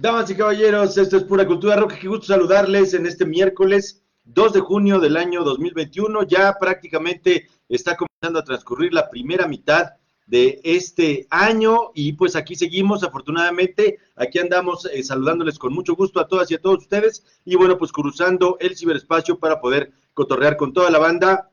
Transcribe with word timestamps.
Damas 0.00 0.30
y 0.30 0.34
caballeros, 0.34 0.96
esto 0.96 1.18
es 1.18 1.24
Pura 1.24 1.46
Cultura 1.46 1.76
Rock. 1.76 1.92
Qué 2.00 2.08
gusto 2.08 2.24
saludarles 2.24 2.94
en 2.94 3.04
este 3.04 3.26
miércoles 3.26 4.02
2 4.24 4.54
de 4.54 4.60
junio 4.60 4.98
del 4.98 5.18
año 5.18 5.44
2021. 5.44 6.22
Ya 6.22 6.56
prácticamente 6.58 7.50
está 7.68 7.98
comenzando 7.98 8.38
a 8.38 8.44
transcurrir 8.44 8.94
la 8.94 9.10
primera 9.10 9.46
mitad 9.46 9.90
de 10.26 10.58
este 10.64 11.26
año 11.28 11.90
y 11.94 12.14
pues 12.14 12.34
aquí 12.34 12.54
seguimos 12.54 13.02
afortunadamente, 13.02 13.98
aquí 14.16 14.38
andamos 14.38 14.86
eh, 14.86 15.02
saludándoles 15.02 15.58
con 15.58 15.74
mucho 15.74 15.94
gusto 15.94 16.18
a 16.18 16.28
todas 16.28 16.50
y 16.50 16.54
a 16.54 16.62
todos 16.62 16.78
ustedes 16.78 17.22
y 17.44 17.56
bueno 17.56 17.76
pues 17.76 17.92
cruzando 17.92 18.56
el 18.58 18.78
ciberespacio 18.78 19.38
para 19.38 19.60
poder 19.60 19.92
cotorrear 20.14 20.56
con 20.56 20.72
toda 20.72 20.88
la 20.90 20.98
banda 20.98 21.49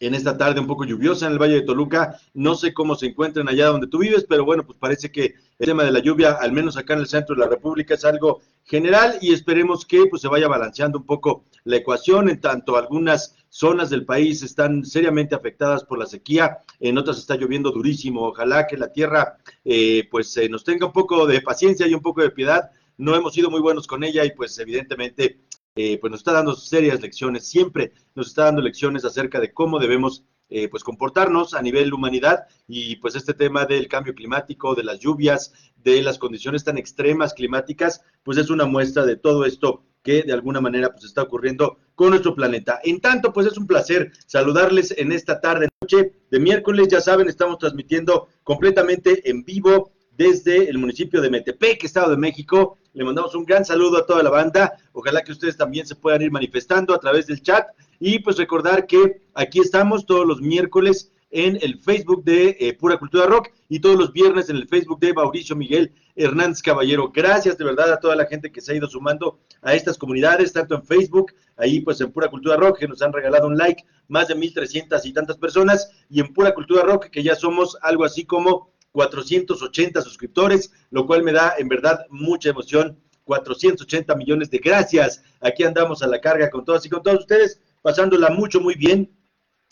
en 0.00 0.14
esta 0.14 0.36
tarde 0.36 0.60
un 0.60 0.66
poco 0.66 0.84
lluviosa 0.84 1.26
en 1.26 1.32
el 1.32 1.38
Valle 1.38 1.56
de 1.56 1.62
Toluca. 1.62 2.18
No 2.34 2.54
sé 2.54 2.72
cómo 2.72 2.96
se 2.96 3.06
encuentran 3.06 3.48
allá 3.48 3.66
donde 3.66 3.86
tú 3.86 3.98
vives, 3.98 4.24
pero 4.28 4.44
bueno, 4.44 4.64
pues 4.64 4.78
parece 4.78 5.12
que 5.12 5.34
el 5.58 5.66
tema 5.66 5.84
de 5.84 5.92
la 5.92 6.00
lluvia, 6.00 6.32
al 6.32 6.52
menos 6.52 6.76
acá 6.76 6.94
en 6.94 7.00
el 7.00 7.06
centro 7.06 7.36
de 7.36 7.42
la 7.42 7.48
República, 7.48 7.94
es 7.94 8.04
algo 8.04 8.40
general 8.64 9.18
y 9.20 9.32
esperemos 9.32 9.84
que 9.84 10.06
pues 10.06 10.22
se 10.22 10.28
vaya 10.28 10.48
balanceando 10.48 10.98
un 10.98 11.04
poco 11.04 11.44
la 11.64 11.76
ecuación. 11.76 12.30
En 12.30 12.40
tanto, 12.40 12.76
algunas 12.76 13.36
zonas 13.50 13.90
del 13.90 14.06
país 14.06 14.42
están 14.42 14.86
seriamente 14.86 15.34
afectadas 15.34 15.84
por 15.84 15.98
la 15.98 16.06
sequía, 16.06 16.58
en 16.80 16.96
otras 16.96 17.18
está 17.18 17.36
lloviendo 17.36 17.70
durísimo. 17.70 18.26
Ojalá 18.26 18.66
que 18.66 18.78
la 18.78 18.90
tierra 18.90 19.36
eh, 19.64 20.08
pues 20.10 20.34
eh, 20.38 20.48
nos 20.48 20.64
tenga 20.64 20.86
un 20.86 20.92
poco 20.92 21.26
de 21.26 21.42
paciencia 21.42 21.86
y 21.86 21.94
un 21.94 22.00
poco 22.00 22.22
de 22.22 22.30
piedad. 22.30 22.70
No 22.96 23.14
hemos 23.14 23.34
sido 23.34 23.50
muy 23.50 23.60
buenos 23.60 23.86
con 23.86 24.02
ella 24.02 24.24
y 24.24 24.32
pues 24.32 24.58
evidentemente 24.58 25.40
eh, 25.74 25.98
pues 25.98 26.10
nos 26.10 26.20
está 26.20 26.32
dando 26.32 26.54
serias 26.54 27.00
lecciones, 27.00 27.48
siempre 27.48 27.92
nos 28.14 28.28
está 28.28 28.44
dando 28.44 28.62
lecciones 28.62 29.04
acerca 29.04 29.40
de 29.40 29.52
cómo 29.52 29.78
debemos 29.78 30.24
eh, 30.52 30.68
pues 30.68 30.82
comportarnos 30.82 31.54
a 31.54 31.62
nivel 31.62 31.94
humanidad 31.94 32.46
y 32.66 32.96
pues 32.96 33.14
este 33.14 33.34
tema 33.34 33.66
del 33.66 33.86
cambio 33.86 34.16
climático, 34.16 34.74
de 34.74 34.82
las 34.82 34.98
lluvias, 34.98 35.52
de 35.76 36.02
las 36.02 36.18
condiciones 36.18 36.64
tan 36.64 36.76
extremas 36.76 37.34
climáticas, 37.34 38.02
pues 38.24 38.36
es 38.36 38.50
una 38.50 38.66
muestra 38.66 39.06
de 39.06 39.16
todo 39.16 39.44
esto 39.44 39.84
que 40.02 40.24
de 40.24 40.32
alguna 40.32 40.60
manera 40.60 40.90
pues 40.90 41.04
está 41.04 41.22
ocurriendo 41.22 41.78
con 41.94 42.10
nuestro 42.10 42.34
planeta. 42.34 42.80
En 42.82 43.00
tanto, 43.00 43.32
pues 43.32 43.46
es 43.46 43.56
un 43.58 43.68
placer 43.68 44.10
saludarles 44.26 44.92
en 44.98 45.12
esta 45.12 45.40
tarde, 45.40 45.68
noche 45.80 46.14
de 46.30 46.40
miércoles, 46.40 46.88
ya 46.88 47.00
saben, 47.00 47.28
estamos 47.28 47.58
transmitiendo 47.58 48.28
completamente 48.42 49.30
en 49.30 49.44
vivo 49.44 49.92
desde 50.20 50.68
el 50.68 50.76
municipio 50.76 51.22
de 51.22 51.30
Metepec, 51.30 51.82
Estado 51.82 52.10
de 52.10 52.18
México. 52.18 52.76
Le 52.92 53.04
mandamos 53.04 53.34
un 53.34 53.46
gran 53.46 53.64
saludo 53.64 53.96
a 53.96 54.04
toda 54.04 54.22
la 54.22 54.28
banda. 54.28 54.74
Ojalá 54.92 55.22
que 55.22 55.32
ustedes 55.32 55.56
también 55.56 55.86
se 55.86 55.94
puedan 55.94 56.20
ir 56.20 56.30
manifestando 56.30 56.92
a 56.92 57.00
través 57.00 57.26
del 57.26 57.40
chat. 57.40 57.68
Y 57.98 58.18
pues 58.18 58.36
recordar 58.36 58.86
que 58.86 59.22
aquí 59.32 59.60
estamos 59.60 60.04
todos 60.04 60.26
los 60.26 60.42
miércoles 60.42 61.10
en 61.30 61.58
el 61.62 61.78
Facebook 61.78 62.22
de 62.22 62.54
eh, 62.60 62.74
Pura 62.74 62.98
Cultura 62.98 63.24
Rock 63.24 63.48
y 63.70 63.80
todos 63.80 63.96
los 63.96 64.12
viernes 64.12 64.50
en 64.50 64.56
el 64.56 64.68
Facebook 64.68 65.00
de 65.00 65.14
Mauricio 65.14 65.56
Miguel 65.56 65.94
Hernández 66.14 66.60
Caballero. 66.60 67.10
Gracias 67.14 67.56
de 67.56 67.64
verdad 67.64 67.90
a 67.90 67.98
toda 67.98 68.14
la 68.14 68.26
gente 68.26 68.52
que 68.52 68.60
se 68.60 68.72
ha 68.72 68.76
ido 68.76 68.88
sumando 68.88 69.38
a 69.62 69.72
estas 69.72 69.96
comunidades, 69.96 70.52
tanto 70.52 70.74
en 70.74 70.84
Facebook, 70.84 71.32
ahí 71.56 71.80
pues 71.80 71.98
en 72.02 72.12
Pura 72.12 72.28
Cultura 72.28 72.56
Rock, 72.56 72.80
que 72.80 72.88
nos 72.88 73.00
han 73.00 73.14
regalado 73.14 73.46
un 73.46 73.56
like, 73.56 73.86
más 74.08 74.28
de 74.28 74.36
1.300 74.36 75.00
y 75.04 75.14
tantas 75.14 75.38
personas, 75.38 75.90
y 76.10 76.20
en 76.20 76.34
Pura 76.34 76.52
Cultura 76.52 76.82
Rock, 76.82 77.06
que 77.06 77.22
ya 77.22 77.34
somos 77.36 77.78
algo 77.80 78.04
así 78.04 78.26
como 78.26 78.70
480 78.92 80.02
suscriptores, 80.02 80.72
lo 80.90 81.06
cual 81.06 81.22
me 81.22 81.32
da 81.32 81.54
en 81.58 81.68
verdad 81.68 82.06
mucha 82.10 82.50
emoción. 82.50 82.98
480 83.24 84.14
millones 84.16 84.50
de 84.50 84.58
gracias. 84.58 85.22
Aquí 85.40 85.62
andamos 85.62 86.02
a 86.02 86.08
la 86.08 86.20
carga 86.20 86.50
con 86.50 86.64
todas 86.64 86.84
y 86.84 86.88
con 86.88 87.02
todos 87.02 87.20
ustedes, 87.20 87.60
pasándola 87.80 88.30
mucho, 88.30 88.60
muy 88.60 88.74
bien 88.74 89.08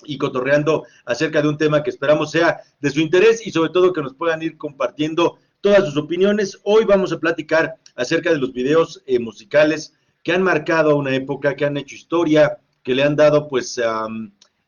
y 0.05 0.17
cotorreando 0.17 0.85
acerca 1.05 1.43
de 1.43 1.49
un 1.49 1.59
tema 1.59 1.83
que 1.83 1.91
esperamos 1.91 2.31
sea 2.31 2.61
de 2.81 2.91
su 2.91 3.01
interés 3.01 3.45
y 3.45 3.51
sobre 3.51 3.71
todo 3.71 3.93
que 3.93 4.03
nos 4.03 4.15
puedan 4.15 4.43
ir 4.43 4.57
compartiendo 4.57 5.39
todas 5.61 5.85
sus 5.87 5.97
opiniones. 5.97 6.61
Hoy 6.63 6.85
vamos 6.85 7.13
a 7.13 7.19
platicar 7.19 7.77
acerca 7.97 8.31
de 8.31 8.39
los 8.39 8.53
videos 8.53 9.03
eh, 9.07 9.19
musicales 9.19 9.95
que 10.23 10.33
han 10.33 10.43
marcado 10.43 10.97
una 10.97 11.15
época, 11.15 11.57
que 11.57 11.65
han 11.65 11.77
hecho 11.77 11.97
historia, 11.97 12.59
que 12.83 12.95
le 12.95 13.03
han 13.03 13.17
dado 13.17 13.49
pues 13.49 13.81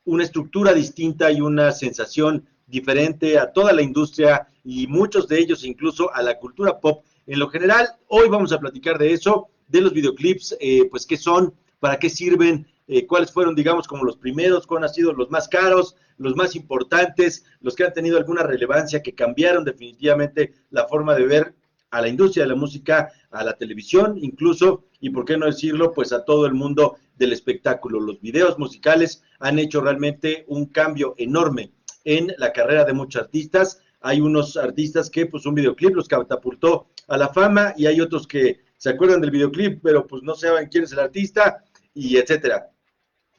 una 0.04 0.25
estructura 0.25 0.72
distinta 0.72 1.30
y 1.30 1.41
una 1.41 1.72
sensación 1.72 2.46
diferente 2.70 3.38
a 3.38 3.53
toda 3.53 3.72
la 3.72 3.82
industria 3.82 4.47
y 4.64 4.86
muchos 4.86 5.28
de 5.28 5.38
ellos 5.38 5.64
incluso 5.64 6.14
a 6.14 6.22
la 6.22 6.38
cultura 6.38 6.78
pop 6.78 7.04
en 7.26 7.38
lo 7.38 7.48
general. 7.48 7.88
Hoy 8.08 8.28
vamos 8.28 8.53
a 8.53 8.58
platicar 8.58 8.98
de 8.98 9.12
eso, 9.12 9.48
de 9.69 9.81
los 9.81 9.92
videoclips, 9.92 10.56
eh, 10.60 10.88
pues 10.91 11.06
qué 11.06 11.16
son, 11.16 11.54
para 11.81 11.98
qué 11.98 12.10
sirven, 12.10 12.66
eh, 12.86 13.06
cuáles 13.06 13.32
fueron, 13.32 13.54
digamos, 13.54 13.86
como 13.86 14.04
los 14.04 14.16
primeros, 14.16 14.66
cuáles 14.66 14.91
han 14.91 14.94
sido 14.94 15.12
los 15.12 15.31
más 15.31 15.48
caros, 15.48 15.97
los 16.16 16.36
más 16.36 16.56
importantes, 16.56 17.44
los 17.60 17.75
que 17.75 17.84
han 17.84 17.92
tenido 17.92 18.19
alguna 18.19 18.42
relevancia, 18.42 19.02
que 19.02 19.14
cambiaron 19.14 19.64
definitivamente 19.64 20.54
la 20.70 20.87
forma 20.87 21.14
de 21.14 21.26
ver 21.26 21.54
a 21.91 22.00
la 22.00 22.08
industria 22.08 22.44
de 22.44 22.50
la 22.50 22.56
música, 22.56 23.10
a 23.31 23.44
la 23.44 23.56
televisión 23.56 24.19
incluso, 24.20 24.84
y 25.00 25.10
por 25.10 25.25
qué 25.25 25.37
no 25.37 25.47
decirlo, 25.47 25.92
pues 25.92 26.12
a 26.12 26.25
todo 26.25 26.47
el 26.47 26.54
mundo 26.54 26.98
del 27.16 27.32
espectáculo. 27.32 28.00
Los 28.00 28.20
videos 28.20 28.58
musicales 28.58 29.22
han 29.38 29.58
hecho 29.58 29.81
realmente 29.81 30.44
un 30.48 30.66
cambio 30.66 31.14
enorme 31.16 31.72
en 32.05 32.33
la 32.38 32.53
carrera 32.53 32.84
de 32.84 32.93
muchos 32.93 33.22
artistas. 33.22 33.81
Hay 34.00 34.21
unos 34.21 34.56
artistas 34.56 35.11
que 35.11 35.27
pues 35.27 35.47
un 35.47 35.55
videoclip 35.55 35.94
los 35.94 36.09
catapultó 36.09 36.88
a 37.09 37.19
la 37.19 37.28
fama 37.28 37.75
y 37.77 37.87
hay 37.87 38.00
otros 38.00 38.27
que 38.27 38.61
se 38.77 38.91
acuerdan 38.91 39.21
del 39.21 39.31
videoclip, 39.31 39.81
pero 39.83 40.06
pues 40.06 40.22
no 40.22 40.34
saben 40.34 40.69
quién 40.69 40.84
es 40.84 40.93
el 40.93 41.00
artista 41.00 41.62
y 41.93 42.16
etcétera. 42.16 42.71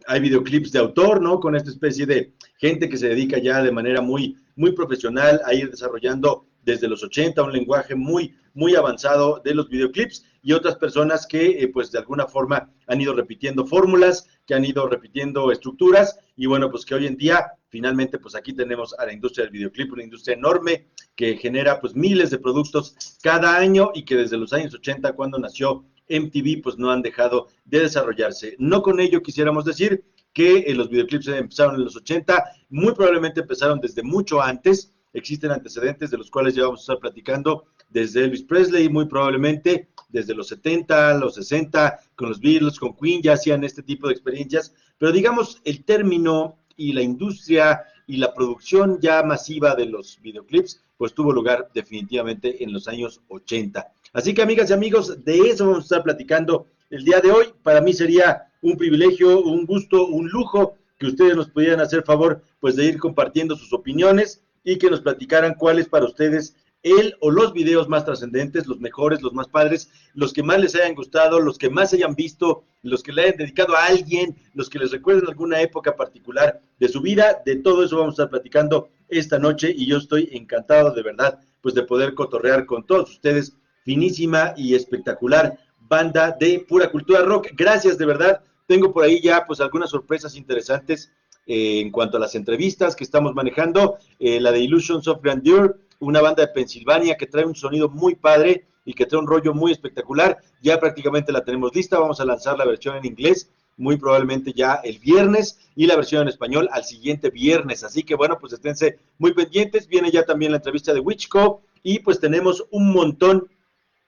Hay 0.08 0.20
videoclips 0.20 0.72
de 0.72 0.80
autor, 0.80 1.22
¿no? 1.22 1.40
Con 1.40 1.56
esta 1.56 1.70
especie 1.70 2.06
de 2.06 2.34
gente 2.58 2.90
que 2.90 2.98
se 2.98 3.10
dedica 3.10 3.38
ya 3.40 3.62
de 3.62 3.72
manera 3.72 4.02
muy, 4.02 4.38
muy 4.56 4.74
profesional 4.74 5.42
a 5.46 5.54
ir 5.54 5.70
desarrollando 5.70 6.46
desde 6.64 6.88
los 6.88 7.04
80 7.04 7.42
un 7.44 7.54
lenguaje 7.54 7.96
muy, 7.96 8.36
muy 8.54 8.76
avanzado 8.76 9.42
de 9.44 9.56
los 9.56 9.70
videoclips 9.70 10.26
y 10.42 10.54
otras 10.54 10.76
personas 10.76 11.28
que, 11.28 11.64
eh, 11.64 11.68
pues, 11.68 11.92
de 11.92 12.00
alguna 12.00 12.28
forma 12.28 12.70
han 12.88 13.02
ido 13.02 13.14
repitiendo 13.14 13.66
fórmulas, 13.66 14.28
que 14.46 14.54
han 14.54 14.66
ido 14.66 14.88
repitiendo 14.88 15.52
estructuras 15.52 16.20
y, 16.36 16.46
bueno, 16.46 16.70
pues 16.70 16.86
que 16.86 16.96
hoy 16.96 17.08
en 17.08 17.18
día, 17.18 17.54
finalmente, 17.72 18.20
pues 18.20 18.36
aquí 18.36 18.54
tenemos 18.54 18.94
a 19.00 19.06
la 19.06 19.14
industria 19.14 19.46
del 19.46 19.54
videoclip, 19.54 19.94
una 19.94 20.04
industria 20.04 20.36
enorme 20.36 20.90
que 21.16 21.38
genera, 21.38 21.80
pues, 21.80 21.96
miles 21.96 22.30
de 22.30 22.38
productos 22.38 22.96
cada 23.24 23.58
año 23.58 23.92
y 23.96 24.04
que 24.04 24.18
desde 24.18 24.38
los 24.38 24.54
años 24.54 24.74
80, 24.76 25.14
cuando 25.14 25.40
nació 25.40 25.86
MTV, 26.10 26.62
pues 26.62 26.78
no 26.78 26.92
han 26.92 27.02
dejado 27.02 27.48
de 27.64 27.80
desarrollarse. 27.80 28.56
No 28.60 28.81
con 28.81 29.00
ello 29.00 29.24
quisiéramos 29.24 29.64
decir 29.64 30.04
que 30.34 30.60
eh, 30.60 30.76
los 30.76 30.90
videoclips 30.90 31.28
empezaron 31.30 31.76
en 31.76 31.86
los 31.86 31.96
80, 31.96 32.44
muy 32.70 32.94
probablemente 32.94 33.42
empezaron 33.42 33.80
desde 33.80 34.04
mucho 34.04 34.42
antes, 34.42 34.94
existen 35.14 35.52
antecedentes 35.52 36.12
de 36.12 36.18
los 36.18 36.30
cuales 36.30 36.56
ya 36.56 36.64
vamos 36.64 36.81
a 36.81 36.84
estar 36.84 37.00
platicando 37.00 37.66
desde 37.90 38.24
Elvis 38.26 38.44
Presley, 38.44 38.90
muy 38.90 39.06
probablemente 39.06 39.90
desde 40.10 40.34
los 40.34 40.48
70, 40.50 41.18
los 41.20 41.36
60, 41.36 42.00
con 42.16 42.30
los 42.30 42.40
Beatles, 42.40 42.80
con 42.80 42.96
Queen, 42.96 43.22
ya 43.22 43.34
hacían 43.34 43.64
este 43.64 43.84
tipo 43.84 44.08
de 44.08 44.14
experiencias, 44.14 44.74
pero 44.98 45.12
digamos 45.12 45.62
el 45.64 45.84
término 45.84 46.61
y 46.78 46.94
la 46.94 47.02
industria 47.02 47.84
y 48.08 48.18
la 48.18 48.34
producción 48.34 49.00
ya 49.02 49.24
masiva 49.24 49.76
de 49.76 49.86
los 49.86 50.20
videoclips, 50.22 50.82
pues 50.98 51.14
tuvo 51.14 51.32
lugar 51.32 51.70
definitivamente 51.74 52.64
en 52.64 52.74
los 52.74 52.88
años 52.88 53.22
80. 53.30 53.88
Así 54.14 54.34
que 54.34 54.42
amigas 54.42 54.70
y 54.70 54.74
amigos, 54.74 55.24
de 55.24 55.40
eso 55.50 55.66
vamos 55.66 55.80
a 55.80 55.84
estar 55.84 56.04
platicando 56.04 56.68
el 56.90 57.04
día 57.04 57.22
de 57.22 57.31
hoy. 57.31 57.46
Para 57.64 57.81
mí 57.81 57.94
sería 57.94 58.52
un 58.62 58.78
privilegio, 58.78 59.42
un 59.42 59.66
gusto, 59.66 60.08
un 60.08 60.28
lujo 60.30 60.76
que 60.98 61.08
ustedes 61.08 61.36
nos 61.36 61.50
pudieran 61.50 61.80
hacer 61.80 62.04
favor 62.04 62.44
pues 62.60 62.76
de 62.76 62.86
ir 62.86 63.00
compartiendo 63.00 63.56
sus 63.56 63.74
opiniones 63.74 64.44
y 64.64 64.78
que 64.78 64.90
nos 64.90 65.02
platicaran 65.02 65.56
cuáles 65.56 65.88
para 65.88 66.06
ustedes 66.06 66.56
el 66.84 67.16
o 67.19 67.30
los 67.30 67.53
videos 67.53 67.88
más 67.88 68.06
trascendentes, 68.06 68.68
los 68.68 68.80
mejores, 68.80 69.22
los 69.22 69.34
más 69.34 69.47
padres, 69.47 69.90
los 70.14 70.34
que 70.34 70.44
más 70.44 70.59
les 70.59 70.75
hayan 70.75 70.96
gustado, 70.96 71.40
los 71.40 71.58
que 71.58 71.69
más 71.69 71.94
hayan 71.94 72.16
visto, 72.16 72.64
los 72.81 73.03
que 73.03 73.12
le 73.12 73.24
hayan 73.24 73.38
dedicado 73.38 73.75
a 73.75 73.86
alguien, 73.86 74.36
los 74.54 74.69
que 74.69 74.80
les 74.80 74.92
recuerden 74.92 75.28
alguna 75.28 75.62
época 75.62 75.95
particular 75.95 76.62
de 76.80 76.88
su 76.88 77.01
vida, 77.01 77.42
de 77.45 77.57
todo 77.57 77.83
eso 77.83 77.98
vamos 77.98 78.13
a 78.13 78.24
estar 78.24 78.30
platicando 78.30 78.89
esta 79.10 79.38
noche 79.38 79.74
y 79.75 79.86
yo 79.86 79.98
estoy 79.98 80.30
encantado 80.31 80.92
de 80.92 81.04
verdad 81.04 81.39
pues 81.62 81.75
de 81.75 81.83
poder 81.83 82.16
cotorrear 82.16 82.66
con 82.66 82.86
todos 82.86 83.12
ustedes, 83.12 83.56
finísima 83.83 84.54
y 84.57 84.75
espectacular 84.75 85.57
banda 85.92 86.36
de 86.39 86.66
pura 86.68 86.89
cultura 86.89 87.22
rock. 87.22 87.50
Gracias 87.54 87.98
de 87.98 88.06
verdad. 88.06 88.42
Tengo 88.66 88.94
por 88.94 89.04
ahí 89.04 89.22
ya 89.22 89.45
pues 89.45 89.60
algunas 89.60 89.89
sorpresas 89.89 90.36
interesantes 90.36 91.12
eh, 91.45 91.81
en 91.81 91.92
cuanto 91.92 92.18
a 92.18 92.19
las 92.19 92.36
entrevistas 92.36 92.95
que 92.95 93.04
estamos 93.04 93.33
manejando, 93.36 93.98
eh, 94.19 94.39
la 94.39 94.51
de 94.51 94.60
Illusions 94.60 95.07
of 95.07 95.22
Grandeur, 95.22 95.80
una 96.01 96.21
banda 96.21 96.45
de 96.45 96.51
Pensilvania 96.51 97.15
que 97.15 97.27
trae 97.27 97.45
un 97.45 97.56
sonido 97.56 97.89
muy 97.89 98.15
padre 98.15 98.65
y 98.83 98.94
que 98.94 99.06
trae 99.06 99.19
un 99.19 99.27
rollo 99.27 99.53
muy 99.53 99.71
espectacular. 99.71 100.39
Ya 100.62 100.80
prácticamente 100.80 101.31
la 101.31 101.45
tenemos 101.45 101.74
lista, 101.74 102.00
vamos 102.00 102.19
a 102.19 102.25
lanzar 102.25 102.57
la 102.57 102.65
versión 102.65 102.98
en 102.98 103.06
inglés 103.06 103.50
muy 103.77 103.98
probablemente 103.98 104.53
ya 104.53 104.75
el 104.83 105.00
viernes 105.00 105.59
y 105.75 105.88
la 105.88 105.95
versión 105.95 106.21
en 106.24 106.27
español 106.27 106.69
al 106.71 106.83
siguiente 106.83 107.30
viernes. 107.30 107.83
Así 107.83 108.03
que 108.03 108.15
bueno, 108.15 108.38
pues 108.39 108.53
esténse 108.53 109.00
muy 109.18 109.33
pendientes. 109.33 109.88
Viene 109.88 110.12
ya 110.12 110.24
también 110.24 110.51
la 110.51 110.57
entrevista 110.57 110.94
de 110.94 111.00
Wichco 111.00 111.62
y 111.83 112.00
pues 112.00 112.19
tenemos 112.19 112.65
un 112.69 112.92
montón, 112.92 113.50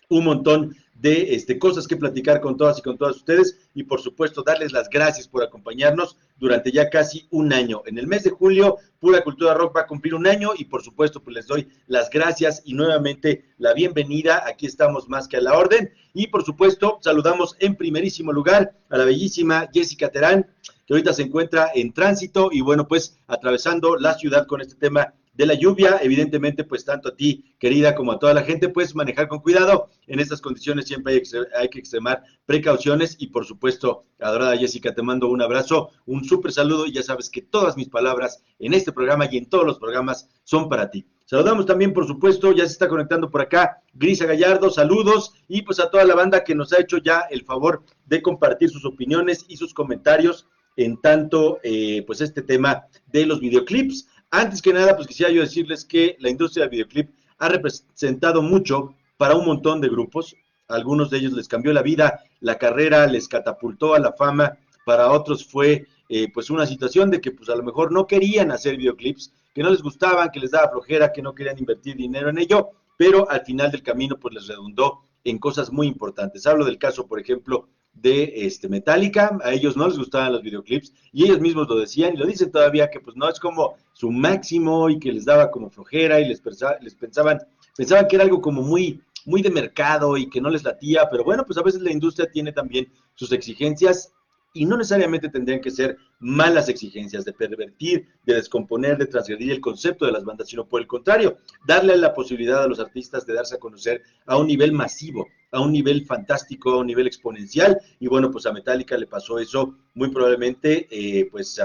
un 0.10 0.26
montón 0.26 0.76
de 1.04 1.36
este, 1.36 1.60
cosas 1.60 1.86
que 1.86 1.98
platicar 1.98 2.40
con 2.40 2.56
todas 2.56 2.80
y 2.80 2.82
con 2.82 2.98
todas 2.98 3.18
ustedes 3.18 3.60
y 3.74 3.84
por 3.84 4.00
supuesto 4.00 4.42
darles 4.42 4.72
las 4.72 4.90
gracias 4.90 5.28
por 5.28 5.44
acompañarnos 5.44 6.18
durante 6.38 6.72
ya 6.72 6.90
casi 6.90 7.28
un 7.30 7.52
año. 7.52 7.84
En 7.86 7.98
el 7.98 8.08
mes 8.08 8.24
de 8.24 8.30
julio, 8.30 8.78
Pura 9.02 9.22
Cultura 9.22 9.54
Rock 9.54 9.76
va 9.76 9.82
a 9.82 9.86
cumplir 9.86 10.16
un 10.16 10.26
año 10.26 10.52
y 10.58 10.64
por 10.64 10.82
supuesto 10.82 11.22
pues 11.22 11.36
les 11.36 11.46
doy 11.46 11.68
las 11.88 12.10
gracias 12.10 12.62
y 12.64 12.74
nuevamente 12.74 13.44
la 13.58 13.74
bienvenida. 13.74 14.44
Aquí 14.48 14.66
estamos 14.66 15.10
más 15.10 15.28
que 15.28 15.36
a 15.36 15.42
la 15.42 15.58
orden 15.58 15.92
y 16.14 16.28
por 16.28 16.46
supuesto 16.46 17.00
saludamos 17.02 17.58
en 17.60 17.76
primerísimo 17.76 18.32
lugar 18.32 18.74
a 18.90 18.98
la 18.98 19.04
bellísima 19.04 19.68
Jessica 19.74 20.08
Terán 20.08 20.48
que 20.88 20.94
ahorita 20.94 21.12
se 21.12 21.24
encuentra 21.24 21.70
en 21.76 21.92
tránsito 21.92 22.48
y 22.50 22.62
bueno 22.62 22.88
pues 22.88 23.20
atravesando 23.28 23.98
la 23.98 24.14
ciudad 24.14 24.48
con 24.48 24.62
este 24.62 24.76
tema 24.76 25.14
de 25.34 25.46
la 25.46 25.54
lluvia. 25.54 26.00
Evidentemente, 26.02 26.64
pues 26.64 26.86
tanto 26.86 27.10
a 27.10 27.16
ti, 27.16 27.56
querida, 27.60 27.96
como 27.96 28.12
a 28.12 28.20
toda 28.20 28.34
la 28.34 28.44
gente, 28.44 28.70
pues 28.70 28.96
manejar 28.96 29.28
con 29.28 29.40
cuidado. 29.40 29.90
En 30.08 30.20
estas 30.20 30.42
condiciones 30.42 30.88
siempre 30.88 31.22
hay, 31.58 31.70
que 31.70 31.80
extremar 31.80 32.24
precauciones 32.46 33.16
y 33.20 33.28
por 33.28 33.46
supuesto, 33.46 34.04
adorada 34.20 34.58
Jessica, 34.58 34.94
te 34.94 35.02
mando 35.02 35.30
un 35.30 35.42
abrazo, 35.42 35.92
un 36.06 36.24
súper 36.24 36.52
saludo 36.52 36.86
y 36.86 36.92
ya 36.92 37.04
sabes 37.04 37.30
que 37.30 37.42
todas 37.42 37.78
mis 37.78 37.90
palabras 37.90 38.44
en 38.60 38.74
este 38.74 38.92
programa 38.92 39.28
y 39.32 39.38
en 39.38 39.50
todos 39.50 39.66
los 39.66 39.80
programas 39.80 40.30
son 40.44 40.70
para 40.70 40.90
ti. 40.92 41.06
Saludamos 41.26 41.66
también, 41.66 41.94
por 41.94 42.06
supuesto, 42.06 42.52
ya 42.52 42.66
se 42.66 42.74
está 42.74 42.88
conectando 42.88 43.32
por 43.32 43.42
acá 43.42 43.82
Grisa 43.94 44.26
Gallardo, 44.26 44.70
saludos 44.70 45.34
y 45.48 45.62
pues 45.62 45.80
a 45.80 45.90
toda 45.90 46.04
la 46.04 46.16
banda 46.16 46.44
que 46.44 46.54
nos 46.54 46.74
ha 46.74 46.82
hecho 46.82 46.98
ya 46.98 47.22
el 47.32 47.44
favor 47.46 47.84
de 48.06 48.22
compartir 48.22 48.70
sus 48.70 48.86
opiniones 48.86 49.46
y 49.48 49.56
sus 49.56 49.74
comentarios 49.74 50.48
en 50.76 51.00
tanto, 51.00 51.60
eh, 51.64 52.04
pues 52.06 52.22
este 52.22 52.42
tema 52.42 52.88
de 53.08 53.26
los 53.26 53.40
videoclips. 53.40 54.08
Antes 54.36 54.64
que 54.64 54.74
nada, 54.74 54.96
pues 54.96 55.08
quisiera 55.08 55.32
yo 55.32 55.42
decirles 55.42 55.86
que 55.86 56.18
la 56.20 56.28
industria 56.28 56.64
del 56.64 56.72
videoclip 56.72 57.12
ha 57.38 57.50
representado 57.50 58.42
mucho 58.42 58.96
para 59.16 59.36
un 59.36 59.46
montón 59.46 59.80
de 59.80 59.90
grupos. 59.90 60.36
Algunos 60.68 61.12
de 61.12 61.20
ellos 61.20 61.34
les 61.34 61.48
cambió 61.48 61.72
la 61.72 61.84
vida, 61.84 62.20
la 62.40 62.58
carrera 62.58 63.06
les 63.06 63.28
catapultó 63.28 63.94
a 63.94 64.00
la 64.00 64.12
fama. 64.14 64.58
Para 64.88 65.12
otros 65.12 65.46
fue 65.46 65.86
eh, 66.10 66.32
pues 66.34 66.50
una 66.50 66.66
situación 66.66 67.12
de 67.12 67.22
que 67.22 67.30
pues 67.30 67.48
a 67.50 67.56
lo 67.56 67.62
mejor 67.62 67.92
no 67.92 68.08
querían 68.08 68.50
hacer 68.50 68.76
videoclips, 68.76 69.32
que 69.54 69.62
no 69.62 69.70
les 69.70 69.84
gustaban, 69.84 70.32
que 70.32 70.40
les 70.40 70.50
daba 70.50 70.72
flojera, 70.72 71.12
que 71.12 71.22
no 71.22 71.36
querían 71.36 71.60
invertir 71.60 71.96
dinero 71.96 72.30
en 72.30 72.40
ello, 72.40 72.72
pero 72.98 73.30
al 73.30 73.42
final 73.46 73.70
del 73.70 73.84
camino 73.84 74.18
pues 74.20 74.34
les 74.34 74.48
redundó 74.48 75.04
en 75.24 75.38
cosas 75.38 75.72
muy 75.72 75.86
importantes. 75.86 76.48
Hablo 76.48 76.66
del 76.66 76.80
caso, 76.80 77.06
por 77.06 77.20
ejemplo, 77.20 77.70
de 77.94 78.46
este, 78.46 78.68
Metallica, 78.68 79.38
a 79.44 79.54
ellos 79.54 79.78
no 79.78 79.88
les 79.88 79.98
gustaban 79.98 80.34
los 80.34 80.42
videoclips 80.42 80.94
y 81.12 81.26
ellos 81.26 81.40
mismos 81.40 81.68
lo 81.68 81.78
decían 81.78 82.14
y 82.14 82.18
lo 82.18 82.26
dicen 82.26 82.52
todavía 82.52 82.90
que 82.90 83.00
pues 83.00 83.16
no 83.16 83.30
es 83.30 83.40
como 83.40 83.76
su 83.94 84.12
máximo 84.12 84.90
y 84.90 85.00
que 85.00 85.12
les 85.12 85.26
daba 85.26 85.52
como 85.52 85.70
flojera 85.70 86.20
y 86.20 86.28
les, 86.28 86.42
pensaban, 86.42 87.40
pensaban 87.78 88.08
que 88.08 88.16
era 88.16 88.26
algo 88.26 88.42
como 88.42 88.62
muy, 88.62 89.02
muy 89.26 89.42
de 89.42 89.50
mercado 89.50 90.18
y 90.18 90.30
que 90.30 90.42
no 90.42 90.50
les 90.50 90.64
latía, 90.64 91.08
pero 91.10 91.24
bueno, 91.24 91.46
pues 91.46 91.58
a 91.58 91.64
veces 91.64 91.82
la 91.82 91.92
industria 91.92 92.30
tiene 92.30 92.52
también 92.52 92.92
sus 93.16 93.32
exigencias 93.32 94.12
y 94.54 94.66
no 94.66 94.78
necesariamente 94.78 95.30
tendrían 95.30 95.62
que 95.62 95.72
ser 95.72 95.98
malas 96.20 96.70
exigencias 96.70 97.26
de 97.26 97.34
pervertir, 97.34 98.08
de 98.26 98.36
descomponer, 98.36 98.98
de 98.98 99.08
transgredir 99.08 99.52
el 99.52 99.62
concepto 99.62 100.06
de 100.06 100.12
las 100.12 100.24
bandas, 100.24 100.50
sino 100.50 100.68
por 100.68 100.80
el 100.82 100.88
contrario, 100.88 101.38
darle 101.66 101.98
la 101.98 102.14
posibilidad 102.14 102.64
a 102.64 102.68
los 102.68 102.80
artistas 102.80 103.26
de 103.26 103.34
darse 103.34 103.56
a 103.56 103.60
conocer 103.60 104.04
a 104.26 104.38
un 104.38 104.48
nivel 104.48 104.72
masivo, 104.72 105.28
a 105.54 105.62
un 105.62 105.72
nivel 105.72 106.06
fantástico, 106.06 106.72
a 106.72 106.80
un 106.80 106.88
nivel 106.88 107.08
exponencial. 107.08 107.80
Y 108.00 108.08
bueno, 108.08 108.30
pues 108.32 108.46
a 108.46 108.52
Metallica 108.52 108.98
le 108.98 109.08
pasó 109.08 109.40
eso 109.40 109.76
muy 109.94 110.10
probablemente, 110.10 110.88
eh, 110.92 111.30
pues 111.32 111.60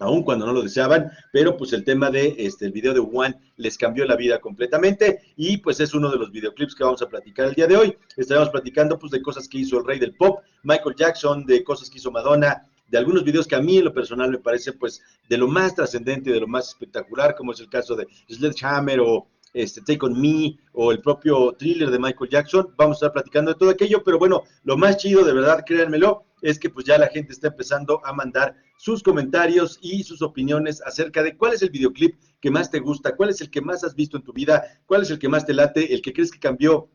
aún 0.00 0.22
cuando 0.22 0.46
no 0.46 0.52
lo 0.52 0.62
deseaban, 0.62 1.10
pero 1.32 1.56
pues 1.56 1.72
el 1.72 1.82
tema 1.84 2.10
de 2.10 2.36
este 2.38 2.66
el 2.66 2.72
video 2.72 2.94
de 2.94 3.00
One 3.00 3.34
les 3.56 3.76
cambió 3.76 4.04
la 4.04 4.14
vida 4.14 4.38
completamente 4.38 5.20
y 5.36 5.56
pues 5.56 5.80
es 5.80 5.92
uno 5.94 6.10
de 6.10 6.18
los 6.18 6.30
videoclips 6.30 6.74
que 6.74 6.84
vamos 6.84 7.02
a 7.02 7.08
platicar 7.08 7.48
el 7.48 7.54
día 7.54 7.66
de 7.66 7.76
hoy. 7.76 7.96
Estaremos 8.16 8.50
platicando 8.50 8.98
pues 8.98 9.10
de 9.10 9.22
cosas 9.22 9.48
que 9.48 9.58
hizo 9.58 9.78
el 9.78 9.86
rey 9.86 9.98
del 9.98 10.14
pop, 10.14 10.40
Michael 10.62 10.94
Jackson, 10.96 11.44
de 11.46 11.64
cosas 11.64 11.90
que 11.90 11.98
hizo 11.98 12.12
Madonna, 12.12 12.62
de 12.86 12.98
algunos 12.98 13.24
videos 13.24 13.46
que 13.46 13.56
a 13.56 13.60
mí 13.60 13.78
en 13.78 13.86
lo 13.86 13.92
personal 13.92 14.30
me 14.30 14.38
parece 14.38 14.72
pues 14.72 15.02
de 15.28 15.36
lo 15.36 15.48
más 15.48 15.74
trascendente, 15.74 16.30
de 16.30 16.40
lo 16.40 16.46
más 16.46 16.68
espectacular, 16.68 17.34
como 17.34 17.52
es 17.52 17.60
el 17.60 17.68
caso 17.68 17.96
de 17.96 18.06
Sledgehammer 18.30 19.00
o 19.00 19.26
este, 19.52 19.80
Take 19.80 20.06
On 20.06 20.20
Me 20.20 20.58
o 20.72 20.92
el 20.92 21.00
propio 21.00 21.52
thriller 21.58 21.90
de 21.90 21.98
Michael 21.98 22.30
Jackson. 22.30 22.74
Vamos 22.76 22.96
a 22.96 22.98
estar 22.98 23.12
platicando 23.12 23.52
de 23.52 23.58
todo 23.58 23.70
aquello, 23.70 24.02
pero 24.04 24.18
bueno, 24.18 24.44
lo 24.64 24.76
más 24.76 24.96
chido, 24.96 25.24
de 25.24 25.32
verdad, 25.32 25.64
créanmelo, 25.66 26.24
es 26.42 26.58
que 26.58 26.70
pues 26.70 26.86
ya 26.86 26.98
la 26.98 27.08
gente 27.08 27.32
está 27.32 27.48
empezando 27.48 28.04
a 28.04 28.12
mandar 28.12 28.54
sus 28.76 29.02
comentarios 29.02 29.78
y 29.82 30.04
sus 30.04 30.22
opiniones 30.22 30.80
acerca 30.82 31.22
de 31.22 31.36
cuál 31.36 31.54
es 31.54 31.62
el 31.62 31.70
videoclip 31.70 32.16
que 32.40 32.50
más 32.50 32.70
te 32.70 32.78
gusta, 32.78 33.16
cuál 33.16 33.30
es 33.30 33.40
el 33.40 33.50
que 33.50 33.60
más 33.60 33.82
has 33.82 33.94
visto 33.94 34.16
en 34.16 34.22
tu 34.22 34.32
vida, 34.32 34.62
cuál 34.86 35.02
es 35.02 35.10
el 35.10 35.18
que 35.18 35.28
más 35.28 35.44
te 35.44 35.52
late, 35.52 35.92
el 35.92 36.00
que 36.00 36.12
crees 36.12 36.30
que 36.30 36.38
cambió 36.38 36.88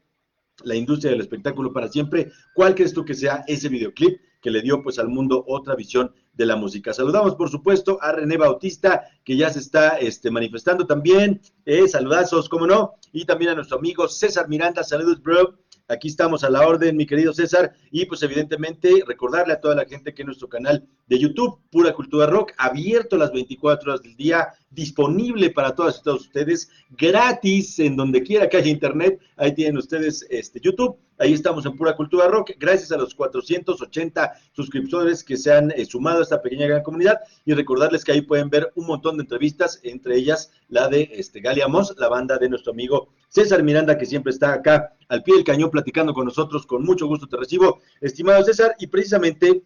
la 0.63 0.75
industria 0.75 1.11
del 1.11 1.21
espectáculo 1.21 1.73
para 1.73 1.89
siempre, 1.89 2.31
cuál 2.53 2.75
crees 2.75 2.93
tú 2.93 3.03
que 3.03 3.15
sea 3.15 3.43
ese 3.47 3.69
videoclip 3.69 4.19
que 4.41 4.51
le 4.51 4.61
dio 4.61 4.83
pues 4.83 4.99
al 4.99 5.09
mundo 5.09 5.43
otra 5.47 5.75
visión 5.75 6.13
de 6.33 6.45
la 6.45 6.55
música. 6.55 6.93
Saludamos 6.93 7.35
por 7.35 7.49
supuesto 7.49 7.97
a 8.01 8.11
René 8.11 8.37
Bautista 8.37 9.03
que 9.23 9.37
ya 9.37 9.49
se 9.49 9.59
está 9.59 9.97
este, 9.97 10.31
manifestando 10.31 10.85
también, 10.85 11.41
eh, 11.65 11.87
saludazos, 11.87 12.49
cómo 12.49 12.67
no, 12.67 12.95
y 13.11 13.25
también 13.25 13.51
a 13.51 13.55
nuestro 13.55 13.77
amigo 13.77 14.07
César 14.07 14.49
Miranda, 14.49 14.83
saludos 14.83 15.21
bro, 15.21 15.57
Aquí 15.89 16.07
estamos 16.07 16.45
a 16.45 16.49
la 16.49 16.65
orden, 16.65 16.95
mi 16.95 17.05
querido 17.05 17.33
César, 17.33 17.73
y 17.91 18.05
pues 18.05 18.23
evidentemente 18.23 19.03
recordarle 19.05 19.53
a 19.53 19.59
toda 19.59 19.75
la 19.75 19.85
gente 19.85 20.13
que 20.13 20.23
nuestro 20.23 20.47
canal 20.47 20.87
de 21.07 21.19
YouTube, 21.19 21.59
Pura 21.69 21.93
Cultura 21.93 22.25
Rock, 22.25 22.53
abierto 22.57 23.17
las 23.17 23.33
24 23.33 23.91
horas 23.91 24.01
del 24.01 24.15
día, 24.15 24.47
disponible 24.73 25.49
para 25.49 25.75
todas 25.75 25.99
y 25.99 26.03
todos 26.03 26.21
ustedes, 26.21 26.69
gratis 26.97 27.79
en 27.79 27.95
donde 27.95 28.23
quiera 28.23 28.49
que 28.49 28.57
haya 28.57 28.69
internet, 28.69 29.19
ahí 29.37 29.53
tienen 29.53 29.77
ustedes 29.77 30.25
este 30.29 30.59
YouTube, 30.59 30.97
ahí 31.19 31.33
estamos 31.33 31.65
en 31.65 31.75
Pura 31.75 31.95
Cultura 31.95 32.27
Rock, 32.27 32.51
gracias 32.59 32.91
a 32.91 32.97
los 32.97 33.13
480 33.13 34.33
suscriptores 34.51 35.23
que 35.23 35.37
se 35.37 35.53
han 35.53 35.71
eh, 35.71 35.85
sumado 35.85 36.19
a 36.19 36.23
esta 36.23 36.41
pequeña 36.41 36.67
gran 36.67 36.83
comunidad, 36.83 37.19
y 37.45 37.53
recordarles 37.53 38.03
que 38.03 38.11
ahí 38.11 38.21
pueden 38.21 38.49
ver 38.49 38.71
un 38.75 38.87
montón 38.87 39.17
de 39.17 39.23
entrevistas, 39.23 39.79
entre 39.83 40.15
ellas 40.15 40.51
la 40.69 40.87
de 40.87 41.09
este, 41.13 41.39
Galia 41.39 41.67
Moss, 41.67 41.93
la 41.97 42.09
banda 42.09 42.37
de 42.37 42.49
nuestro 42.49 42.71
amigo 42.71 43.09
César 43.29 43.63
Miranda, 43.63 43.97
que 43.97 44.05
siempre 44.05 44.31
está 44.31 44.53
acá 44.53 44.95
al 45.07 45.23
pie 45.23 45.35
del 45.35 45.43
cañón 45.43 45.71
platicando 45.71 46.13
con 46.13 46.25
nosotros. 46.25 46.67
Con 46.67 46.83
mucho 46.83 47.07
gusto 47.07 47.27
te 47.27 47.37
recibo, 47.37 47.79
estimado 47.99 48.43
César, 48.43 48.75
y 48.79 48.87
precisamente 48.87 49.63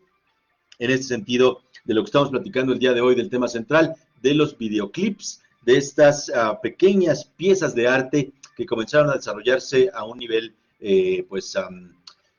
en 0.80 0.92
este 0.92 1.04
sentido 1.04 1.62
de 1.84 1.94
lo 1.94 2.02
que 2.02 2.08
estamos 2.08 2.30
platicando 2.30 2.74
el 2.74 2.80
día 2.80 2.94
de 2.94 3.02
hoy 3.02 3.16
del 3.16 3.30
tema 3.30 3.48
central 3.48 3.96
de 4.22 4.34
los 4.34 4.58
videoclips, 4.58 5.42
de 5.66 5.78
estas 5.78 6.32
ah, 6.34 6.60
pequeñas 6.62 7.26
piezas 7.26 7.76
de 7.76 7.88
arte 7.88 8.32
que 8.56 8.66
comenzaron 8.66 9.10
a 9.10 9.16
desarrollarse 9.16 9.90
a 9.94 10.04
un 10.06 10.18
nivel, 10.18 10.56
eh, 10.80 11.26
pues, 11.28 11.56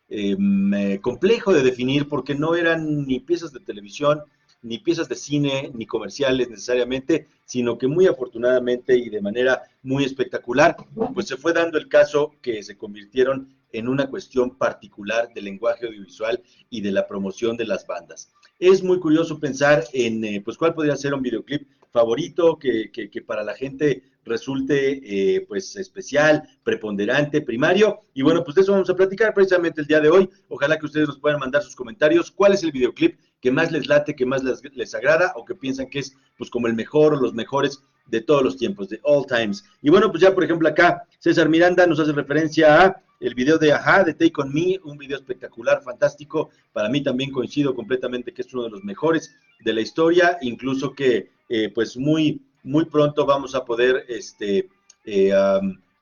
eh, 0.09 0.99
complejo 1.01 1.53
de 1.53 1.63
definir 1.63 2.09
porque 2.09 2.35
no 2.35 2.55
eran 2.55 3.07
ni 3.07 3.21
piezas 3.21 3.53
de 3.53 3.61
televisión, 3.61 4.23
ni 4.63 4.79
piezas 4.79 5.09
de 5.09 5.15
cine, 5.15 5.71
ni 5.75 5.87
comerciales 5.87 6.51
necesariamente, 6.51 7.29
sino 7.45 7.79
que 7.79 7.87
muy 7.87 8.07
afortunadamente 8.07 8.97
y 8.97 9.09
de 9.09 9.21
manera 9.21 9.63
muy 9.83 10.05
espectacular, 10.05 10.77
pues 11.15 11.29
se 11.29 11.37
fue 11.37 11.53
dando 11.53 11.79
el 11.79 11.89
caso 11.89 12.35
que 12.43 12.63
se 12.63 12.77
convirtieron 12.77 13.49
en 13.73 13.89
una 13.89 14.09
cuestión 14.09 14.57
particular 14.57 15.33
del 15.35 15.45
lenguaje 15.45 15.87
audiovisual 15.87 16.43
y 16.71 16.81
de 16.81 16.93
la 16.93 17.07
promoción 17.07 17.57
de 17.57 17.67
las 17.67 17.87
bandas. 17.87 18.31
Es 18.59 18.83
muy 18.83 18.99
curioso 18.99 19.39
pensar 19.39 19.85
en, 19.93 20.25
eh, 20.25 20.43
pues, 20.45 20.57
cuál 20.57 20.75
podría 20.75 20.97
ser 20.97 21.15
un 21.15 21.23
videoclip 21.23 21.69
favorito 21.93 22.59
que, 22.59 22.91
que, 22.91 23.23
para 23.23 23.43
la 23.43 23.55
gente 23.55 24.03
resulte 24.25 25.01
eh, 25.37 25.47
pues 25.49 25.75
especial, 25.77 26.43
preponderante, 26.63 27.41
primario. 27.41 28.01
Y 28.15 28.23
bueno, 28.23 28.45
pues 28.45 28.57
de 28.57 28.63
eso 28.63 28.73
vamos 28.73 28.91
a 28.91 28.97
platicar 28.97 29.33
precisamente 29.33 29.81
el 29.81 29.87
día 29.87 30.01
de 30.01 30.11
hoy. 30.11 30.29
Ojalá 30.49 30.79
que 30.79 30.87
ustedes 30.87 31.09
nos 31.09 31.19
puedan 31.19 31.41
mandar 31.41 31.63
sus 31.63 31.75
comentarios. 31.75 32.31
¿Cuál 32.31 32.53
es 32.53 32.63
el 32.63 32.73
videoclip 32.73 33.19
que 33.41 33.51
más 33.51 33.73
les 33.73 33.87
late, 33.87 34.15
que 34.15 34.27
más 34.27 34.43
les, 34.43 34.61
les, 34.75 34.95
agrada 34.95 35.33
o 35.37 35.45
que 35.45 35.55
piensan 35.55 35.89
que 35.89 36.01
es 36.01 36.17
pues 36.37 36.51
como 36.51 36.67
el 36.67 36.75
mejor 36.75 37.15
o 37.15 37.21
los 37.21 37.35
mejores 37.35 37.83
de 38.09 38.21
todos 38.21 38.43
los 38.43 38.57
tiempos, 38.57 38.89
de 38.89 39.01
all 39.03 39.27
times. 39.27 39.65
Y 39.83 39.91
bueno, 39.91 40.11
pues 40.11 40.23
ya 40.23 40.35
por 40.35 40.45
ejemplo 40.45 40.69
acá 40.69 41.05
César 41.19 41.49
Miranda 41.49 41.87
nos 41.87 42.01
hace 42.01 42.13
referencia 42.13 42.83
a 42.83 43.03
el 43.21 43.35
video 43.35 43.59
de 43.59 43.73
Aja, 43.73 44.05
de 44.05 44.15
Take 44.15 44.33
On 44.37 44.53
Me, 44.53 44.79
un 44.85 44.97
video 44.97 45.19
espectacular, 45.19 45.83
fantástico. 45.83 46.51
Para 46.73 46.89
mí 46.89 47.03
también 47.03 47.33
coincido 47.33 47.75
completamente 47.75 48.33
que 48.33 48.43
es 48.43 48.55
uno 48.55 48.65
de 48.65 48.71
los 48.71 48.85
mejores 48.85 49.35
de 49.61 49.73
la 49.73 49.81
historia, 49.81 50.39
incluso 50.41 50.93
que 50.93 51.31
eh, 51.49 51.71
pues 51.75 51.97
muy, 51.97 52.41
muy 52.63 52.85
pronto 52.85 53.27
vamos 53.27 53.55
a 53.55 53.65
poder 53.65 54.05
este, 54.09 54.69
eh, 55.05 55.33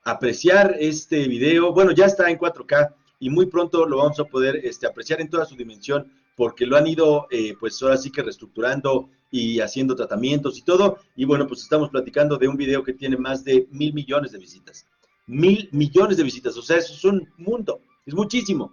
apreciar 0.04 0.76
este 0.78 1.26
video. 1.26 1.72
Bueno, 1.72 1.92
ya 1.92 2.06
está 2.06 2.30
en 2.30 2.38
4K 2.38 2.94
y 3.18 3.30
muy 3.30 3.46
pronto 3.46 3.86
lo 3.86 3.98
vamos 3.98 4.20
a 4.20 4.25
poder 4.25 4.56
este, 4.56 4.86
apreciar 4.86 5.20
en 5.20 5.30
toda 5.30 5.46
su 5.46 5.56
dimensión 5.56 6.12
porque 6.37 6.66
lo 6.66 6.76
han 6.76 6.87
ido, 6.87 7.26
eh, 7.31 7.55
pues 7.59 7.83
ahora 7.83 7.97
sí 7.97 8.12
que 8.12 8.23
reestructurando 8.23 9.09
y 9.31 9.61
haciendo 9.61 9.97
tratamientos 9.97 10.59
y 10.59 10.62
todo. 10.62 10.99
Y 11.16 11.25
bueno, 11.25 11.47
pues 11.47 11.62
estamos 11.62 11.90
platicando 11.90 12.37
de 12.37 12.47
un 12.47 12.57
video 12.57 12.85
que 12.85 12.93
tiene 12.93 13.16
más 13.16 13.43
de 13.43 13.66
mil 13.71 13.95
millones 13.95 14.33
de 14.33 14.38
visitas. 14.38 14.87
Mil 15.26 15.69
millones 15.73 16.19
de 16.19 16.23
visitas, 16.23 16.57
o 16.57 16.62
sea, 16.62 16.76
eso 16.76 16.93
es 16.93 17.05
un 17.05 17.28
mundo, 17.38 17.81
es 18.05 18.14
muchísimo. 18.14 18.73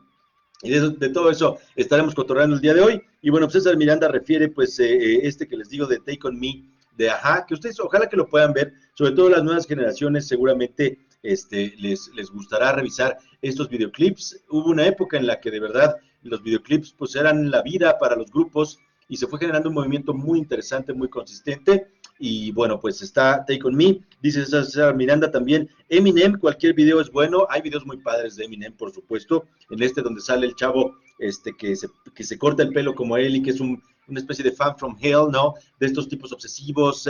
Y 0.62 0.70
de, 0.70 1.10
todo 1.10 1.30
eso 1.30 1.58
estaremos 1.76 2.14
cotorreando 2.14 2.56
el 2.56 2.62
día 2.62 2.74
de 2.74 2.82
hoy. 2.82 3.02
Y 3.22 3.30
bueno, 3.30 3.48
pues 3.48 3.64
César 3.64 3.76
Miranda 3.76 4.08
refiere, 4.08 4.50
pues, 4.50 4.80
eh, 4.80 4.94
eh, 4.94 5.20
este 5.24 5.48
que 5.48 5.58
les 5.58 5.70
digo 5.70 5.88
de 5.88 5.98
Take 6.00 6.20
On 6.24 6.40
Me, 6.40 6.64
de 6.96 7.10
Aja, 7.10 7.46
que 7.46 7.56
ustedes 7.56 7.80
ojalá 7.80 8.08
que 8.08 8.16
lo 8.16 8.28
puedan 8.28 8.54
ver, 8.54 8.74
sobre 8.94 9.14
todo 9.14 9.30
las 9.30 9.44
nuevas 9.44 9.66
generaciones 9.66 10.28
seguramente 10.28 11.00
este, 11.24 11.74
les, 11.80 12.12
les 12.14 12.30
gustará 12.30 12.72
revisar 12.72 13.18
estos 13.42 13.68
videoclips. 13.68 14.44
Hubo 14.50 14.70
una 14.70 14.86
época 14.86 15.18
en 15.18 15.26
la 15.26 15.40
que 15.40 15.50
de 15.50 15.60
verdad 15.60 15.96
los 16.24 16.42
videoclips 16.42 16.94
pues 16.98 17.16
eran 17.16 17.52
la 17.52 17.62
vida 17.62 17.98
para 18.00 18.16
los 18.16 18.32
grupos 18.32 18.80
y 19.08 19.18
se 19.18 19.28
fue 19.28 19.40
generando 19.40 19.70
un 19.70 19.76
movimiento 19.76 20.14
muy 20.14 20.40
interesante, 20.40 20.94
muy 20.94 21.10
consistente. 21.10 21.88
Y 22.20 22.52
bueno, 22.52 22.80
pues 22.80 23.02
está 23.02 23.44
Take 23.46 23.64
On 23.64 23.76
Me, 23.76 24.00
dice 24.22 24.46
César 24.46 24.96
Miranda 24.96 25.30
también, 25.30 25.70
Eminem, 25.90 26.38
cualquier 26.40 26.74
video 26.74 27.02
es 27.02 27.12
bueno, 27.12 27.46
hay 27.50 27.62
videos 27.62 27.86
muy 27.86 27.98
padres 27.98 28.36
de 28.36 28.46
Eminem, 28.46 28.74
por 28.74 28.92
supuesto, 28.92 29.46
en 29.70 29.82
este 29.82 30.02
donde 30.02 30.22
sale 30.22 30.46
el 30.46 30.56
chavo 30.56 30.96
este, 31.20 31.56
que, 31.58 31.76
se, 31.76 31.90
que 32.14 32.24
se 32.24 32.38
corta 32.38 32.64
el 32.64 32.72
pelo 32.72 32.96
como 32.96 33.18
él 33.18 33.36
y 33.36 33.44
que 33.44 33.50
es 33.50 33.60
un, 33.60 33.82
una 34.08 34.20
especie 34.20 34.44
de 34.44 34.52
fan 34.52 34.78
from 34.78 34.96
hell, 35.02 35.30
¿no? 35.32 35.56
De 35.80 35.88
estos 35.88 36.08
tipos 36.08 36.32
obsesivos, 36.32 37.10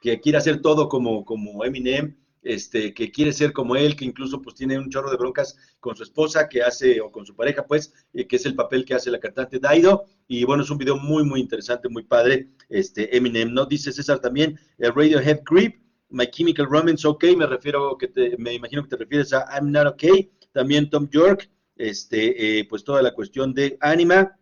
que 0.00 0.20
quiere 0.20 0.38
hacer 0.38 0.60
todo 0.60 0.88
como, 0.88 1.24
como 1.24 1.64
Eminem, 1.64 2.16
este, 2.46 2.94
que 2.94 3.10
quiere 3.10 3.32
ser 3.32 3.52
como 3.52 3.74
él, 3.74 3.96
que 3.96 4.04
incluso 4.04 4.40
pues 4.40 4.54
tiene 4.54 4.78
un 4.78 4.88
chorro 4.88 5.10
de 5.10 5.16
broncas 5.16 5.56
con 5.80 5.96
su 5.96 6.04
esposa 6.04 6.48
que 6.48 6.62
hace, 6.62 7.00
o 7.00 7.10
con 7.10 7.26
su 7.26 7.34
pareja 7.34 7.66
pues, 7.66 7.92
eh, 8.12 8.26
que 8.26 8.36
es 8.36 8.46
el 8.46 8.54
papel 8.54 8.84
que 8.84 8.94
hace 8.94 9.10
la 9.10 9.18
cantante 9.18 9.58
Daido, 9.58 10.04
y 10.28 10.44
bueno, 10.44 10.62
es 10.62 10.70
un 10.70 10.78
video 10.78 10.96
muy, 10.96 11.24
muy 11.24 11.40
interesante, 11.40 11.88
muy 11.88 12.04
padre, 12.04 12.48
este, 12.68 13.16
Eminem, 13.16 13.52
¿no? 13.52 13.66
Dice 13.66 13.92
César 13.92 14.20
también, 14.20 14.58
el 14.78 14.94
Radiohead 14.94 15.42
Creep, 15.44 15.76
My 16.08 16.28
Chemical 16.30 16.66
Romance, 16.66 17.06
ok, 17.06 17.24
me 17.36 17.46
refiero, 17.46 17.98
que 17.98 18.08
te, 18.08 18.36
me 18.38 18.54
imagino 18.54 18.82
que 18.82 18.90
te 18.90 18.96
refieres 18.96 19.32
a 19.32 19.44
I'm 19.52 19.72
Not 19.72 19.86
Okay, 19.88 20.30
también 20.52 20.88
Tom 20.88 21.08
York, 21.10 21.50
este, 21.74 22.60
eh, 22.60 22.64
pues 22.68 22.84
toda 22.84 23.02
la 23.02 23.12
cuestión 23.12 23.52
de 23.52 23.76
Anima, 23.80 24.38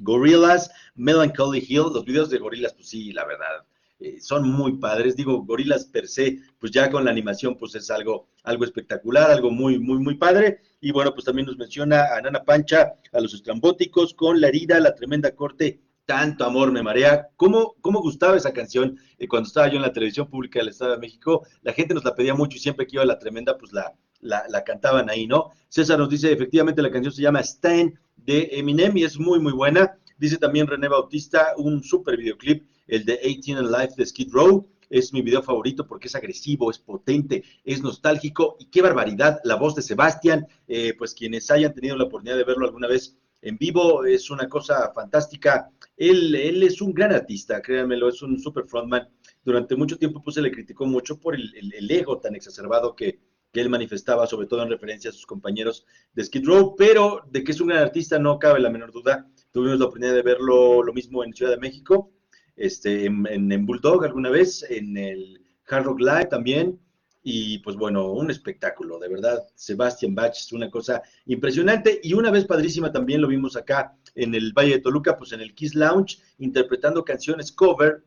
Gorillas, 0.00 0.70
Melancholy 0.94 1.64
Hill, 1.68 1.92
los 1.92 2.04
videos 2.04 2.30
de 2.30 2.38
Gorillas, 2.38 2.74
pues 2.74 2.88
sí, 2.88 3.12
la 3.12 3.24
verdad, 3.26 3.66
eh, 3.98 4.20
son 4.20 4.50
muy 4.50 4.76
padres. 4.76 5.16
Digo, 5.16 5.42
Gorilas 5.44 5.86
per 5.86 6.06
se, 6.06 6.38
pues 6.58 6.72
ya 6.72 6.90
con 6.90 7.04
la 7.04 7.10
animación, 7.10 7.56
pues 7.56 7.74
es 7.74 7.90
algo, 7.90 8.28
algo 8.42 8.64
espectacular, 8.64 9.30
algo 9.30 9.50
muy, 9.50 9.78
muy, 9.78 9.98
muy 9.98 10.16
padre. 10.16 10.60
Y 10.80 10.92
bueno, 10.92 11.12
pues 11.14 11.24
también 11.24 11.46
nos 11.46 11.56
menciona 11.56 12.14
a 12.14 12.20
Nana 12.20 12.44
Pancha, 12.44 12.92
a 13.12 13.20
los 13.20 13.32
estrambóticos, 13.34 14.14
con 14.14 14.40
la 14.40 14.48
herida, 14.48 14.78
la 14.80 14.94
tremenda 14.94 15.34
corte. 15.34 15.80
Tanto 16.04 16.44
amor 16.44 16.70
me 16.70 16.82
marea. 16.82 17.28
¿Cómo, 17.36 17.74
cómo 17.80 18.00
gustaba 18.00 18.36
esa 18.36 18.52
canción 18.52 18.98
eh, 19.18 19.26
cuando 19.26 19.48
estaba 19.48 19.68
yo 19.68 19.76
en 19.76 19.82
la 19.82 19.92
televisión 19.92 20.28
pública 20.28 20.60
del 20.60 20.68
Estado 20.68 20.92
de 20.92 20.98
México? 20.98 21.46
La 21.62 21.72
gente 21.72 21.94
nos 21.94 22.04
la 22.04 22.14
pedía 22.14 22.34
mucho 22.34 22.56
y 22.58 22.60
siempre 22.60 22.86
que 22.86 22.96
iba 22.96 23.04
la 23.04 23.18
tremenda, 23.18 23.56
pues 23.58 23.72
la, 23.72 23.92
la, 24.20 24.44
la, 24.48 24.62
cantaban 24.62 25.10
ahí, 25.10 25.26
¿no? 25.26 25.50
César 25.68 25.98
nos 25.98 26.10
dice, 26.10 26.30
efectivamente, 26.30 26.82
la 26.82 26.92
canción 26.92 27.12
se 27.12 27.22
llama 27.22 27.40
Stan 27.40 27.98
de 28.14 28.50
Eminem 28.52 28.96
y 28.96 29.04
es 29.04 29.18
muy, 29.18 29.40
muy 29.40 29.52
buena. 29.52 29.98
Dice 30.18 30.36
también 30.36 30.66
René 30.66 30.86
Bautista, 30.86 31.54
un 31.56 31.82
super 31.82 32.16
videoclip 32.16 32.66
el 32.86 33.04
de 33.04 33.18
18 33.22 33.58
and 33.58 33.70
Life 33.70 33.94
de 33.96 34.06
Skid 34.06 34.32
Row. 34.32 34.68
Es 34.88 35.12
mi 35.12 35.20
video 35.20 35.42
favorito 35.42 35.86
porque 35.86 36.06
es 36.06 36.14
agresivo, 36.14 36.70
es 36.70 36.78
potente, 36.78 37.42
es 37.64 37.82
nostálgico 37.82 38.56
y 38.60 38.66
qué 38.66 38.82
barbaridad. 38.82 39.40
La 39.42 39.56
voz 39.56 39.74
de 39.74 39.82
Sebastián, 39.82 40.46
eh, 40.68 40.94
pues 40.96 41.12
quienes 41.12 41.50
hayan 41.50 41.74
tenido 41.74 41.96
la 41.96 42.04
oportunidad 42.04 42.36
de 42.36 42.44
verlo 42.44 42.66
alguna 42.66 42.86
vez 42.86 43.16
en 43.42 43.58
vivo, 43.58 44.04
es 44.04 44.30
una 44.30 44.48
cosa 44.48 44.92
fantástica. 44.94 45.70
Él, 45.96 46.34
es 46.62 46.80
un 46.80 46.92
gran 46.92 47.12
artista, 47.12 47.60
créanmelo, 47.60 48.08
es 48.08 48.22
un 48.22 48.38
super 48.38 48.64
frontman. 48.64 49.08
Durante 49.44 49.76
mucho 49.76 49.98
tiempo 49.98 50.22
pues 50.22 50.34
se 50.34 50.42
le 50.42 50.52
criticó 50.52 50.86
mucho 50.86 51.18
por 51.18 51.34
el, 51.34 51.52
el, 51.72 51.90
ego 51.90 52.18
tan 52.18 52.34
exacerbado 52.36 52.94
que, 52.94 53.20
que 53.52 53.60
él 53.60 53.68
manifestaba, 53.68 54.26
sobre 54.26 54.46
todo 54.46 54.62
en 54.62 54.70
referencia 54.70 55.10
a 55.10 55.12
sus 55.12 55.26
compañeros 55.26 55.84
de 56.14 56.24
Skid 56.24 56.46
Row, 56.46 56.76
pero 56.76 57.22
de 57.30 57.42
que 57.42 57.52
es 57.52 57.60
un 57.60 57.68
gran 57.68 57.82
artista 57.82 58.18
no 58.18 58.38
cabe 58.38 58.60
la 58.60 58.70
menor 58.70 58.92
duda. 58.92 59.28
Tuvimos 59.50 59.78
la 59.78 59.86
oportunidad 59.86 60.14
de 60.14 60.22
verlo 60.22 60.82
lo 60.82 60.92
mismo 60.92 61.24
en 61.24 61.32
Ciudad 61.32 61.52
de 61.52 61.58
México 61.58 62.12
este, 62.56 63.06
en, 63.06 63.66
Bulldog 63.66 64.04
alguna 64.04 64.30
vez, 64.30 64.64
en 64.68 64.96
el 64.96 65.40
Hard 65.68 65.84
Rock 65.84 66.00
Live 66.00 66.26
también, 66.26 66.80
y 67.22 67.58
pues 67.58 67.76
bueno, 67.76 68.12
un 68.12 68.30
espectáculo, 68.30 68.98
de 68.98 69.08
verdad, 69.08 69.44
Sebastian 69.54 70.14
Bach 70.14 70.32
es 70.36 70.52
una 70.52 70.70
cosa 70.70 71.02
impresionante, 71.26 72.00
y 72.02 72.14
una 72.14 72.30
vez 72.30 72.44
padrísima 72.44 72.92
también 72.92 73.20
lo 73.20 73.28
vimos 73.28 73.56
acá 73.56 73.96
en 74.14 74.34
el 74.34 74.52
Valle 74.52 74.74
de 74.74 74.80
Toluca, 74.80 75.16
pues 75.16 75.32
en 75.32 75.40
el 75.40 75.54
Kiss 75.54 75.74
Lounge, 75.74 76.18
interpretando 76.38 77.04
canciones 77.04 77.52
cover 77.52 78.04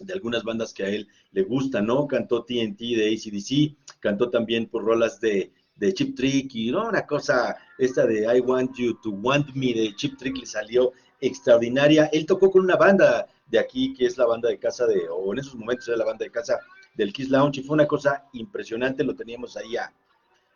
de 0.00 0.12
algunas 0.12 0.42
bandas 0.42 0.72
que 0.72 0.84
a 0.84 0.88
él 0.88 1.08
le 1.32 1.42
gustan, 1.42 1.86
¿no? 1.86 2.06
Cantó 2.06 2.44
TNT 2.44 2.78
de 2.78 3.14
ACDC, 3.14 3.98
cantó 4.00 4.30
también 4.30 4.66
por 4.66 4.84
rolas 4.84 5.20
de, 5.20 5.52
de 5.76 5.92
Chip 5.92 6.16
Trick 6.16 6.54
y 6.54 6.70
¿no? 6.70 6.88
una 6.88 7.06
cosa, 7.06 7.56
esta 7.78 8.06
de 8.06 8.24
I 8.36 8.40
Want 8.40 8.76
You 8.76 8.94
to 9.02 9.10
Want 9.10 9.54
Me 9.54 9.72
de 9.72 9.94
Chip 9.96 10.16
Trick 10.16 10.36
le 10.38 10.46
salió 10.46 10.92
extraordinaria. 11.20 12.06
Él 12.12 12.26
tocó 12.26 12.50
con 12.50 12.62
una 12.62 12.76
banda 12.76 13.26
de 13.46 13.58
aquí, 13.58 13.94
que 13.94 14.06
es 14.06 14.18
la 14.18 14.26
banda 14.26 14.48
de 14.48 14.58
casa 14.58 14.86
de, 14.86 15.08
o 15.08 15.32
en 15.32 15.38
esos 15.38 15.54
momentos 15.54 15.88
era 15.88 15.96
la 15.96 16.04
banda 16.04 16.24
de 16.24 16.30
casa 16.30 16.58
del 16.94 17.12
Kiss 17.12 17.28
Lounge, 17.28 17.60
y 17.60 17.62
fue 17.62 17.74
una 17.74 17.86
cosa 17.86 18.24
impresionante, 18.32 19.04
lo 19.04 19.14
teníamos 19.14 19.56
ahí 19.56 19.76
a 19.76 19.92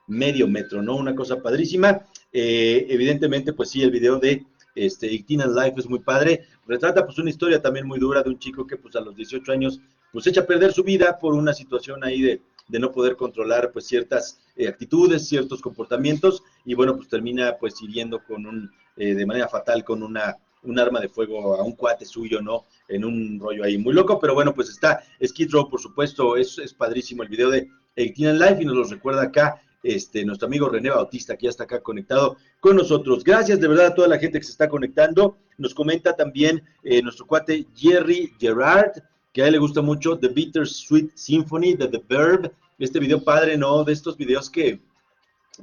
medio 0.07 0.49
metro, 0.49 0.83
¿no? 0.83 0.97
Una 0.97 1.15
cosa 1.15 1.41
padrísima. 1.41 2.05
Eh, 2.33 2.87
evidentemente, 2.89 3.53
pues 3.53 3.71
sí, 3.71 3.83
el 3.83 3.91
video 3.91 4.19
de 4.19 4.45
este, 4.75 5.09
Life 5.09 5.75
es 5.77 5.89
muy 5.89 6.01
padre. 6.01 6.47
Retrata 6.67 7.05
pues 7.05 7.19
una 7.19 7.31
historia 7.31 7.61
también 7.61 7.87
muy 7.87 7.99
dura 7.99 8.23
de 8.23 8.31
un 8.31 8.39
chico 8.39 8.67
que 8.67 8.77
pues 8.77 8.97
a 8.97 9.01
los 9.01 9.15
18 9.15 9.53
años 9.53 9.81
pues 10.13 10.27
echa 10.27 10.41
a 10.41 10.47
perder 10.47 10.73
su 10.73 10.83
vida 10.83 11.19
por 11.19 11.35
una 11.35 11.53
situación 11.53 12.03
ahí 12.03 12.21
de, 12.21 12.43
de 12.69 12.79
no 12.79 12.91
poder 12.91 13.17
controlar 13.17 13.71
pues 13.73 13.87
ciertas 13.87 14.41
eh, 14.57 14.69
actitudes, 14.69 15.29
ciertos 15.29 15.61
comportamientos 15.61 16.43
y 16.65 16.75
bueno 16.75 16.97
pues 16.97 17.09
termina 17.09 17.57
pues 17.59 17.81
hiriendo 17.83 18.23
con 18.25 18.47
un, 18.47 18.71
eh, 18.97 19.15
de 19.15 19.27
manera 19.27 19.49
fatal 19.49 19.85
con 19.85 20.03
una 20.03 20.37
un 20.63 20.79
arma 20.79 21.01
de 21.01 21.09
fuego 21.09 21.55
a 21.55 21.63
un 21.63 21.73
cuate 21.73 22.05
suyo, 22.05 22.41
¿no? 22.41 22.67
En 22.89 23.05
un 23.05 23.39
rollo 23.41 23.65
ahí 23.65 23.79
muy 23.79 23.95
loco, 23.95 24.19
pero 24.21 24.35
bueno, 24.35 24.55
pues 24.55 24.69
está 24.69 25.03
Skid 25.25 25.51
Row, 25.51 25.69
por 25.69 25.81
supuesto, 25.81 26.37
es, 26.37 26.59
es 26.59 26.75
padrísimo 26.75 27.23
el 27.23 27.29
video 27.29 27.51
de 27.51 27.69
18 27.97 28.33
Life 28.35 28.63
y 28.63 28.65
nos 28.65 28.77
lo 28.77 28.85
recuerda 28.85 29.23
acá 29.23 29.61
este, 29.83 30.25
nuestro 30.25 30.47
amigo 30.47 30.69
René 30.69 30.91
Bautista, 30.91 31.37
que 31.37 31.45
ya 31.45 31.51
está 31.51 31.65
acá 31.65 31.83
conectado 31.83 32.37
con 32.61 32.77
nosotros. 32.77 33.25
Gracias 33.25 33.61
de 33.61 33.69
verdad 33.69 33.87
a 33.87 33.95
toda 33.95 34.09
la 34.09 34.19
gente 34.19 34.39
que 34.39 34.45
se 34.45 34.53
está 34.53 34.69
conectando. 34.69 35.39
Nos 35.59 35.75
comenta 35.75 36.15
también 36.15 36.63
eh, 36.83 37.03
nuestro 37.03 37.27
cuate 37.27 37.67
Jerry 37.75 38.33
Gerard, 38.39 38.93
que 39.33 39.43
a 39.43 39.47
él 39.47 39.53
le 39.53 39.59
gusta 39.59 39.81
mucho 39.81 40.19
The 40.19 40.29
Bitter 40.29 40.67
Sweet 40.67 41.13
Symphony 41.15 41.75
de 41.75 41.89
The 41.89 42.03
Verb. 42.09 42.53
Este 42.79 42.99
video 42.99 43.23
padre, 43.23 43.57
¿no? 43.57 43.85
De 43.85 43.93
estos 43.93 44.17
videos 44.17 44.49
que 44.49 44.81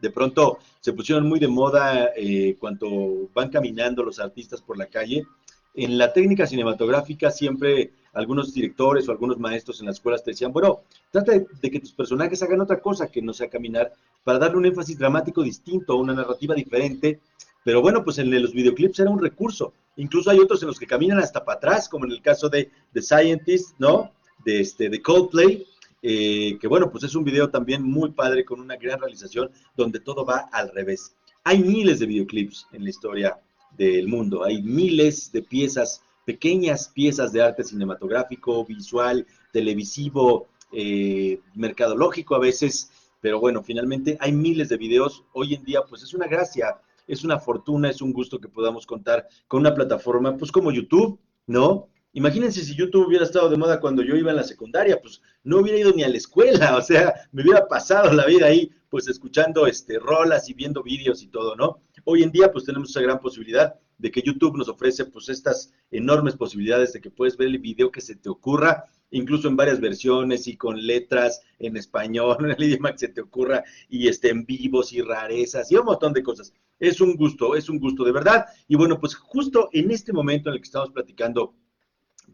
de 0.02 0.10
pronto 0.10 0.60
se 0.80 0.94
pusieron 0.94 1.28
muy 1.28 1.40
de 1.40 1.48
moda 1.48 2.12
eh, 2.16 2.56
cuando 2.60 3.30
van 3.34 3.50
caminando 3.50 4.04
los 4.04 4.20
artistas 4.20 4.62
por 4.62 4.78
la 4.78 4.88
calle. 4.88 5.26
En 5.74 5.98
la 5.98 6.12
técnica 6.12 6.48
cinematográfica 6.48 7.30
siempre 7.30 7.92
algunos 8.14 8.54
directores 8.54 9.08
o 9.08 9.12
algunos 9.12 9.38
maestros 9.38 9.80
en 9.80 9.86
las 9.86 9.98
escuelas 9.98 10.24
te 10.24 10.32
decían, 10.32 10.52
bueno, 10.52 10.80
trata 11.12 11.34
de, 11.34 11.72
que 11.72 11.80
tus 11.80 11.92
personajes 11.94 12.42
hagan 12.42 12.62
otra 12.62 12.80
cosa 12.80 13.08
que 13.08 13.22
no 13.22 13.32
sea 13.32 13.48
caminar 13.48 13.94
para 14.24 14.40
darle 14.40 14.58
un 14.58 14.66
énfasis 14.66 14.98
dramático 14.98 15.44
distinto, 15.44 15.96
una 15.96 16.14
narrativa 16.14 16.56
diferente. 16.56 17.20
Pero 17.64 17.82
bueno, 17.82 18.04
pues 18.04 18.18
en 18.18 18.42
los 18.42 18.54
videoclips 18.54 19.00
era 19.00 19.12
un 19.12 19.22
recurso. 19.22 19.74
Incluso 19.98 20.32
hay 20.32 20.40
otros 20.40 20.62
en 20.64 20.68
los 20.68 20.80
que 20.80 20.88
caminan 20.88 21.20
hasta 21.20 21.46
para 21.46 21.58
atrás, 21.58 21.88
como 21.90 22.06
en 22.06 22.12
el 22.12 22.22
caso 22.22 22.50
de 22.50 22.72
The 22.94 23.02
Scientist, 23.02 23.76
¿no? 23.78 24.12
De, 24.44 24.62
este, 24.62 24.90
de 24.90 25.02
Coldplay, 25.02 25.66
eh, 26.02 26.58
que 26.60 26.68
bueno, 26.68 26.90
pues 26.92 27.04
es 27.04 27.16
un 27.16 27.24
video 27.24 27.50
también 27.50 27.84
muy 27.84 28.12
padre 28.12 28.46
con 28.46 28.60
una 28.60 28.76
gran 28.76 29.00
realización 29.00 29.52
donde 29.76 30.00
todo 30.00 30.26
va 30.26 30.50
al 30.52 30.72
revés. 30.72 31.16
Hay 31.44 31.60
miles 31.60 32.00
de 32.00 32.06
videoclips 32.06 32.68
en 32.72 32.84
la 32.84 32.90
historia 32.90 33.40
del 33.78 34.08
mundo, 34.08 34.44
hay 34.44 34.62
miles 34.62 35.32
de 35.32 35.42
piezas, 35.44 36.02
pequeñas 36.26 36.90
piezas 36.90 37.32
de 37.32 37.42
arte 37.42 37.64
cinematográfico, 37.64 38.66
visual, 38.66 39.26
televisivo, 39.52 40.48
eh, 40.72 41.40
mercadológico 41.56 42.36
a 42.36 42.40
veces, 42.40 42.92
pero 43.22 43.40
bueno, 43.40 43.64
finalmente 43.64 44.18
hay 44.20 44.32
miles 44.32 44.70
de 44.70 44.78
videos. 44.78 45.24
Hoy 45.34 45.54
en 45.54 45.64
día, 45.64 45.82
pues 45.88 46.04
es 46.04 46.14
una 46.14 46.28
gracia, 46.28 46.80
es 47.08 47.24
una 47.24 47.40
fortuna, 47.40 47.90
es 47.90 48.02
un 48.02 48.12
gusto 48.12 48.40
que 48.40 48.50
podamos 48.50 48.86
contar 48.86 49.28
con 49.48 49.62
una 49.62 49.74
plataforma, 49.74 50.38
pues 50.38 50.52
como 50.52 50.72
YouTube, 50.72 51.20
¿no? 51.46 51.88
Imagínense 52.18 52.66
si 52.66 52.74
YouTube 52.74 53.06
hubiera 53.06 53.26
estado 53.26 53.48
de 53.48 53.58
moda 53.58 53.80
cuando 53.80 54.02
yo 54.02 54.16
iba 54.16 54.32
en 54.32 54.38
la 54.38 54.44
secundaria, 54.44 55.00
pues 55.00 55.22
no 55.44 55.60
hubiera 55.60 55.78
ido 55.78 55.94
ni 55.94 56.02
a 56.02 56.10
la 56.10 56.18
escuela, 56.18 56.76
o 56.78 56.82
sea, 56.82 57.14
me 57.32 57.44
hubiera 57.44 57.68
pasado 57.68 58.12
la 58.12 58.26
vida 58.26 58.48
ahí, 58.48 58.72
pues 58.90 59.08
escuchando 59.08 59.68
este 59.68 60.00
rolas 60.00 60.50
y 60.50 60.56
viendo 60.56 60.82
vídeos 60.82 61.22
y 61.22 61.28
todo, 61.28 61.56
¿no? 61.56 61.84
Hoy 62.06 62.24
en 62.24 62.32
día, 62.32 62.52
pues 62.52 62.66
tenemos 62.66 62.90
esa 62.90 63.02
gran 63.02 63.20
posibilidad 63.20 63.76
de 64.00 64.10
que 64.10 64.24
YouTube 64.24 64.58
nos 64.58 64.68
ofrece, 64.68 65.06
pues 65.06 65.30
estas 65.30 65.72
enormes 65.92 66.36
posibilidades 66.36 66.92
de 66.92 67.02
que 67.02 67.12
puedes 67.12 67.38
ver 67.38 67.50
el 67.50 67.60
video 67.60 67.92
que 67.92 68.02
se 68.02 68.16
te 68.16 68.30
ocurra, 68.30 68.86
incluso 69.12 69.48
en 69.48 69.56
varias 69.56 69.80
versiones 69.80 70.48
y 70.48 70.58
con 70.58 70.88
letras 70.88 71.44
en 71.60 71.78
español, 71.78 72.38
en 72.46 72.50
el 72.50 72.64
idioma 72.64 72.94
que 72.94 72.98
se 72.98 73.10
te 73.10 73.22
ocurra, 73.22 73.64
y 73.90 74.08
este, 74.08 74.30
en 74.30 74.44
vivos 74.44 74.92
y 74.92 75.04
rarezas 75.04 75.72
y 75.72 75.76
un 75.76 75.86
montón 75.86 76.14
de 76.14 76.24
cosas. 76.24 76.52
Es 76.80 77.00
un 77.00 77.16
gusto, 77.16 77.56
es 77.56 77.70
un 77.70 77.78
gusto 77.78 78.04
de 78.04 78.12
verdad. 78.12 78.48
Y 78.68 78.76
bueno, 78.76 79.00
pues 79.00 79.14
justo 79.14 79.70
en 79.72 79.92
este 79.92 80.14
momento 80.14 80.50
en 80.50 80.56
el 80.56 80.62
que 80.62 80.66
estamos 80.66 80.90
platicando 80.90 81.54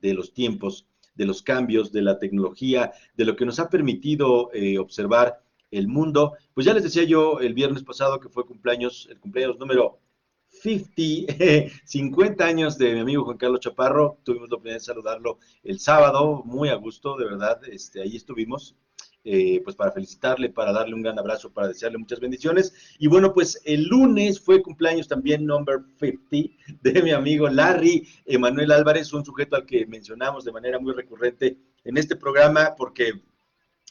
de 0.03 0.13
los 0.13 0.33
tiempos, 0.33 0.85
de 1.15 1.25
los 1.25 1.41
cambios, 1.41 1.91
de 1.91 2.01
la 2.01 2.19
tecnología, 2.19 2.91
de 3.15 3.25
lo 3.25 3.35
que 3.35 3.45
nos 3.45 3.59
ha 3.59 3.69
permitido 3.69 4.51
eh, 4.53 4.77
observar 4.77 5.41
el 5.71 5.87
mundo. 5.87 6.33
Pues 6.53 6.65
ya 6.65 6.73
les 6.73 6.83
decía 6.83 7.03
yo 7.03 7.39
el 7.39 7.53
viernes 7.53 7.83
pasado 7.83 8.19
que 8.19 8.29
fue 8.29 8.45
cumpleaños, 8.45 9.07
el 9.09 9.19
cumpleaños 9.19 9.57
número 9.57 9.99
50, 10.49 11.33
50 11.85 12.45
años 12.45 12.77
de 12.77 12.93
mi 12.93 12.99
amigo 12.99 13.23
Juan 13.23 13.37
Carlos 13.37 13.61
Chaparro. 13.61 14.19
Tuvimos 14.23 14.49
la 14.49 14.55
oportunidad 14.55 14.79
de 14.79 14.85
saludarlo 14.85 15.39
el 15.63 15.79
sábado, 15.79 16.43
muy 16.45 16.67
a 16.69 16.75
gusto, 16.75 17.15
de 17.17 17.25
verdad, 17.25 17.61
este, 17.69 18.01
ahí 18.01 18.17
estuvimos. 18.17 18.75
Eh, 19.25 19.61
pues 19.63 19.75
para 19.75 19.91
felicitarle, 19.91 20.49
para 20.49 20.73
darle 20.73 20.95
un 20.95 21.01
gran 21.01 21.17
abrazo, 21.17 21.51
para 21.51 21.69
desearle 21.69 21.97
muchas 21.97 22.19
bendiciones. 22.19 22.73
Y 22.99 23.07
bueno, 23.07 23.33
pues 23.33 23.61
el 23.63 23.85
lunes 23.85 24.39
fue 24.39 24.61
cumpleaños 24.61 25.07
también 25.07 25.45
number 25.45 25.79
50 25.99 26.53
de 26.81 27.01
mi 27.01 27.11
amigo 27.11 27.47
Larry 27.47 28.07
Emanuel 28.25 28.71
Álvarez, 28.71 29.13
un 29.13 29.23
sujeto 29.23 29.55
al 29.55 29.65
que 29.65 29.85
mencionamos 29.85 30.43
de 30.43 30.51
manera 30.51 30.77
muy 30.77 30.93
recurrente 30.93 31.57
en 31.85 31.97
este 31.97 32.15
programa 32.15 32.75
porque 32.77 33.13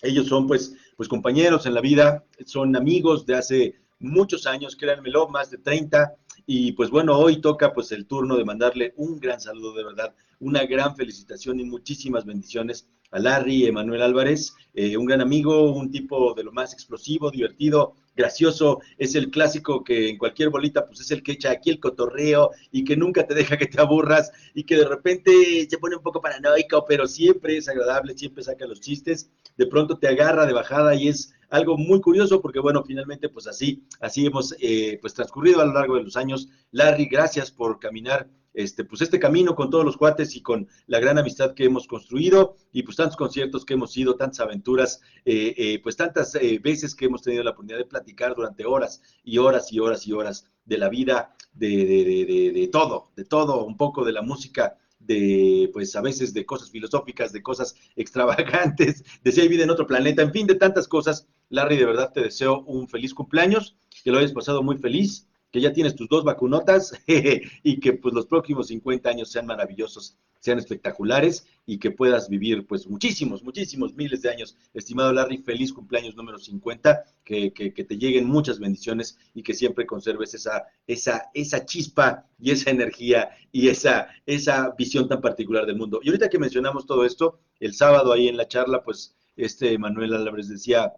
ellos 0.03 0.27
son 0.27 0.47
pues, 0.47 0.75
pues 0.97 1.09
compañeros 1.09 1.65
en 1.65 1.75
la 1.75 1.81
vida, 1.81 2.25
son 2.45 2.77
amigos 2.77 3.25
de 3.25 3.35
hace 3.35 3.75
muchos 4.01 4.47
años, 4.47 4.77
créanmelo, 4.77 5.29
más 5.29 5.51
de 5.51 5.59
30. 5.59 6.15
Y 6.45 6.73
pues 6.73 6.91
bueno, 6.91 7.17
hoy 7.17 7.41
toca 7.41 7.73
pues 7.73 7.93
el 7.93 8.07
turno 8.07 8.37
de 8.37 8.45
mandarle 8.45 8.93
un 8.97 9.19
gran 9.19 9.41
saludo 9.41 9.75
de 9.75 9.85
verdad, 9.85 10.15
una 10.41 10.67
gran 10.67 10.97
felicitación 10.97 11.61
y 11.61 11.65
muchísimas 11.65 12.27
bendiciones 12.27 12.89
a 13.13 13.19
Larry 13.19 13.67
Emanuel 13.67 14.03
Álvarez, 14.03 14.55
eh, 14.75 14.97
un 14.97 15.07
gran 15.07 15.21
amigo, 15.21 15.73
un 15.73 15.91
tipo 15.91 16.35
de 16.35 16.43
lo 16.43 16.53
más 16.53 16.73
explosivo, 16.73 17.31
divertido, 17.31 17.95
gracioso, 18.17 18.81
es 18.99 19.15
el 19.15 19.31
clásico 19.31 19.85
que 19.85 20.09
en 20.09 20.19
cualquier 20.19 20.51
bolita 20.51 20.87
pues 20.87 21.01
es 21.01 21.11
el 21.11 21.23
que 21.23 21.33
echa 21.33 21.51
aquí 21.51 21.71
el 21.71 21.81
cotorreo 21.81 22.51
y 22.71 22.85
que 22.85 22.97
nunca 22.97 23.27
te 23.27 23.35
deja 23.35 23.57
que 23.57 23.67
te 23.67 23.81
aburras 23.81 24.33
y 24.55 24.65
que 24.65 24.77
de 24.77 24.87
repente 24.87 25.33
se 25.69 25.79
pone 25.79 25.97
un 25.97 26.03
poco 26.03 26.21
paranoico, 26.21 26.85
pero 26.87 27.07
siempre 27.07 27.57
es 27.57 27.69
agradable, 27.69 28.17
siempre 28.17 28.43
saca 28.43 28.67
los 28.67 28.81
chistes, 28.81 29.31
de 29.57 29.67
pronto 29.67 29.99
te 29.99 30.09
agarra 30.09 30.47
de 30.47 30.53
bajada 30.53 30.95
y 30.95 31.09
es 31.09 31.35
algo 31.51 31.77
muy 31.77 32.01
curioso 32.01 32.41
porque 32.41 32.61
bueno, 32.61 32.83
finalmente 32.83 33.29
pues 33.29 33.47
así, 33.47 33.83
así 34.01 34.27
hemos 34.27 34.55
eh, 34.61 34.99
pues 35.01 35.15
transcurrido 35.15 35.61
a 35.61 35.67
lo 35.67 35.75
largo 35.75 35.97
de 35.97 36.05
los 36.05 36.17
años. 36.17 36.49
Larry, 36.71 37.07
gracias 37.07 37.51
por 37.51 37.79
caminar 37.79 38.29
este, 38.55 38.85
pues 38.85 39.03
este 39.03 39.19
camino 39.19 39.55
con 39.55 39.71
todos 39.71 39.85
los 39.85 39.97
cuates 39.97 40.37
y 40.37 40.43
con 40.43 40.69
la 40.87 41.01
gran 41.01 41.19
amistad 41.19 41.55
que 41.55 41.65
hemos 41.65 41.87
construido 41.87 42.57
y 42.73 42.83
pues 42.83 42.97
tantos 42.97 43.17
conciertos 43.17 43.65
que 43.65 43.75
hemos 43.75 43.97
ido, 43.97 44.17
tantas 44.17 44.41
aventuras, 44.41 45.01
eh, 45.25 45.55
eh, 45.57 45.81
pues 45.83 45.97
tantas 45.97 46.35
eh, 46.35 46.61
veces 46.63 46.95
que 46.95 47.07
hemos 47.07 47.23
tenido 47.23 47.43
la 47.43 47.51
oportunidad 47.51 47.79
de 47.79 47.87
platicar 47.87 48.35
durante 48.35 48.65
horas 48.65 49.03
y 49.25 49.39
horas 49.39 49.73
y 49.73 49.81
horas 49.81 50.07
y 50.07 50.13
horas 50.13 50.47
de 50.65 50.79
la 50.79 50.89
vida, 50.89 51.35
de, 51.55 51.69
de, 51.69 52.53
de 52.55 52.69
todo, 52.69 53.11
de 53.17 53.25
todo, 53.25 53.65
un 53.65 53.77
poco 53.77 54.05
de 54.05 54.13
la 54.13 54.23
música 54.23 54.77
de, 55.07 55.71
pues 55.73 55.95
a 55.97 56.01
veces 56.01 56.33
de 56.33 56.47
cosas 56.47 56.71
filosóficas, 56.71 57.33
de 57.33 57.43
cosas 57.43 57.75
extravagantes, 57.97 59.05
de 59.23 59.33
si 59.33 59.41
hay 59.41 59.49
vida 59.49 59.65
en 59.65 59.71
otro 59.71 59.87
planeta, 59.87 60.23
en 60.23 60.33
fin, 60.33 60.47
de 60.47 60.55
tantas 60.55 60.89
cosas. 60.89 61.27
Larry, 61.49 61.77
de 61.77 61.85
verdad 61.85 62.13
te 62.13 62.23
deseo 62.23 62.63
un 62.63 62.89
feliz 62.89 63.13
cumpleaños, 63.13 63.77
que 64.03 64.11
lo 64.11 64.19
hayas 64.19 64.33
pasado 64.33 64.63
muy 64.63 64.79
feliz, 64.79 65.29
que 65.53 65.61
ya 65.61 65.73
tienes 65.73 65.95
tus 65.95 66.09
dos 66.09 66.25
vacunotas 66.25 66.95
y 67.07 67.79
que 67.79 67.93
pues 67.93 68.15
los 68.15 68.27
próximos 68.27 68.69
50 68.69 69.09
años 69.09 69.31
sean 69.31 69.47
maravillosos, 69.47 70.17
sean 70.41 70.59
espectaculares 70.59 71.47
y 71.67 71.79
que 71.79 71.91
puedas 71.91 72.31
vivir 72.31 72.67
pues 72.67 72.89
muchísimos, 72.89 73.45
muchísimos 73.45 73.95
miles 73.95 74.23
de 74.23 74.31
años. 74.31 74.57
Estimado 74.73 75.13
Larry, 75.13 75.39
feliz 75.39 75.73
cumpleaños 75.73 76.17
número 76.17 76.39
50, 76.39 77.05
que, 77.23 77.53
que, 77.53 77.75
que 77.75 77.85
te 77.85 77.99
lleguen 77.99 78.27
muchas 78.27 78.59
bendiciones 78.59 79.19
y 79.35 79.43
que 79.43 79.53
siempre 79.53 79.85
conserves 79.85 80.33
esa, 80.33 80.65
esa, 80.87 81.31
esa 81.35 81.67
chispa 81.67 82.27
y 82.39 82.51
esa 82.51 82.71
energía 82.71 83.29
y 83.53 83.69
esa, 83.69 84.09
esa 84.25 84.75
visión 84.77 85.07
tan 85.07 85.21
particular 85.21 85.67
del 85.67 85.77
mundo. 85.77 86.01
Y 86.03 86.09
ahorita 86.09 86.31
que 86.31 86.39
mencionamos 86.39 86.87
todo 86.87 87.05
esto, 87.05 87.41
el 87.61 87.75
sábado 87.75 88.13
ahí 88.13 88.27
en 88.27 88.39
la 88.39 88.49
charla, 88.49 88.83
pues 88.83 89.15
este 89.37 89.77
Manuel 89.77 90.15
Álvarez 90.15 90.49
decía, 90.49 90.95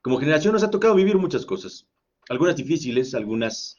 como 0.00 0.18
generación 0.18 0.52
nos 0.52 0.62
ha 0.62 0.70
tocado 0.70 0.94
vivir 0.94 1.18
muchas 1.18 1.44
cosas 1.44 1.88
algunas 2.32 2.56
difíciles, 2.56 3.14
algunas 3.14 3.76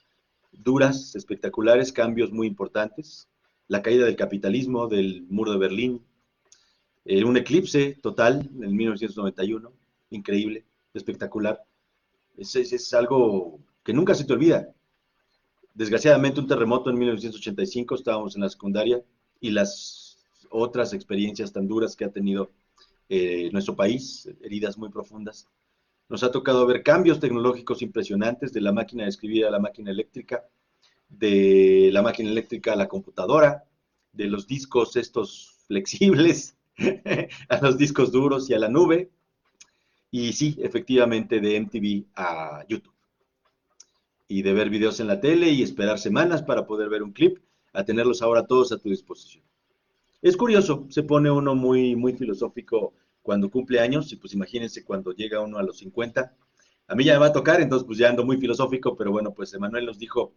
duras, 0.51 1.15
espectaculares, 1.15 1.91
cambios 1.91 2.31
muy 2.31 2.45
importantes, 2.45 3.27
la 3.67 3.81
caída 3.81 4.05
del 4.05 4.15
capitalismo, 4.15 4.87
del 4.87 5.23
muro 5.27 5.53
de 5.53 5.57
Berlín, 5.57 6.05
eh, 7.05 7.23
un 7.23 7.35
eclipse 7.35 7.97
total 7.99 8.47
en 8.61 8.75
1991, 8.75 9.73
increíble, 10.11 10.65
espectacular. 10.93 11.63
Es, 12.37 12.55
es, 12.55 12.93
algo 12.93 13.59
que 13.83 13.91
nunca 13.91 14.13
se 14.13 14.23
te 14.23 14.33
olvida. 14.33 14.71
Desgraciadamente 15.73 16.39
un 16.39 16.47
terremoto 16.47 16.91
en 16.91 16.99
1985, 16.99 17.95
estábamos 17.95 18.35
en 18.35 18.43
la 18.43 18.49
secundaria, 18.49 19.03
y 19.41 19.49
las 19.49 20.19
otras 20.51 20.93
experiencias 20.93 21.51
tan 21.51 21.67
duras 21.67 21.95
que 21.95 22.05
ha 22.05 22.11
tenido 22.11 22.51
eh, 23.09 23.49
nuestro 23.51 23.75
país, 23.75 24.29
heridas 24.43 24.77
muy 24.77 24.89
profundas. 24.89 25.47
Nos 26.09 26.23
ha 26.23 26.31
tocado 26.31 26.65
ver 26.65 26.83
cambios 26.83 27.19
tecnológicos 27.19 27.81
impresionantes 27.81 28.53
de 28.53 28.61
la 28.61 28.71
máquina 28.71 29.03
de 29.03 29.09
escribir 29.09 29.45
a 29.45 29.51
la 29.51 29.59
máquina 29.59 29.91
eléctrica, 29.91 30.43
de 31.09 31.89
la 31.91 32.01
máquina 32.01 32.29
eléctrica 32.29 32.73
a 32.73 32.75
la 32.75 32.87
computadora, 32.87 33.63
de 34.11 34.25
los 34.27 34.47
discos 34.47 34.95
estos 34.95 35.63
flexibles 35.67 36.55
a 37.49 37.61
los 37.61 37.77
discos 37.77 38.11
duros 38.11 38.49
y 38.49 38.53
a 38.53 38.59
la 38.59 38.69
nube. 38.69 39.11
Y 40.11 40.33
sí, 40.33 40.55
efectivamente, 40.59 41.39
de 41.39 41.59
MTV 41.59 42.05
a 42.15 42.65
YouTube. 42.67 42.93
Y 44.27 44.41
de 44.41 44.53
ver 44.53 44.69
videos 44.69 44.99
en 44.99 45.07
la 45.07 45.19
tele 45.19 45.49
y 45.49 45.63
esperar 45.63 45.99
semanas 45.99 46.43
para 46.43 46.65
poder 46.65 46.89
ver 46.89 47.03
un 47.03 47.13
clip, 47.13 47.39
a 47.73 47.83
tenerlos 47.83 48.21
ahora 48.21 48.45
todos 48.45 48.71
a 48.71 48.77
tu 48.77 48.89
disposición. 48.89 49.43
Es 50.21 50.37
curioso, 50.37 50.85
se 50.89 51.03
pone 51.03 51.29
uno 51.29 51.55
muy, 51.55 51.95
muy 51.95 52.13
filosófico 52.13 52.93
cuando 53.23 53.49
cumple 53.49 53.79
años, 53.79 54.11
y 54.11 54.17
pues 54.17 54.33
imagínense 54.33 54.83
cuando 54.83 55.13
llega 55.13 55.41
uno 55.41 55.57
a 55.57 55.63
los 55.63 55.77
50. 55.79 56.35
A 56.87 56.95
mí 56.95 57.03
ya 57.03 57.13
me 57.13 57.19
va 57.19 57.27
a 57.27 57.33
tocar, 57.33 57.61
entonces 57.61 57.85
pues 57.87 57.97
ya 57.97 58.09
ando 58.09 58.25
muy 58.25 58.37
filosófico, 58.37 58.95
pero 58.95 59.11
bueno, 59.11 59.33
pues 59.33 59.53
Emanuel 59.53 59.85
nos 59.85 59.97
dijo, 59.97 60.33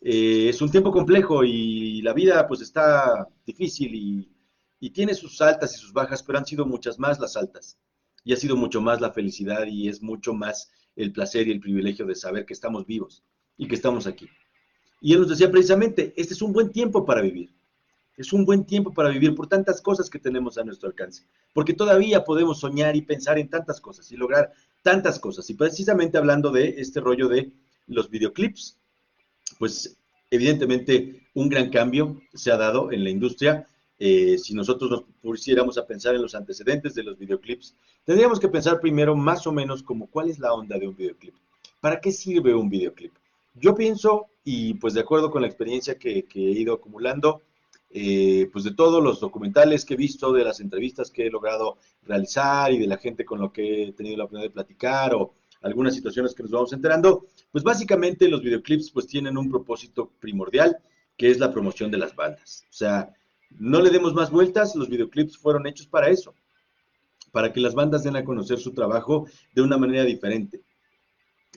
eh, 0.00 0.48
es 0.48 0.60
un 0.60 0.70
tiempo 0.70 0.90
complejo 0.90 1.44
y 1.44 2.02
la 2.02 2.12
vida 2.14 2.48
pues 2.48 2.62
está 2.62 3.28
difícil 3.46 3.94
y, 3.94 4.32
y 4.80 4.90
tiene 4.90 5.14
sus 5.14 5.40
altas 5.40 5.76
y 5.76 5.78
sus 5.78 5.92
bajas, 5.92 6.22
pero 6.22 6.38
han 6.38 6.46
sido 6.46 6.66
muchas 6.66 6.98
más 6.98 7.20
las 7.20 7.36
altas 7.36 7.78
y 8.24 8.32
ha 8.32 8.36
sido 8.36 8.56
mucho 8.56 8.80
más 8.80 9.00
la 9.00 9.12
felicidad 9.12 9.66
y 9.66 9.88
es 9.88 10.02
mucho 10.02 10.32
más 10.32 10.72
el 10.96 11.12
placer 11.12 11.48
y 11.48 11.52
el 11.52 11.60
privilegio 11.60 12.06
de 12.06 12.14
saber 12.14 12.46
que 12.46 12.54
estamos 12.54 12.86
vivos 12.86 13.22
y 13.56 13.68
que 13.68 13.74
estamos 13.74 14.06
aquí. 14.06 14.28
Y 15.00 15.12
él 15.12 15.20
nos 15.20 15.30
decía 15.30 15.50
precisamente, 15.50 16.14
este 16.16 16.34
es 16.34 16.42
un 16.42 16.52
buen 16.52 16.70
tiempo 16.70 17.04
para 17.04 17.20
vivir. 17.20 17.52
Es 18.16 18.32
un 18.32 18.44
buen 18.44 18.64
tiempo 18.64 18.92
para 18.92 19.08
vivir 19.08 19.34
por 19.34 19.46
tantas 19.46 19.80
cosas 19.80 20.10
que 20.10 20.18
tenemos 20.18 20.58
a 20.58 20.64
nuestro 20.64 20.88
alcance, 20.88 21.24
porque 21.54 21.72
todavía 21.72 22.24
podemos 22.24 22.60
soñar 22.60 22.94
y 22.94 23.02
pensar 23.02 23.38
en 23.38 23.48
tantas 23.48 23.80
cosas 23.80 24.10
y 24.12 24.16
lograr 24.16 24.52
tantas 24.82 25.18
cosas. 25.18 25.48
Y 25.48 25.54
precisamente 25.54 26.18
hablando 26.18 26.50
de 26.50 26.74
este 26.78 27.00
rollo 27.00 27.28
de 27.28 27.52
los 27.86 28.10
videoclips, 28.10 28.76
pues 29.58 29.96
evidentemente 30.30 31.26
un 31.34 31.48
gran 31.48 31.70
cambio 31.70 32.20
se 32.34 32.50
ha 32.52 32.56
dado 32.56 32.92
en 32.92 33.04
la 33.04 33.10
industria. 33.10 33.66
Eh, 33.98 34.36
si 34.38 34.54
nosotros 34.54 34.90
nos 34.90 35.04
pusiéramos 35.22 35.78
a 35.78 35.86
pensar 35.86 36.14
en 36.14 36.22
los 36.22 36.34
antecedentes 36.34 36.94
de 36.94 37.04
los 37.04 37.16
videoclips, 37.16 37.74
tendríamos 38.04 38.40
que 38.40 38.48
pensar 38.48 38.80
primero 38.80 39.14
más 39.14 39.46
o 39.46 39.52
menos 39.52 39.82
como 39.82 40.08
cuál 40.08 40.28
es 40.28 40.38
la 40.38 40.52
onda 40.52 40.78
de 40.78 40.88
un 40.88 40.96
videoclip. 40.96 41.34
¿Para 41.80 42.00
qué 42.00 42.12
sirve 42.12 42.54
un 42.54 42.68
videoclip? 42.68 43.12
Yo 43.54 43.74
pienso, 43.74 44.26
y 44.44 44.74
pues 44.74 44.94
de 44.94 45.00
acuerdo 45.00 45.30
con 45.30 45.42
la 45.42 45.48
experiencia 45.48 45.98
que, 45.98 46.24
que 46.24 46.40
he 46.40 46.52
ido 46.52 46.74
acumulando, 46.74 47.42
eh, 47.94 48.48
pues 48.50 48.64
de 48.64 48.72
todos 48.72 49.02
los 49.02 49.20
documentales 49.20 49.84
que 49.84 49.94
he 49.94 49.98
visto, 49.98 50.32
de 50.32 50.44
las 50.44 50.60
entrevistas 50.60 51.10
que 51.10 51.26
he 51.26 51.30
logrado 51.30 51.76
realizar 52.04 52.72
y 52.72 52.78
de 52.78 52.86
la 52.86 52.96
gente 52.96 53.24
con 53.24 53.38
lo 53.38 53.52
que 53.52 53.84
he 53.84 53.92
tenido 53.92 54.16
la 54.16 54.24
oportunidad 54.24 54.48
de 54.48 54.54
platicar 54.54 55.14
o 55.14 55.34
algunas 55.60 55.94
situaciones 55.94 56.34
que 56.34 56.42
nos 56.42 56.52
vamos 56.52 56.72
enterando, 56.72 57.26
pues 57.50 57.62
básicamente 57.62 58.28
los 58.28 58.42
videoclips 58.42 58.90
pues 58.90 59.06
tienen 59.06 59.36
un 59.36 59.50
propósito 59.50 60.10
primordial 60.20 60.78
que 61.16 61.30
es 61.30 61.38
la 61.38 61.52
promoción 61.52 61.90
de 61.90 61.98
las 61.98 62.16
bandas. 62.16 62.64
O 62.70 62.72
sea, 62.72 63.14
no 63.58 63.82
le 63.82 63.90
demos 63.90 64.14
más 64.14 64.30
vueltas, 64.30 64.74
los 64.74 64.88
videoclips 64.88 65.36
fueron 65.36 65.66
hechos 65.66 65.86
para 65.86 66.08
eso, 66.08 66.34
para 67.30 67.52
que 67.52 67.60
las 67.60 67.74
bandas 67.74 68.04
den 68.04 68.16
a 68.16 68.24
conocer 68.24 68.58
su 68.58 68.72
trabajo 68.72 69.26
de 69.54 69.62
una 69.62 69.76
manera 69.76 70.04
diferente. 70.04 70.62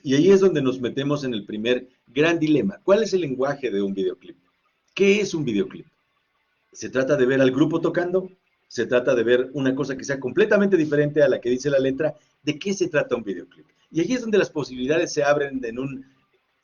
Y 0.02 0.14
ahí 0.14 0.30
es 0.30 0.40
donde 0.40 0.60
nos 0.60 0.80
metemos 0.80 1.24
en 1.24 1.32
el 1.32 1.46
primer 1.46 1.88
gran 2.06 2.38
dilema. 2.38 2.78
¿Cuál 2.84 3.02
es 3.02 3.14
el 3.14 3.22
lenguaje 3.22 3.70
de 3.70 3.80
un 3.80 3.94
videoclip? 3.94 4.36
¿Qué 4.94 5.20
es 5.20 5.34
un 5.34 5.44
videoclip? 5.44 5.86
Se 6.76 6.90
trata 6.90 7.16
de 7.16 7.24
ver 7.24 7.40
al 7.40 7.52
grupo 7.52 7.80
tocando, 7.80 8.30
se 8.68 8.84
trata 8.84 9.14
de 9.14 9.24
ver 9.24 9.48
una 9.54 9.74
cosa 9.74 9.96
que 9.96 10.04
sea 10.04 10.20
completamente 10.20 10.76
diferente 10.76 11.22
a 11.22 11.28
la 11.28 11.40
que 11.40 11.48
dice 11.48 11.70
la 11.70 11.78
letra. 11.78 12.14
¿De 12.42 12.58
qué 12.58 12.74
se 12.74 12.88
trata 12.88 13.16
un 13.16 13.22
videoclip? 13.22 13.66
Y 13.90 14.02
aquí 14.02 14.12
es 14.12 14.20
donde 14.20 14.36
las 14.36 14.50
posibilidades 14.50 15.10
se 15.10 15.24
abren 15.24 15.64
en 15.64 15.78
un 15.78 16.04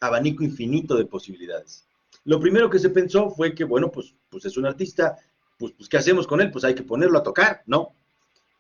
abanico 0.01 0.45
infinito 0.45 0.97
de 0.97 1.07
posibilidades. 1.07 1.87
Lo 2.25 2.39
primero 2.39 2.69
que 2.69 2.79
se 2.79 2.91
pensó 2.91 3.31
fue 3.31 3.55
que, 3.55 3.65
bueno, 3.65 3.91
pues, 3.91 4.15
pues 4.29 4.45
es 4.45 4.59
un 4.59 4.67
artista, 4.67 5.17
pues, 5.59 5.73
pues 5.79 5.89
¿qué 5.89 5.97
hacemos 5.97 6.27
con 6.27 6.43
él? 6.43 6.51
Pues 6.51 6.65
hay 6.65 6.75
que 6.75 6.83
ponerlo 6.83 7.19
a 7.19 7.23
tocar, 7.23 7.63
¿no? 7.65 7.95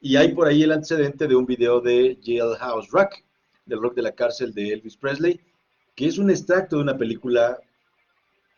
Y 0.00 0.16
hay 0.16 0.32
por 0.32 0.48
ahí 0.48 0.62
el 0.62 0.72
antecedente 0.72 1.28
de 1.28 1.36
un 1.36 1.44
video 1.44 1.82
de 1.82 2.18
Jailhouse 2.24 2.88
Rock, 2.90 3.16
del 3.66 3.82
rock 3.82 3.94
de 3.94 4.02
la 4.02 4.12
cárcel 4.12 4.54
de 4.54 4.72
Elvis 4.72 4.96
Presley, 4.96 5.38
que 5.94 6.06
es 6.06 6.16
un 6.16 6.30
extracto 6.30 6.76
de 6.76 6.82
una 6.82 6.96
película 6.96 7.58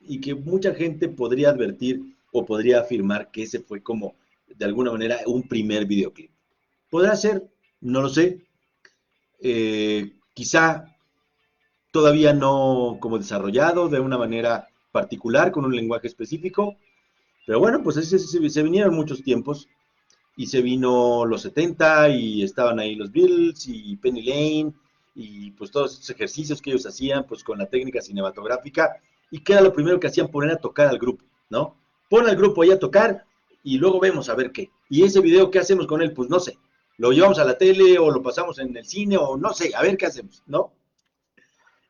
y 0.01 0.21
que 0.21 0.37
mucha 0.37 0.73
gente 0.73 1.09
podría 1.09 1.51
advertir 1.51 2.14
o 2.37 2.45
podría 2.45 2.81
afirmar 2.81 3.31
que 3.31 3.45
ese 3.45 3.61
fue 3.61 3.81
como, 3.81 4.17
de 4.49 4.65
alguna 4.65 4.91
manera, 4.91 5.21
un 5.27 5.47
primer 5.47 5.87
videoclip. 5.87 6.33
¿Podrá 6.91 7.15
ser? 7.15 7.49
No 7.81 8.03
lo 8.03 8.09
sé. 8.09 8.45
Eh, 9.41 10.15
quizá 10.35 10.97
todavía 11.93 12.33
no 12.33 12.99
como 13.01 13.19
desarrollado 13.19 13.89
de 13.89 14.01
una 14.01 14.19
manera 14.19 14.67
particular, 14.91 15.53
con 15.53 15.65
un 15.65 15.77
lenguaje 15.77 16.09
específico, 16.09 16.77
pero 17.47 17.61
bueno, 17.61 17.85
pues 17.85 17.97
ese, 17.99 18.19
se, 18.19 18.63
vinieron 18.65 18.97
muchos 18.97 19.23
tiempos 19.23 19.69
y 20.37 20.47
se 20.47 20.61
vino 20.61 21.25
los 21.27 21.43
70 21.43 22.09
y 22.09 22.43
estaban 22.43 22.81
ahí 22.81 22.97
los 22.97 23.13
Beatles 23.13 23.69
y 23.69 23.97
Penny 23.97 24.23
Lane 24.23 24.73
y 25.15 25.53
pues 25.53 25.71
todos 25.71 25.93
esos 25.93 26.11
ejercicios 26.11 26.61
que 26.61 26.71
ellos 26.71 26.87
hacían 26.87 27.29
pues 27.29 27.45
con 27.45 27.59
la 27.59 27.67
técnica 27.67 28.01
cinematográfica 28.01 28.97
y 29.31 29.39
que 29.39 29.53
era 29.53 29.63
lo 29.63 29.73
primero 29.73 30.01
que 30.01 30.09
hacían 30.09 30.33
poner 30.33 30.51
a 30.51 30.57
tocar 30.57 30.89
al 30.89 30.99
grupo, 30.99 31.25
¿no? 31.49 31.77
Pon 32.15 32.29
al 32.29 32.37
grupo 32.37 32.63
ahí 32.63 32.71
a 32.71 32.79
tocar 32.79 33.27
y 33.65 33.77
luego 33.77 33.99
vemos 33.99 34.29
a 34.29 34.37
ver 34.37 34.53
qué. 34.53 34.71
Y 34.89 35.03
ese 35.03 35.21
video, 35.21 35.51
¿qué 35.51 35.59
hacemos 35.59 35.89
con 35.89 36.01
él? 36.01 36.13
Pues 36.13 36.31
no 36.31 36.39
sé, 36.39 36.57
lo 36.97 37.11
llevamos 37.11 37.41
a 37.41 37.45
la 37.45 37.59
tele 37.59 37.99
o 37.99 38.09
lo 38.09 38.23
pasamos 38.23 38.61
en 38.61 38.77
el 38.77 38.87
cine 38.87 39.17
o 39.17 39.37
no 39.37 39.53
sé, 39.53 39.73
a 39.75 39.83
ver 39.83 39.97
qué 39.97 40.07
hacemos, 40.07 40.45
¿no? 40.47 40.75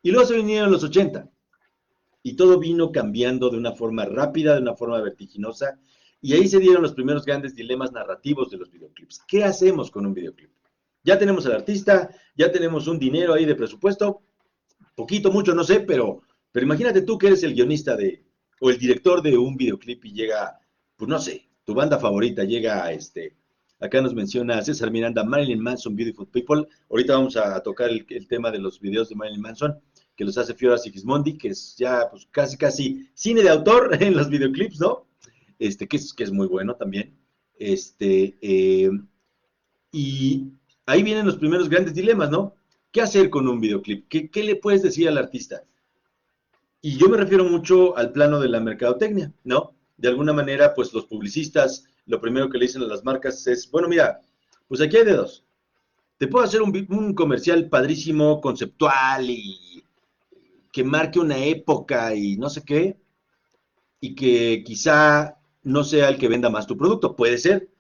Y 0.00 0.12
luego 0.12 0.26
se 0.26 0.34
vinieron 0.34 0.72
los 0.72 0.82
80 0.82 1.28
y 2.22 2.36
todo 2.36 2.58
vino 2.58 2.90
cambiando 2.90 3.50
de 3.50 3.58
una 3.58 3.72
forma 3.72 4.06
rápida, 4.06 4.54
de 4.54 4.62
una 4.62 4.74
forma 4.74 4.98
vertiginosa 5.02 5.78
y 6.22 6.32
ahí 6.32 6.48
se 6.48 6.58
dieron 6.58 6.80
los 6.80 6.94
primeros 6.94 7.26
grandes 7.26 7.54
dilemas 7.54 7.92
narrativos 7.92 8.48
de 8.48 8.56
los 8.56 8.70
videoclips. 8.70 9.20
¿Qué 9.28 9.44
hacemos 9.44 9.90
con 9.90 10.06
un 10.06 10.14
videoclip? 10.14 10.50
Ya 11.02 11.18
tenemos 11.18 11.44
al 11.44 11.52
artista, 11.52 12.08
ya 12.34 12.50
tenemos 12.50 12.86
un 12.86 12.98
dinero 12.98 13.34
ahí 13.34 13.44
de 13.44 13.56
presupuesto, 13.56 14.22
poquito, 14.94 15.30
mucho, 15.30 15.54
no 15.54 15.64
sé, 15.64 15.80
pero, 15.80 16.22
pero 16.50 16.64
imagínate 16.64 17.02
tú 17.02 17.18
que 17.18 17.26
eres 17.26 17.42
el 17.42 17.52
guionista 17.52 17.94
de, 17.94 18.24
o 18.60 18.70
el 18.70 18.78
director 18.78 19.22
de 19.22 19.36
un 19.36 19.56
videoclip 19.56 20.04
y 20.04 20.12
llega, 20.12 20.58
pues 20.96 21.08
no 21.08 21.18
sé, 21.18 21.48
tu 21.64 21.74
banda 21.74 21.98
favorita 21.98 22.44
llega 22.44 22.84
a 22.84 22.92
este, 22.92 23.36
acá 23.80 24.00
nos 24.00 24.14
menciona 24.14 24.62
César 24.62 24.90
Miranda, 24.90 25.24
Marilyn 25.24 25.60
Manson, 25.60 25.96
Beautiful 25.96 26.28
People. 26.28 26.66
Ahorita 26.90 27.14
vamos 27.14 27.36
a 27.36 27.60
tocar 27.62 27.90
el, 27.90 28.28
tema 28.28 28.50
de 28.50 28.58
los 28.58 28.80
videos 28.80 29.08
de 29.08 29.14
Marilyn 29.14 29.40
Manson, 29.40 29.78
que 30.16 30.24
los 30.24 30.38
hace 30.38 30.54
Fiora 30.54 30.78
Sigismondi, 30.78 31.36
que 31.36 31.48
es 31.48 31.76
ya 31.76 32.08
pues 32.10 32.26
casi, 32.30 32.56
casi 32.56 33.08
cine 33.14 33.42
de 33.42 33.50
autor 33.50 33.96
en 34.00 34.16
los 34.16 34.28
videoclips, 34.28 34.80
¿no? 34.80 35.06
este, 35.58 35.88
que, 35.88 35.96
es, 35.96 36.12
que 36.12 36.24
es 36.24 36.32
muy 36.32 36.46
bueno 36.46 36.76
también. 36.76 37.14
Este, 37.58 38.36
eh, 38.40 38.90
y 39.92 40.48
ahí 40.86 41.02
vienen 41.02 41.26
los 41.26 41.36
primeros 41.36 41.68
grandes 41.68 41.94
dilemas, 41.94 42.30
¿no? 42.30 42.54
¿Qué 42.90 43.00
hacer 43.00 43.30
con 43.30 43.48
un 43.48 43.60
videoclip? 43.60 44.06
¿Qué, 44.08 44.30
¿Qué, 44.30 44.44
le 44.44 44.56
puedes 44.56 44.82
decir 44.82 45.08
al 45.08 45.18
artista? 45.18 45.64
Y 46.84 46.98
yo 46.98 47.08
me 47.08 47.16
refiero 47.16 47.44
mucho 47.44 47.96
al 47.96 48.12
plano 48.12 48.38
de 48.38 48.50
la 48.50 48.60
mercadotecnia, 48.60 49.32
¿no? 49.42 49.74
De 49.96 50.08
alguna 50.08 50.34
manera, 50.34 50.74
pues 50.74 50.92
los 50.92 51.06
publicistas, 51.06 51.86
lo 52.04 52.20
primero 52.20 52.50
que 52.50 52.58
le 52.58 52.66
dicen 52.66 52.82
a 52.82 52.86
las 52.86 53.02
marcas 53.02 53.46
es, 53.46 53.70
bueno, 53.70 53.88
mira, 53.88 54.20
pues 54.68 54.82
aquí 54.82 54.98
hay 54.98 55.04
dedos. 55.04 55.46
Te 56.18 56.28
puedo 56.28 56.44
hacer 56.44 56.60
un, 56.60 56.86
un 56.90 57.14
comercial 57.14 57.70
padrísimo, 57.70 58.38
conceptual 58.38 59.30
y 59.30 59.82
que 60.70 60.84
marque 60.84 61.18
una 61.18 61.42
época 61.42 62.14
y 62.14 62.36
no 62.36 62.50
sé 62.50 62.62
qué, 62.62 62.98
y 63.98 64.14
que 64.14 64.62
quizá 64.62 65.38
no 65.62 65.84
sea 65.84 66.10
el 66.10 66.18
que 66.18 66.28
venda 66.28 66.50
más 66.50 66.66
tu 66.66 66.76
producto. 66.76 67.16
Puede 67.16 67.38
ser. 67.38 67.70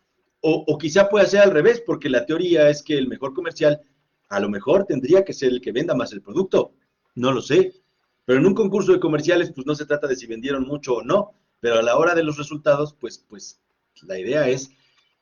O, 0.40 0.78
quizá 0.78 1.10
pueda 1.10 1.26
ser 1.26 1.42
al 1.42 1.50
revés, 1.50 1.82
porque 1.84 2.08
la 2.08 2.24
teoría 2.24 2.70
es 2.70 2.82
que 2.82 2.96
el 2.96 3.08
mejor 3.08 3.34
comercial 3.34 3.82
a 4.30 4.40
lo 4.40 4.48
mejor 4.48 4.86
tendría 4.86 5.26
que 5.26 5.34
ser 5.34 5.50
el 5.50 5.60
que 5.60 5.72
venda 5.72 5.94
más 5.94 6.10
el 6.14 6.22
producto. 6.22 6.72
No 7.14 7.32
lo 7.32 7.42
sé. 7.42 7.83
Pero 8.24 8.38
en 8.38 8.46
un 8.46 8.54
concurso 8.54 8.92
de 8.92 9.00
comerciales, 9.00 9.52
pues 9.52 9.66
no 9.66 9.74
se 9.74 9.86
trata 9.86 10.06
de 10.06 10.16
si 10.16 10.26
vendieron 10.26 10.66
mucho 10.66 10.94
o 10.94 11.02
no. 11.02 11.32
Pero 11.60 11.78
a 11.78 11.82
la 11.82 11.96
hora 11.96 12.14
de 12.14 12.22
los 12.22 12.36
resultados, 12.36 12.94
pues, 12.94 13.18
pues 13.18 13.60
la 14.02 14.18
idea 14.18 14.48
es 14.48 14.70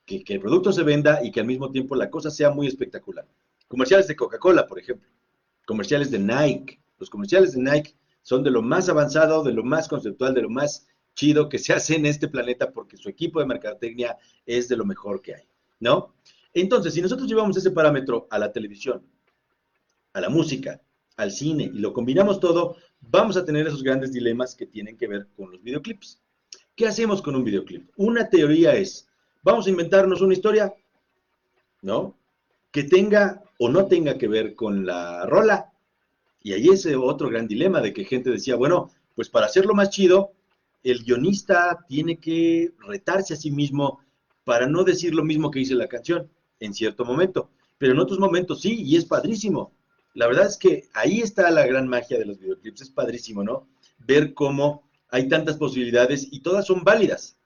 que, 0.05 0.23
que 0.23 0.33
el 0.33 0.39
producto 0.39 0.71
se 0.71 0.83
venda 0.83 1.23
y 1.23 1.31
que 1.31 1.39
al 1.39 1.45
mismo 1.45 1.71
tiempo 1.71 1.95
la 1.95 2.09
cosa 2.09 2.29
sea 2.29 2.49
muy 2.49 2.67
espectacular. 2.67 3.27
Comerciales 3.67 4.07
de 4.07 4.15
Coca-Cola, 4.15 4.67
por 4.67 4.79
ejemplo. 4.79 5.09
Comerciales 5.65 6.11
de 6.11 6.19
Nike. 6.19 6.79
Los 6.97 7.09
comerciales 7.09 7.53
de 7.53 7.61
Nike 7.61 7.95
son 8.21 8.43
de 8.43 8.51
lo 8.51 8.61
más 8.61 8.89
avanzado, 8.89 9.43
de 9.43 9.53
lo 9.53 9.63
más 9.63 9.87
conceptual, 9.87 10.33
de 10.33 10.41
lo 10.41 10.49
más 10.49 10.87
chido 11.15 11.49
que 11.49 11.59
se 11.59 11.73
hace 11.73 11.95
en 11.95 12.05
este 12.05 12.27
planeta 12.27 12.71
porque 12.71 12.97
su 12.97 13.09
equipo 13.09 13.39
de 13.39 13.45
mercadotecnia 13.45 14.17
es 14.45 14.67
de 14.67 14.77
lo 14.77 14.85
mejor 14.85 15.21
que 15.21 15.35
hay, 15.35 15.43
¿no? 15.79 16.13
Entonces, 16.53 16.93
si 16.93 17.01
nosotros 17.01 17.27
llevamos 17.27 17.57
ese 17.57 17.71
parámetro 17.71 18.27
a 18.29 18.37
la 18.37 18.51
televisión, 18.51 19.03
a 20.13 20.21
la 20.21 20.29
música, 20.29 20.81
al 21.17 21.31
cine 21.31 21.63
y 21.73 21.79
lo 21.79 21.93
combinamos 21.93 22.39
todo, 22.39 22.75
vamos 23.09 23.37
a 23.37 23.45
tener 23.45 23.67
esos 23.67 23.83
grandes 23.83 24.11
dilemas 24.11 24.55
que 24.55 24.65
tienen 24.65 24.97
que 24.97 25.07
ver 25.07 25.27
con 25.35 25.51
los 25.51 25.61
videoclips. 25.61 26.19
¿Qué 26.75 26.87
hacemos 26.87 27.21
con 27.21 27.35
un 27.35 27.43
videoclip? 27.43 27.89
Una 27.97 28.29
teoría 28.29 28.75
es, 28.75 29.07
vamos 29.43 29.67
a 29.67 29.69
inventarnos 29.69 30.21
una 30.21 30.33
historia, 30.33 30.73
¿no? 31.81 32.17
Que 32.71 32.83
tenga 32.83 33.43
o 33.59 33.69
no 33.69 33.85
tenga 33.85 34.17
que 34.17 34.27
ver 34.27 34.55
con 34.55 34.85
la 34.85 35.25
rola. 35.25 35.71
Y 36.41 36.53
ahí 36.53 36.69
es 36.69 36.85
otro 36.85 37.29
gran 37.29 37.47
dilema 37.47 37.79
de 37.81 37.93
que 37.93 38.05
gente 38.05 38.29
decía, 38.29 38.55
bueno, 38.55 38.91
pues 39.15 39.29
para 39.29 39.45
hacerlo 39.45 39.73
más 39.73 39.89
chido, 39.91 40.31
el 40.83 41.03
guionista 41.03 41.85
tiene 41.87 42.17
que 42.17 42.71
retarse 42.79 43.35
a 43.35 43.37
sí 43.37 43.51
mismo 43.51 44.01
para 44.43 44.67
no 44.67 44.83
decir 44.83 45.13
lo 45.13 45.23
mismo 45.23 45.51
que 45.51 45.59
dice 45.59 45.75
la 45.75 45.87
canción 45.87 46.29
en 46.59 46.73
cierto 46.73 47.05
momento, 47.05 47.49
pero 47.77 47.93
en 47.93 47.99
otros 47.99 48.19
momentos 48.19 48.61
sí, 48.61 48.81
y 48.83 48.95
es 48.95 49.05
padrísimo. 49.05 49.71
La 50.13 50.27
verdad 50.27 50.47
es 50.47 50.57
que 50.57 50.87
ahí 50.93 51.21
está 51.21 51.49
la 51.51 51.65
gran 51.65 51.87
magia 51.87 52.17
de 52.17 52.25
los 52.25 52.39
videoclips, 52.39 52.81
es 52.81 52.89
padrísimo, 52.89 53.43
¿no? 53.43 53.67
Ver 53.97 54.33
cómo 54.33 54.87
hay 55.09 55.27
tantas 55.27 55.57
posibilidades 55.57 56.27
y 56.31 56.41
todas 56.41 56.65
son 56.65 56.83
válidas. 56.83 57.37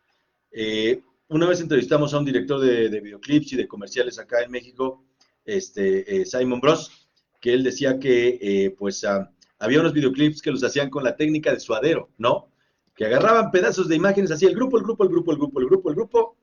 Eh, 0.52 1.02
una 1.30 1.48
vez 1.48 1.62
entrevistamos 1.62 2.14
a 2.14 2.20
un 2.20 2.26
director 2.26 2.60
de, 2.60 3.00
videoclips 3.00 3.54
y 3.54 3.56
de 3.58 3.68
comerciales 3.68 4.20
acá 4.20 4.42
en 4.42 4.52
México, 4.52 5.04
este, 5.46 6.22
eh, 6.22 6.26
Simon 6.26 6.62
Bros, 6.62 6.92
que 7.40 7.54
él 7.54 7.64
decía 7.64 8.00
que 8.00 8.38
eh, 8.42 8.76
pues 8.78 9.04
ah, 9.04 9.32
había 9.60 9.80
unos 9.80 9.94
videoclips 9.94 10.42
que 10.42 10.52
los 10.52 10.64
hacían 10.64 10.90
con 10.90 11.04
la 11.04 11.16
técnica 11.16 11.54
de 11.54 11.60
suadero, 11.60 12.10
¿no? 12.18 12.50
que 12.98 13.06
agarraban 13.06 13.52
pedazos 13.52 13.88
de 13.88 13.96
imágenes, 13.96 14.32
así 14.32 14.46
el 14.48 14.56
grupo, 14.56 14.78
el 14.78 14.84
grupo, 14.84 15.04
el 15.04 15.10
grupo, 15.10 15.32
el 15.32 15.38
grupo, 15.38 15.60
el 15.60 15.68
grupo, 15.68 15.90
el 15.90 15.96
grupo, 15.96 16.36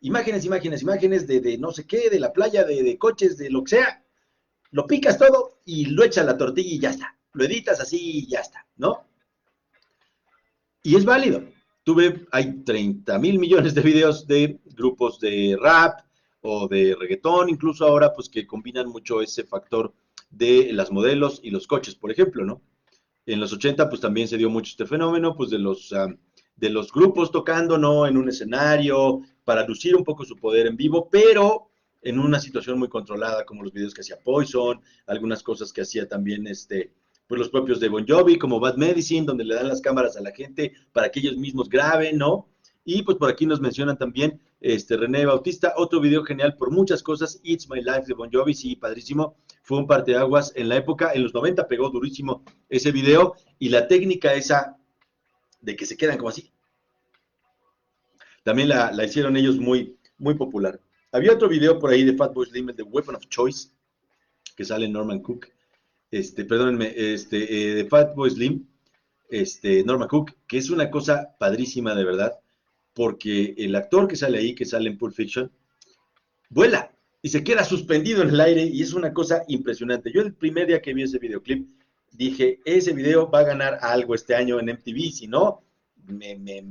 imágenes, 0.00 0.44
imágenes, 0.46 0.82
imágenes 0.82 1.26
de, 1.26 1.40
de 1.40 1.58
no 1.58 1.70
sé 1.70 1.86
qué, 1.86 2.08
de 2.08 2.18
la 2.18 2.32
playa, 2.32 2.64
de, 2.64 2.82
de, 2.82 2.96
coches, 2.96 3.36
de 3.36 3.50
lo 3.50 3.62
que 3.62 3.70
sea, 3.70 4.02
lo 4.70 4.86
picas 4.86 5.18
todo 5.18 5.60
y 5.64 5.86
lo 5.86 6.04
echas 6.04 6.26
la 6.26 6.36
tortilla 6.36 6.70
y 6.70 6.78
ya 6.78 6.90
está. 6.90 7.16
Lo 7.32 7.44
editas 7.44 7.80
así 7.80 7.98
y 8.00 8.26
ya 8.26 8.40
está, 8.40 8.66
¿no? 8.76 9.06
Y 10.82 10.96
es 10.96 11.04
válido. 11.04 11.42
Tuve, 11.84 12.26
hay 12.32 12.62
30 12.64 13.18
mil 13.18 13.38
millones 13.38 13.74
de 13.74 13.80
videos 13.80 14.26
de 14.26 14.60
grupos 14.74 15.20
de 15.20 15.56
rap 15.60 16.00
o 16.40 16.68
de 16.68 16.96
reggaetón, 16.98 17.48
incluso 17.48 17.86
ahora, 17.86 18.12
pues 18.14 18.28
que 18.28 18.46
combinan 18.46 18.88
mucho 18.88 19.20
ese 19.20 19.44
factor 19.44 19.92
de 20.30 20.72
las 20.72 20.90
modelos 20.90 21.40
y 21.42 21.50
los 21.50 21.66
coches, 21.66 21.94
por 21.94 22.10
ejemplo, 22.10 22.44
¿no? 22.44 22.60
En 23.26 23.40
los 23.40 23.52
80 23.52 23.88
pues 23.88 24.00
también 24.00 24.28
se 24.28 24.36
dio 24.36 24.50
mucho 24.50 24.70
este 24.70 24.86
fenómeno, 24.86 25.34
pues 25.34 25.50
de 25.50 25.58
los, 25.58 25.92
ah, 25.92 26.08
de 26.56 26.70
los 26.70 26.92
grupos 26.92 27.30
tocando, 27.30 27.78
¿no? 27.78 28.06
En 28.06 28.16
un 28.16 28.28
escenario, 28.28 29.22
para 29.44 29.66
lucir 29.66 29.96
un 29.96 30.04
poco 30.04 30.24
su 30.24 30.36
poder 30.36 30.66
en 30.66 30.76
vivo, 30.76 31.08
pero 31.10 31.67
en 32.02 32.18
una 32.18 32.40
situación 32.40 32.78
muy 32.78 32.88
controlada, 32.88 33.44
como 33.44 33.62
los 33.62 33.72
videos 33.72 33.94
que 33.94 34.02
hacía 34.02 34.18
Poison, 34.22 34.80
algunas 35.06 35.42
cosas 35.42 35.72
que 35.72 35.82
hacía 35.82 36.08
también 36.08 36.46
este, 36.46 36.92
pues 37.26 37.38
los 37.38 37.50
propios 37.50 37.80
de 37.80 37.88
Bon 37.88 38.06
Jovi, 38.06 38.38
como 38.38 38.60
Bad 38.60 38.76
Medicine, 38.76 39.26
donde 39.26 39.44
le 39.44 39.54
dan 39.54 39.68
las 39.68 39.80
cámaras 39.80 40.16
a 40.16 40.20
la 40.20 40.32
gente 40.32 40.72
para 40.92 41.10
que 41.10 41.20
ellos 41.20 41.36
mismos 41.36 41.68
graben, 41.68 42.18
¿no? 42.18 42.48
Y 42.84 43.02
pues 43.02 43.18
por 43.18 43.30
aquí 43.30 43.44
nos 43.44 43.60
mencionan 43.60 43.98
también 43.98 44.40
este 44.60 44.96
René 44.96 45.26
Bautista, 45.26 45.74
otro 45.76 46.00
video 46.00 46.24
genial 46.24 46.56
por 46.56 46.70
muchas 46.70 47.02
cosas, 47.02 47.40
It's 47.42 47.68
My 47.68 47.80
Life 47.82 48.04
de 48.06 48.14
Bon 48.14 48.30
Jovi, 48.32 48.54
sí, 48.54 48.76
padrísimo 48.76 49.36
fue 49.68 49.76
un 49.76 49.86
parteaguas 49.86 50.50
en 50.56 50.70
la 50.70 50.76
época, 50.76 51.12
en 51.12 51.22
los 51.22 51.34
90 51.34 51.68
pegó 51.68 51.90
durísimo 51.90 52.42
ese 52.70 52.90
video 52.90 53.34
y 53.58 53.68
la 53.68 53.86
técnica 53.86 54.32
esa 54.32 54.78
de 55.60 55.76
que 55.76 55.84
se 55.84 55.94
quedan 55.94 56.16
como 56.16 56.30
así, 56.30 56.50
también 58.44 58.70
la, 58.70 58.90
hicieron 59.04 59.36
ellos 59.36 59.58
muy, 59.58 59.98
muy 60.16 60.36
popular. 60.36 60.80
Había 61.18 61.32
otro 61.32 61.48
video 61.48 61.80
por 61.80 61.90
ahí 61.90 62.04
de 62.04 62.14
Fatboy 62.14 62.46
Slim, 62.46 62.66
de 62.66 62.84
Weapon 62.84 63.16
of 63.16 63.26
Choice, 63.28 63.70
que 64.54 64.64
sale 64.64 64.86
Norman 64.86 65.18
Cook, 65.18 65.48
este, 66.12 66.44
perdónenme, 66.44 66.94
este, 66.94 67.38
eh, 67.42 67.74
de 67.74 67.84
Fatboy 67.86 68.30
Slim, 68.30 68.64
este, 69.28 69.82
Norman 69.82 70.06
Cook, 70.06 70.34
que 70.46 70.58
es 70.58 70.70
una 70.70 70.88
cosa 70.88 71.34
padrísima 71.36 71.96
de 71.96 72.04
verdad, 72.04 72.38
porque 72.94 73.52
el 73.58 73.74
actor 73.74 74.06
que 74.06 74.14
sale 74.14 74.38
ahí, 74.38 74.54
que 74.54 74.64
sale 74.64 74.90
en 74.90 74.96
Pulp 74.96 75.12
Fiction, 75.12 75.50
vuela, 76.50 76.92
y 77.20 77.30
se 77.30 77.42
queda 77.42 77.64
suspendido 77.64 78.22
en 78.22 78.28
el 78.28 78.40
aire 78.40 78.62
y 78.62 78.80
es 78.80 78.92
una 78.92 79.12
cosa 79.12 79.42
impresionante. 79.48 80.12
Yo 80.12 80.22
el 80.22 80.34
primer 80.34 80.68
día 80.68 80.80
que 80.80 80.94
vi 80.94 81.02
ese 81.02 81.18
videoclip 81.18 81.68
dije, 82.12 82.60
ese 82.64 82.92
video 82.92 83.28
va 83.28 83.40
a 83.40 83.44
ganar 83.54 83.80
algo 83.82 84.14
este 84.14 84.36
año 84.36 84.60
en 84.60 84.66
MTV, 84.66 85.10
si 85.10 85.26
no, 85.26 85.64
me, 86.06 86.36
me, 86.36 86.62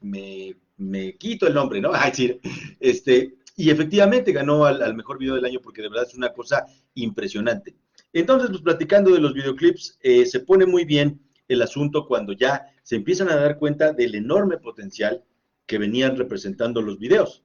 me, 0.00 0.56
me, 0.78 1.16
quito 1.16 1.46
el 1.46 1.54
nombre, 1.54 1.80
¿no? 1.80 1.92
este, 2.80 3.34
y 3.56 3.70
efectivamente 3.70 4.32
ganó 4.32 4.64
al, 4.64 4.94
mejor 4.94 5.18
video 5.18 5.34
del 5.34 5.44
año 5.44 5.60
porque 5.62 5.82
de 5.82 5.88
verdad 5.88 6.06
es 6.08 6.14
una 6.14 6.32
cosa 6.32 6.66
impresionante. 6.94 7.74
Entonces, 8.12 8.50
pues 8.50 8.62
platicando 8.62 9.12
de 9.12 9.20
los 9.20 9.34
videoclips, 9.34 9.98
eh, 10.02 10.26
se 10.26 10.40
pone 10.40 10.66
muy 10.66 10.84
bien 10.84 11.20
el 11.48 11.62
asunto 11.62 12.06
cuando 12.06 12.32
ya 12.32 12.66
se 12.82 12.96
empiezan 12.96 13.28
a 13.28 13.36
dar 13.36 13.58
cuenta 13.58 13.92
del 13.92 14.14
enorme 14.14 14.58
potencial 14.58 15.22
que 15.66 15.78
venían 15.78 16.16
representando 16.16 16.82
los 16.82 16.98
videos. 16.98 17.42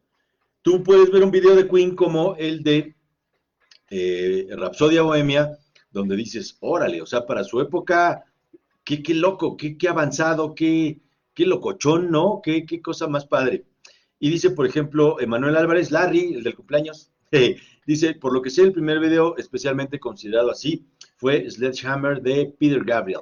Tú 0.62 0.84
puedes 0.84 1.12
ver 1.12 1.24
un 1.24 1.32
video 1.32 1.56
de 1.56 1.68
Queen 1.68 1.96
como 1.96 2.36
el 2.36 2.64
de 2.64 2.96
eh, 3.90 4.48
Rapsodia 4.52 5.02
Bohemia, 5.02 5.58
donde 5.92 6.16
dices, 6.16 6.58
órale, 6.60 7.02
o 7.02 7.06
sea, 7.06 7.26
para 7.26 7.44
su 7.44 7.62
época, 7.62 8.26
qué, 8.84 9.02
loco, 9.14 9.58
qué, 9.58 9.78
qué 9.78 9.88
avanzado, 9.88 10.54
qué, 10.54 11.02
qué 11.34 11.46
locochón, 11.46 12.12
¿no? 12.12 12.42
Qué, 12.44 12.66
qué 12.66 12.82
cosa 12.82 13.08
más 13.08 13.26
padre. 13.26 13.66
Y 14.20 14.30
dice, 14.30 14.52
por 14.52 14.68
ejemplo, 14.68 15.20
Emanuel 15.20 15.56
Álvarez, 15.56 15.92
Larry, 15.92 16.34
el 16.34 16.44
del 16.44 16.56
cumpleaños, 16.56 17.10
dice, 17.86 18.16
por 18.16 18.34
lo 18.34 18.42
que 18.42 18.50
sé, 18.50 18.64
el 18.64 18.74
primer 18.74 19.00
video 19.00 19.38
especialmente 19.38 20.00
considerado 20.00 20.52
así 20.52 20.86
fue 21.18 21.50
Sledgehammer 21.50 22.22
de 22.22 22.54
Peter 22.60 22.84
Gabriel. 22.84 23.22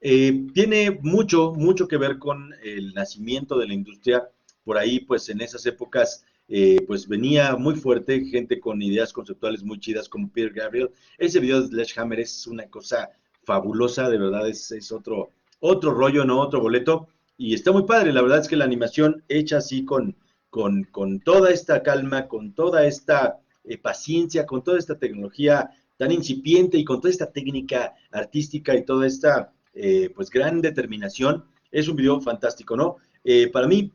Eh, 0.00 0.46
tiene 0.52 0.98
mucho, 1.02 1.52
mucho 1.52 1.86
que 1.86 1.96
ver 1.96 2.18
con 2.18 2.52
el 2.64 2.92
nacimiento 2.92 3.56
de 3.56 3.68
la 3.68 3.74
industria. 3.74 4.28
Por 4.64 4.76
ahí, 4.76 5.00
pues 5.00 5.28
en 5.28 5.40
esas 5.40 5.64
épocas, 5.66 6.24
eh, 6.48 6.84
pues 6.88 7.06
venía 7.06 7.54
muy 7.54 7.76
fuerte 7.76 8.24
gente 8.24 8.58
con 8.58 8.82
ideas 8.82 9.12
conceptuales 9.12 9.62
muy 9.62 9.78
chidas 9.78 10.08
como 10.08 10.28
Peter 10.28 10.52
Gabriel. 10.52 10.90
Ese 11.18 11.38
video 11.38 11.62
de 11.62 11.68
Sledgehammer 11.68 12.18
es 12.18 12.48
una 12.48 12.66
cosa 12.66 13.10
fabulosa, 13.44 14.10
de 14.10 14.18
verdad, 14.18 14.48
es, 14.48 14.72
es 14.72 14.90
otro, 14.90 15.30
otro 15.60 15.92
rollo, 15.94 16.24
¿no? 16.24 16.40
Otro 16.40 16.60
boleto. 16.60 17.06
Y 17.38 17.54
está 17.54 17.70
muy 17.70 17.84
padre, 17.84 18.12
la 18.12 18.22
verdad 18.22 18.40
es 18.40 18.48
que 18.48 18.56
la 18.56 18.64
animación 18.64 19.22
hecha 19.28 19.58
así 19.58 19.84
con, 19.84 20.16
con, 20.52 20.84
con 20.84 21.20
toda 21.20 21.50
esta 21.50 21.82
calma, 21.82 22.28
con 22.28 22.52
toda 22.52 22.84
esta 22.84 23.40
eh, 23.64 23.78
paciencia, 23.78 24.44
con 24.44 24.62
toda 24.62 24.78
esta 24.78 24.98
tecnología 24.98 25.70
tan 25.96 26.12
incipiente 26.12 26.76
y 26.76 26.84
con 26.84 27.00
toda 27.00 27.10
esta 27.10 27.32
técnica 27.32 27.94
artística 28.10 28.76
y 28.76 28.84
toda 28.84 29.06
esta 29.06 29.50
eh, 29.72 30.10
pues 30.14 30.28
gran 30.28 30.60
determinación. 30.60 31.46
Es 31.70 31.88
un 31.88 31.96
video 31.96 32.20
fantástico, 32.20 32.76
¿no? 32.76 32.98
Eh, 33.24 33.48
para 33.48 33.66
mí 33.66 33.92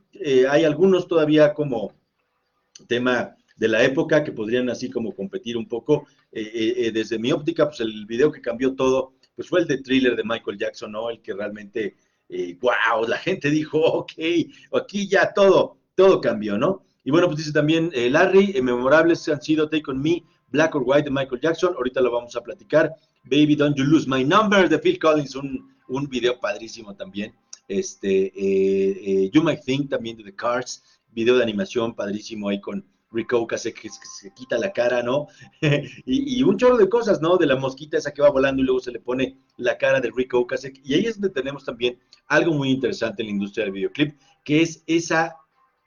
hay 0.49 0.63
algunos 0.63 1.07
todavía 1.07 1.53
como 1.53 1.93
tema 2.87 3.35
de 3.55 3.67
la 3.67 3.83
época 3.83 4.23
que 4.23 4.31
podrían 4.31 4.67
así 4.71 4.89
como 4.89 5.13
competir 5.13 5.57
un 5.57 5.67
poco. 5.67 6.07
desde 6.31 7.19
mi 7.19 7.31
óptica, 7.31 7.67
pues 7.67 7.81
el 7.81 8.07
video 8.07 8.31
que 8.31 8.41
cambió 8.41 8.73
todo, 8.73 9.13
pues 9.35 9.47
fue 9.47 9.59
el 9.59 9.67
de 9.67 9.77
thriller 9.83 10.15
de 10.15 10.23
Michael 10.23 10.57
Jackson, 10.57 10.91
¿no? 10.91 11.11
El 11.11 11.21
que 11.21 11.35
realmente, 11.35 11.97
wow, 12.61 13.07
la 13.07 13.17
gente 13.17 13.51
dijo, 13.51 13.79
ok, 13.79 14.13
aquí 14.73 15.07
ya 15.07 15.31
todo, 15.33 15.77
todo 15.97 16.21
cambió, 16.21 16.57
¿no? 16.57 16.83
Y 17.03 17.11
bueno, 17.11 17.27
pues 17.27 17.39
dice 17.39 17.51
también 17.51 17.91
Larry, 17.93 18.61
memorables 18.61 19.27
han 19.29 19.41
sido 19.41 19.67
Take 19.67 19.89
On 19.89 19.99
Me, 19.99 20.23
Black 20.49 20.75
or 20.75 20.83
White 20.85 21.05
de 21.05 21.11
Michael 21.11 21.41
Jackson, 21.41 21.73
ahorita 21.75 22.01
lo 22.01 22.11
vamos 22.11 22.35
a 22.35 22.41
platicar. 22.41 22.93
Baby 23.23 23.55
Don't 23.55 23.75
You 23.75 23.83
Lose 23.83 24.07
My 24.07 24.23
Number 24.23 24.69
de 24.69 24.77
Phil 24.77 24.99
Collins, 24.99 25.35
un, 25.35 25.75
un 25.87 26.07
video 26.07 26.39
padrísimo 26.39 26.95
también. 26.95 27.33
Este, 27.67 28.27
eh, 28.27 29.23
eh, 29.25 29.29
You 29.33 29.41
Might 29.41 29.63
Think 29.65 29.89
también 29.89 30.17
de 30.17 30.23
The 30.23 30.35
Cars, 30.35 30.83
video 31.11 31.35
de 31.35 31.43
animación 31.43 31.95
padrísimo 31.95 32.49
ahí 32.49 32.61
con 32.61 32.85
Rick 33.11 33.33
Ocasek 33.33 33.81
que, 33.81 33.89
se 33.89 34.33
quita 34.33 34.57
la 34.57 34.71
cara, 34.71 35.01
¿no? 35.01 35.27
y, 36.05 36.43
un 36.43 36.57
chorro 36.57 36.77
de 36.77 36.87
cosas, 36.87 37.21
¿no? 37.21 37.37
De 37.37 37.45
la 37.45 37.55
mosquita 37.55 37.97
esa 37.97 38.13
que 38.13 38.21
va 38.21 38.29
volando 38.29 38.61
y 38.61 38.65
luego 38.65 38.79
se 38.79 38.91
le 38.91 38.99
pone 38.99 39.37
la 39.57 39.77
cara 39.77 39.99
de 39.99 40.11
Rick 40.15 40.33
Ocasek. 40.33 40.79
Y 40.83 40.93
ahí 40.93 41.05
es 41.05 41.19
donde 41.19 41.33
tenemos 41.33 41.65
también 41.65 41.99
algo 42.27 42.53
muy 42.53 42.69
interesante 42.69 43.21
en 43.21 43.27
la 43.27 43.33
industria 43.33 43.65
del 43.65 43.73
videoclip, 43.73 44.17
que 44.43 44.61
es 44.61 44.83
esa 44.87 45.35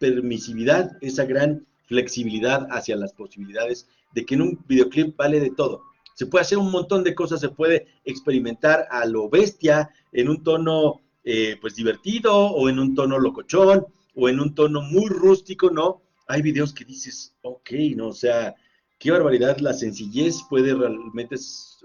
permisividad, 0.00 0.96
esa 1.00 1.24
gran 1.24 1.64
flexibilidad 1.86 2.66
hacia 2.70 2.96
las 2.96 3.12
posibilidades 3.12 3.88
de 4.14 4.26
que 4.26 4.34
en 4.34 4.42
un 4.42 4.64
videoclip 4.66 5.16
vale 5.16 5.38
de 5.38 5.50
todo 5.50 5.90
se 6.20 6.26
puede 6.26 6.42
hacer 6.42 6.58
un 6.58 6.70
montón 6.70 7.02
de 7.02 7.14
cosas, 7.14 7.40
se 7.40 7.48
puede 7.48 7.86
experimentar 8.04 8.86
a 8.90 9.06
lo 9.06 9.30
bestia 9.30 9.88
en 10.12 10.28
un 10.28 10.42
tono 10.42 11.00
eh, 11.24 11.56
pues 11.62 11.74
divertido 11.76 12.34
o 12.34 12.68
en 12.68 12.78
un 12.78 12.94
tono 12.94 13.18
locochón 13.18 13.86
o 14.14 14.28
en 14.28 14.38
un 14.38 14.54
tono 14.54 14.82
muy 14.82 15.08
rústico, 15.08 15.70
¿no? 15.70 16.02
Hay 16.28 16.42
videos 16.42 16.74
que 16.74 16.84
dices, 16.84 17.34
ok, 17.40 17.70
¿no? 17.96 18.08
O 18.08 18.12
sea, 18.12 18.54
qué 18.98 19.10
barbaridad, 19.10 19.60
la 19.60 19.72
sencillez 19.72 20.42
puede 20.50 20.74
realmente 20.74 21.36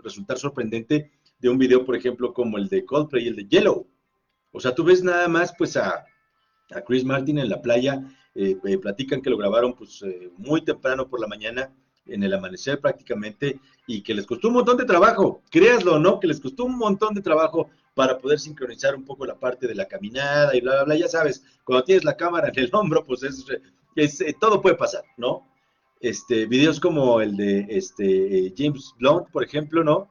resultar 0.03 0.37
sorprendente 0.37 1.11
de 1.39 1.47
un 1.47 1.57
video, 1.57 1.85
por 1.85 1.95
ejemplo, 1.95 2.33
como 2.33 2.57
el 2.57 2.67
de 2.67 2.83
Coldplay 2.83 3.23
y 3.23 3.27
el 3.29 3.37
de 3.37 3.47
Yellow. 3.47 3.87
O 4.51 4.59
sea, 4.59 4.75
tú 4.75 4.83
ves 4.83 5.01
nada 5.01 5.29
más 5.29 5.53
pues 5.57 5.77
a, 5.77 6.05
Chris 6.85 7.03
Martin 7.03 7.39
en 7.39 7.49
la 7.49 7.61
playa, 7.61 8.03
eh, 8.33 8.57
eh, 8.65 8.77
platican 8.77 9.21
que 9.21 9.29
lo 9.29 9.37
grabaron 9.37 9.73
pues 9.73 10.03
muy 10.37 10.61
temprano 10.63 11.07
por 11.07 11.19
la 11.19 11.27
mañana 11.27 11.71
en 12.07 12.23
el 12.23 12.33
amanecer 12.33 12.79
prácticamente 12.79 13.59
y 13.87 14.01
que 14.01 14.13
les 14.13 14.25
costó 14.25 14.47
un 14.47 14.55
montón 14.55 14.77
de 14.77 14.85
trabajo, 14.85 15.41
créaslo, 15.49 15.99
¿no? 15.99 16.19
Que 16.19 16.27
les 16.27 16.39
costó 16.39 16.65
un 16.65 16.77
montón 16.77 17.13
de 17.13 17.21
trabajo 17.21 17.69
para 17.93 18.17
poder 18.17 18.39
sincronizar 18.39 18.95
un 18.95 19.05
poco 19.05 19.25
la 19.25 19.39
parte 19.39 19.67
de 19.67 19.75
la 19.75 19.87
caminada 19.87 20.55
y 20.55 20.61
bla, 20.61 20.73
bla, 20.73 20.83
bla. 20.83 20.95
Ya 20.97 21.07
sabes, 21.07 21.43
cuando 21.63 21.85
tienes 21.85 22.03
la 22.03 22.17
cámara 22.17 22.49
en 22.49 22.59
el 22.59 22.69
hombro, 22.73 23.03
pues 23.03 23.23
es, 23.23 23.45
es 23.95 24.21
eh, 24.21 24.35
todo 24.39 24.61
puede 24.61 24.75
pasar, 24.75 25.03
¿no? 25.17 25.47
Este, 25.99 26.45
videos 26.45 26.79
como 26.79 27.21
el 27.21 27.35
de 27.37 27.65
este, 27.69 28.47
eh, 28.47 28.53
James 28.55 28.93
Blunt, 28.99 29.29
por 29.29 29.43
ejemplo, 29.43 29.83
¿no? 29.83 30.09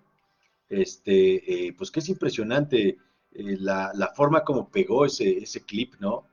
Este, 0.68 1.66
eh, 1.66 1.74
pues 1.76 1.90
que 1.90 2.00
es 2.00 2.08
impresionante 2.08 2.96
la, 3.32 3.90
la, 3.94 4.08
forma 4.14 4.42
como 4.44 4.70
pegó 4.70 5.04
ese, 5.04 5.38
ese 5.38 5.60
clip, 5.60 5.94
¿no? 6.00 6.26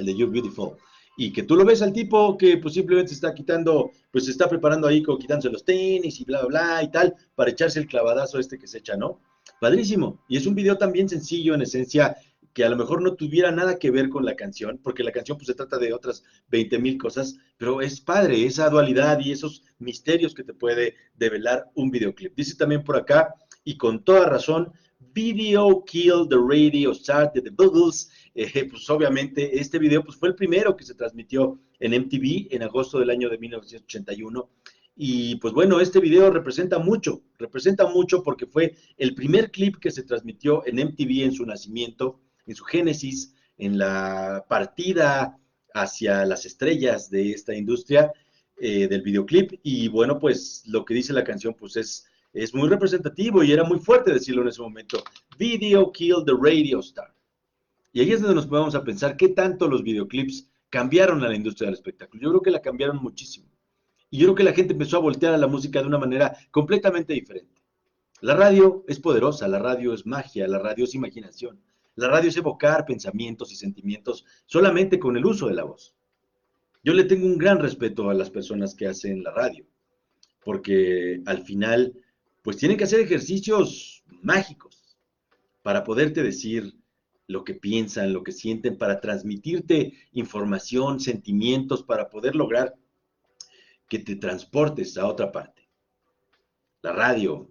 El 0.00 0.06
de 0.06 0.16
You 0.16 0.30
Beautiful 0.30 0.76
y 1.16 1.32
que 1.34 1.42
tú 1.42 1.54
lo 1.54 1.66
ves 1.66 1.82
al 1.82 1.92
tipo 1.92 2.38
que 2.38 2.56
pues 2.56 2.72
simplemente 2.72 3.12
está 3.12 3.34
quitando, 3.34 3.90
pues 4.10 4.24
se 4.24 4.30
está 4.30 4.48
preparando 4.48 4.88
ahí 4.88 5.02
como 5.02 5.18
quitándose 5.18 5.50
los 5.50 5.66
tenis 5.66 6.18
y 6.18 6.24
bla, 6.24 6.40
bla, 6.46 6.48
bla 6.48 6.82
y 6.82 6.90
tal, 6.90 7.14
para 7.34 7.50
echarse 7.50 7.78
el 7.78 7.86
clavadazo 7.86 8.38
este 8.38 8.58
que 8.58 8.66
se 8.66 8.78
echa, 8.78 8.96
¿no? 8.96 9.20
Padrísimo. 9.60 10.24
Y 10.28 10.38
es 10.38 10.46
un 10.46 10.54
video 10.54 10.78
también 10.78 11.10
sencillo 11.10 11.54
en 11.54 11.60
esencia, 11.60 12.16
que 12.54 12.64
a 12.64 12.70
lo 12.70 12.76
mejor 12.76 13.02
no 13.02 13.16
tuviera 13.16 13.52
nada 13.52 13.78
que 13.78 13.90
ver 13.90 14.08
con 14.08 14.24
la 14.24 14.34
canción, 14.34 14.80
porque 14.82 15.04
la 15.04 15.12
canción 15.12 15.36
pues 15.36 15.48
se 15.48 15.54
trata 15.54 15.76
de 15.76 15.92
otras 15.92 16.24
20 16.48 16.78
mil 16.78 16.96
cosas, 16.96 17.36
pero 17.58 17.82
es 17.82 18.00
padre 18.00 18.46
esa 18.46 18.70
dualidad 18.70 19.20
y 19.20 19.32
esos 19.32 19.62
misterios 19.78 20.34
que 20.34 20.42
te 20.42 20.54
puede 20.54 20.94
develar 21.14 21.70
un 21.74 21.90
videoclip. 21.90 22.34
Dice 22.34 22.56
también 22.56 22.82
por 22.82 22.96
acá, 22.96 23.34
y 23.62 23.76
con 23.76 24.02
toda 24.04 24.24
razón, 24.24 24.72
Video 25.12 25.84
Kill 25.84 26.28
the 26.28 26.36
Radio 26.36 26.92
Star 26.92 27.32
de 27.32 27.42
The 27.42 27.50
Buggles. 27.50 28.10
Eh, 28.34 28.68
pues 28.70 28.88
obviamente 28.90 29.58
este 29.58 29.78
video 29.78 30.04
pues, 30.04 30.16
fue 30.16 30.28
el 30.28 30.34
primero 30.34 30.76
que 30.76 30.84
se 30.84 30.94
transmitió 30.94 31.60
en 31.78 31.92
MTV 31.92 32.48
en 32.50 32.62
agosto 32.62 32.98
del 32.98 33.10
año 33.10 33.28
de 33.28 33.38
1981. 33.38 34.50
Y 34.96 35.36
pues 35.36 35.54
bueno, 35.54 35.80
este 35.80 36.00
video 36.00 36.30
representa 36.30 36.78
mucho, 36.78 37.22
representa 37.38 37.86
mucho 37.86 38.22
porque 38.22 38.46
fue 38.46 38.74
el 38.98 39.14
primer 39.14 39.50
clip 39.50 39.76
que 39.76 39.90
se 39.90 40.02
transmitió 40.02 40.66
en 40.66 40.76
MTV 40.76 41.24
en 41.24 41.32
su 41.32 41.46
nacimiento, 41.46 42.20
en 42.46 42.54
su 42.54 42.64
génesis, 42.64 43.34
en 43.56 43.78
la 43.78 44.44
partida 44.48 45.38
hacia 45.72 46.26
las 46.26 46.44
estrellas 46.44 47.08
de 47.10 47.30
esta 47.32 47.54
industria 47.54 48.12
eh, 48.58 48.88
del 48.88 49.02
videoclip. 49.02 49.58
Y 49.62 49.88
bueno, 49.88 50.18
pues 50.18 50.64
lo 50.66 50.84
que 50.84 50.94
dice 50.94 51.12
la 51.12 51.24
canción 51.24 51.54
pues 51.54 51.76
es 51.76 52.06
es 52.32 52.54
muy 52.54 52.68
representativo 52.68 53.42
y 53.42 53.52
era 53.52 53.64
muy 53.64 53.78
fuerte 53.78 54.12
decirlo 54.12 54.42
en 54.42 54.48
ese 54.48 54.62
momento. 54.62 55.02
Video 55.38 55.90
killed 55.92 56.24
the 56.26 56.34
radio 56.40 56.80
star. 56.80 57.12
Y 57.92 58.00
ahí 58.00 58.12
es 58.12 58.20
donde 58.20 58.36
nos 58.36 58.48
vamos 58.48 58.74
a 58.74 58.84
pensar 58.84 59.16
qué 59.16 59.28
tanto 59.28 59.68
los 59.68 59.82
videoclips 59.82 60.48
cambiaron 60.68 61.22
a 61.24 61.28
la 61.28 61.34
industria 61.34 61.66
del 61.66 61.74
espectáculo. 61.74 62.22
Yo 62.22 62.28
creo 62.30 62.42
que 62.42 62.50
la 62.50 62.62
cambiaron 62.62 63.02
muchísimo. 63.02 63.48
Y 64.10 64.18
yo 64.18 64.26
creo 64.26 64.34
que 64.36 64.44
la 64.44 64.52
gente 64.52 64.72
empezó 64.72 64.96
a 64.96 65.00
voltear 65.00 65.34
a 65.34 65.38
la 65.38 65.46
música 65.46 65.80
de 65.80 65.88
una 65.88 65.98
manera 65.98 66.36
completamente 66.50 67.12
diferente. 67.12 67.60
La 68.20 68.34
radio 68.34 68.84
es 68.86 69.00
poderosa, 69.00 69.48
la 69.48 69.58
radio 69.58 69.94
es 69.94 70.06
magia, 70.06 70.46
la 70.46 70.58
radio 70.58 70.84
es 70.84 70.94
imaginación. 70.94 71.60
La 71.96 72.08
radio 72.08 72.28
es 72.28 72.36
evocar 72.36 72.84
pensamientos 72.84 73.52
y 73.52 73.56
sentimientos 73.56 74.24
solamente 74.46 74.98
con 74.98 75.16
el 75.16 75.26
uso 75.26 75.48
de 75.48 75.54
la 75.54 75.64
voz. 75.64 75.94
Yo 76.82 76.94
le 76.94 77.04
tengo 77.04 77.26
un 77.26 77.38
gran 77.38 77.58
respeto 77.58 78.08
a 78.08 78.14
las 78.14 78.30
personas 78.30 78.74
que 78.74 78.86
hacen 78.86 79.22
la 79.22 79.32
radio, 79.32 79.66
porque 80.42 81.20
al 81.26 81.44
final 81.44 81.92
pues 82.42 82.56
tienen 82.56 82.78
que 82.78 82.84
hacer 82.84 83.00
ejercicios 83.00 84.02
mágicos 84.22 84.96
para 85.62 85.84
poderte 85.84 86.22
decir 86.22 86.74
lo 87.30 87.44
que 87.44 87.54
piensan, 87.54 88.12
lo 88.12 88.24
que 88.24 88.32
sienten, 88.32 88.76
para 88.76 89.00
transmitirte 89.00 89.94
información, 90.12 90.98
sentimientos, 90.98 91.84
para 91.84 92.10
poder 92.10 92.34
lograr 92.34 92.74
que 93.88 94.00
te 94.00 94.16
transportes 94.16 94.98
a 94.98 95.06
otra 95.06 95.30
parte. 95.30 95.68
La 96.82 96.92
radio, 96.92 97.48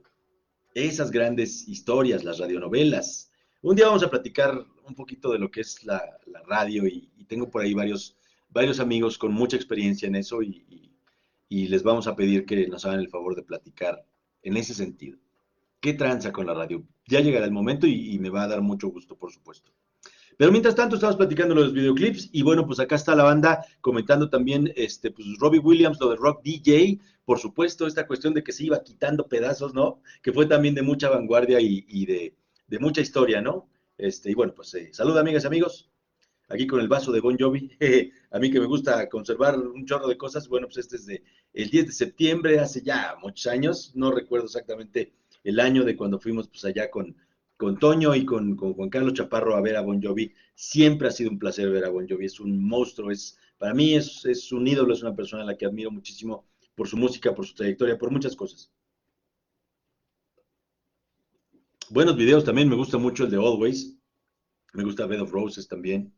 esas 0.74 1.12
grandes 1.12 1.65
historias, 1.68 2.26
las 2.26 2.39
radionovelas. 2.39 3.32
Un 3.62 3.78
día 3.78 3.88
vamos 3.88 4.04
a 4.04 4.10
platicar 4.10 4.65
un 4.86 4.96
poquito 4.96 5.32
de 5.32 5.39
lo 5.39 5.50
que 5.50 5.62
es 5.62 5.84
la, 5.86 6.02
radio 6.46 6.86
y, 6.86 7.10
tengo 7.30 7.50
por 7.50 7.62
ahí 7.62 7.76
varios, 7.76 8.18
varios 8.50 8.80
amigos 8.80 9.18
con 9.18 9.32
mucha 9.32 9.56
experiencia 9.56 10.08
en 10.08 10.15
eso 10.15 10.42
y, 10.42 10.92
y 11.48 11.68
les 11.68 11.84
vamos 11.84 12.08
a 12.08 12.15
pedir 12.15 12.46
que 12.46 12.68
nos 12.68 12.84
hagan 12.86 13.00
el 13.00 13.10
favor 13.10 13.36
de 13.36 13.44
platicar 13.44 14.04
en 14.42 14.58
ese 14.58 14.74
sentido. 14.74 15.20
¿Qué 15.80 15.94
tranza 15.94 16.34
con 16.34 16.48
la 16.48 16.56
radio? 16.56 16.84
Ya 17.10 17.22
llegará 17.22 17.45
el 17.45 17.52
momento 17.52 17.88
y, 17.88 18.19
me 18.19 18.30
va 18.30 18.43
a 18.43 18.48
dar 18.48 18.62
mucho 18.62 18.89
gusto, 18.89 19.17
por 19.17 19.32
supuesto. 19.32 19.72
Pero 20.38 20.52
mientras 20.52 20.76
tanto 20.76 20.95
estamos 20.95 21.15
platicando 21.15 21.56
los 21.56 21.74
videoclips 21.74 22.30
y 22.32 22.43
bueno, 22.43 22.67
pues 22.67 22.80
acá 22.80 22.95
está 22.95 23.15
la 23.15 23.24
banda 23.24 23.65
comentando 23.82 24.30
también, 24.30 24.72
este, 24.76 25.10
pues 25.10 25.28
Robbie 25.39 25.60
Williams, 25.60 26.00
lo 26.00 26.12
de 26.12 26.17
Rock 26.17 26.43
DJ, 26.43 27.00
por 27.26 27.39
supuesto, 27.39 27.88
esta 27.88 28.06
cuestión 28.06 28.36
de 28.36 28.43
que 28.43 28.52
se 28.52 28.63
iba 28.63 28.84
quitando 28.84 29.28
pedazos, 29.28 29.74
¿no? 29.74 30.02
Que 30.22 30.32
fue 30.32 30.45
también 30.45 30.76
de 30.76 30.84
mucha 30.84 31.10
vanguardia 31.10 31.60
y, 31.60 32.06
de, 32.06 32.36
mucha 32.80 33.02
historia, 33.02 33.41
¿no? 33.41 33.67
Este, 33.98 34.30
y 34.30 34.36
bueno, 34.36 34.54
pues 34.56 34.72
eh, 34.76 34.89
salud 34.93 35.17
amigas 35.17 35.43
y 35.43 35.48
amigos, 35.48 35.89
aquí 36.48 36.67
con 36.67 36.80
el 36.80 36.88
vaso 36.88 37.12
de 37.12 37.22
Bon 37.22 37.36
Jovi, 37.38 37.72
a 38.32 38.38
mí 38.38 38.52
que 38.52 38.60
me 38.60 38.67
gusta 38.67 39.10
conservar 39.10 39.58
un 39.58 39.86
chorro 39.86 40.08
de 40.08 40.17
cosas, 40.17 40.48
bueno, 40.48 40.67
pues 40.67 40.78
este 40.78 40.95
es 40.98 41.08
de 41.08 41.24
el 41.54 41.72
10 41.72 41.88
de 41.88 41.91
septiembre, 41.91 42.60
hace 42.60 42.84
ya 42.84 43.15
muchos 43.19 43.48
años, 43.48 43.93
no 43.95 44.12
recuerdo 44.12 44.45
exactamente 44.45 45.12
el 45.43 45.60
año 45.60 45.84
de 45.84 45.95
cuando 45.95 46.19
fuimos 46.19 46.47
pues 46.47 46.65
allá 46.65 46.89
con, 46.89 47.15
con 47.58 47.78
Toño 47.78 48.15
y 48.15 48.25
con, 48.25 48.56
Juan 48.56 48.89
Carlos 48.89 49.13
Chaparro 49.13 49.56
a 49.56 49.62
ver 49.62 49.75
a 49.75 49.82
Bon 49.82 50.02
Jovi. 50.02 50.34
Siempre 50.56 51.08
ha 51.08 51.12
sido 51.12 51.30
un 51.30 51.39
placer 51.39 51.69
ver 51.69 51.86
a 51.86 51.89
Bon 51.89 52.08
Jovi. 52.08 52.25
Es 52.25 52.39
un 52.39 52.63
monstruo, 52.63 53.12
es, 53.12 53.38
para 53.58 53.73
mí 53.73 53.95
es, 53.95 54.25
es 54.25 54.52
un 54.52 54.67
ídolo, 54.67 54.93
es 54.93 55.02
una 55.02 55.15
persona 55.15 55.43
a 55.43 55.45
la 55.45 55.58
que 55.58 55.65
admiro 55.65 55.91
muchísimo 55.91 56.45
por 56.75 56.88
su 56.88 56.97
música, 56.97 57.36
por 57.36 57.45
su 57.45 57.56
trayectoria, 57.56 57.97
por 57.97 58.12
muchas 58.12 58.36
cosas. 58.36 58.71
Buenos 61.89 62.15
videos 62.15 62.43
también, 62.43 62.69
me 62.69 62.75
gusta 62.75 62.97
mucho 62.97 63.23
el 63.23 63.32
de 63.32 63.38
Always. 63.38 63.97
Me 64.73 64.84
gusta 64.84 65.08
Bed 65.08 65.21
of 65.21 65.32
Roses 65.32 65.67
también. 65.67 66.13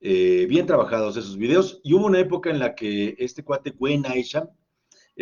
Eh, 0.00 0.46
bien 0.48 0.66
trabajados 0.66 1.16
esos 1.16 1.36
videos. 1.36 1.80
Y 1.84 1.94
hubo 1.94 2.06
una 2.06 2.20
época 2.20 2.50
en 2.50 2.58
la 2.58 2.74
que 2.74 3.14
este 3.18 3.44
cuate 3.44 3.70
Gwen 3.70 4.04
Aisham, 4.06 4.48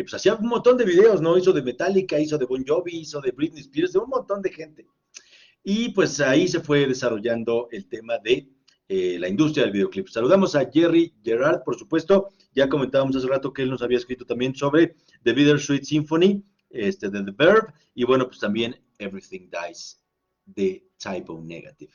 pues 0.03 0.13
hacía 0.13 0.35
un 0.35 0.47
montón 0.47 0.77
de 0.77 0.85
videos, 0.85 1.21
¿no? 1.21 1.37
Hizo 1.37 1.51
de 1.51 1.61
Metallica, 1.61 2.19
hizo 2.19 2.37
de 2.37 2.45
Bon 2.45 2.63
Jovi, 2.65 2.99
hizo 2.99 3.19
de 3.19 3.31
Britney 3.31 3.61
Spears, 3.61 3.93
de 3.93 3.99
un 3.99 4.09
montón 4.09 4.41
de 4.41 4.51
gente. 4.51 4.87
Y 5.63 5.89
pues 5.89 6.19
ahí 6.21 6.47
se 6.47 6.59
fue 6.59 6.85
desarrollando 6.85 7.67
el 7.71 7.87
tema 7.89 8.17
de 8.19 8.49
eh, 8.89 9.17
la 9.19 9.27
industria 9.27 9.63
del 9.63 9.73
videoclip. 9.73 10.07
Saludamos 10.07 10.55
a 10.55 10.69
Jerry 10.71 11.13
Gerard, 11.23 11.63
por 11.63 11.75
supuesto. 11.77 12.29
Ya 12.53 12.69
comentábamos 12.69 13.15
hace 13.15 13.27
rato 13.27 13.51
que 13.51 13.63
él 13.63 13.69
nos 13.69 13.81
había 13.81 13.97
escrito 13.97 14.25
también 14.25 14.55
sobre 14.55 14.95
The 15.23 15.33
Bittersweet 15.33 15.83
Symphony, 15.83 16.45
este, 16.69 17.09
de 17.09 17.23
The 17.23 17.31
Verb, 17.31 17.73
y 17.93 18.03
bueno, 18.05 18.27
pues 18.27 18.39
también 18.39 18.79
Everything 18.99 19.49
Dies 19.49 20.01
de 20.45 20.87
Typo 20.97 21.41
Negative. 21.41 21.91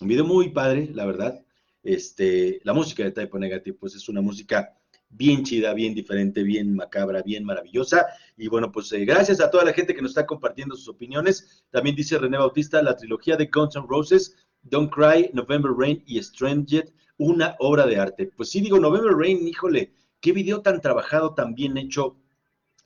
Un 0.00 0.08
video 0.08 0.24
muy 0.24 0.50
padre, 0.50 0.90
la 0.92 1.06
verdad. 1.06 1.44
Este, 1.82 2.60
la 2.64 2.72
música 2.72 3.02
de 3.02 3.10
Typo 3.10 3.38
Negative, 3.38 3.76
pues 3.78 3.94
es 3.94 4.08
una 4.08 4.20
música 4.20 4.78
bien 5.16 5.44
chida, 5.44 5.72
bien 5.74 5.94
diferente, 5.94 6.42
bien 6.42 6.74
macabra, 6.74 7.22
bien 7.22 7.44
maravillosa. 7.44 8.06
Y 8.36 8.48
bueno, 8.48 8.70
pues 8.70 8.92
eh, 8.92 9.04
gracias 9.04 9.40
a 9.40 9.50
toda 9.50 9.64
la 9.64 9.72
gente 9.72 9.94
que 9.94 10.02
nos 10.02 10.10
está 10.10 10.26
compartiendo 10.26 10.76
sus 10.76 10.88
opiniones. 10.88 11.64
También 11.70 11.96
dice 11.96 12.18
René 12.18 12.38
Bautista, 12.38 12.82
la 12.82 12.96
trilogía 12.96 13.36
de 13.36 13.46
Guns 13.46 13.76
N' 13.76 13.86
Roses, 13.88 14.36
Don't 14.62 14.92
Cry, 14.92 15.30
November 15.32 15.72
Rain 15.76 16.02
y 16.06 16.18
Strange 16.18 16.84
una 17.16 17.56
obra 17.58 17.86
de 17.86 17.98
arte. 17.98 18.30
Pues 18.36 18.50
sí, 18.50 18.60
digo, 18.60 18.78
November 18.78 19.12
Rain, 19.12 19.46
híjole, 19.46 19.92
qué 20.20 20.32
video 20.32 20.62
tan 20.62 20.80
trabajado, 20.80 21.34
tan 21.34 21.54
bien 21.54 21.76
hecho, 21.76 22.16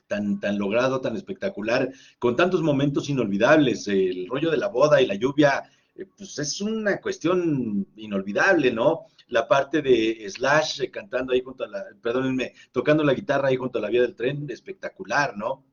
tan, 0.07 0.39
tan 0.39 0.57
logrado, 0.57 1.01
tan 1.01 1.15
espectacular, 1.15 1.91
con 2.19 2.35
tantos 2.35 2.61
momentos 2.61 3.09
inolvidables, 3.09 3.87
el 3.87 4.27
rollo 4.27 4.51
de 4.51 4.57
la 4.57 4.67
boda 4.67 5.01
y 5.01 5.07
la 5.07 5.15
lluvia, 5.15 5.63
eh, 5.99 6.07
pues 6.17 6.39
es 6.39 6.61
una 6.61 6.99
cuestión 6.99 7.87
inolvidable, 7.95 8.71
¿no? 8.71 9.07
la 9.29 9.47
parte 9.47 9.81
de 9.81 10.25
Slash 10.29 10.81
eh, 10.81 10.91
cantando 10.91 11.33
ahí 11.33 11.41
junto 11.41 11.63
a 11.63 11.67
la, 11.67 11.85
perdónenme, 12.01 12.53
tocando 12.71 13.03
la 13.03 13.13
guitarra 13.13 13.49
ahí 13.49 13.55
junto 13.55 13.79
a 13.79 13.81
la 13.81 13.89
vía 13.89 14.01
del 14.01 14.15
tren, 14.15 14.47
espectacular, 14.49 15.37
¿no? 15.37 15.65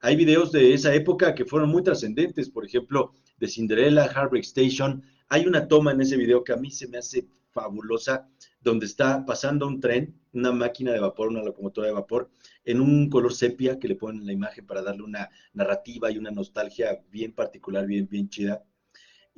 Hay 0.00 0.14
videos 0.14 0.52
de 0.52 0.74
esa 0.74 0.94
época 0.94 1.34
que 1.34 1.44
fueron 1.44 1.70
muy 1.70 1.82
trascendentes, 1.82 2.48
por 2.48 2.64
ejemplo, 2.64 3.14
de 3.38 3.48
Cinderella, 3.48 4.06
Heartbreak 4.06 4.44
Station. 4.44 5.02
Hay 5.28 5.46
una 5.46 5.66
toma 5.66 5.90
en 5.90 6.00
ese 6.00 6.16
video 6.16 6.44
que 6.44 6.52
a 6.52 6.56
mí 6.56 6.70
se 6.70 6.86
me 6.86 6.98
hace 6.98 7.26
fabulosa, 7.50 8.28
donde 8.60 8.86
está 8.86 9.24
pasando 9.24 9.66
un 9.66 9.80
tren, 9.80 10.14
una 10.32 10.52
máquina 10.52 10.92
de 10.92 11.00
vapor, 11.00 11.28
una 11.28 11.42
locomotora 11.42 11.88
de 11.88 11.94
vapor, 11.94 12.30
en 12.64 12.80
un 12.80 13.10
color 13.10 13.34
sepia 13.34 13.80
que 13.80 13.88
le 13.88 13.96
ponen 13.96 14.20
en 14.20 14.26
la 14.26 14.32
imagen 14.32 14.66
para 14.66 14.82
darle 14.82 15.02
una 15.02 15.30
narrativa 15.52 16.10
y 16.10 16.18
una 16.18 16.30
nostalgia 16.30 17.02
bien 17.10 17.32
particular, 17.32 17.86
bien, 17.86 18.06
bien 18.08 18.28
chida 18.28 18.62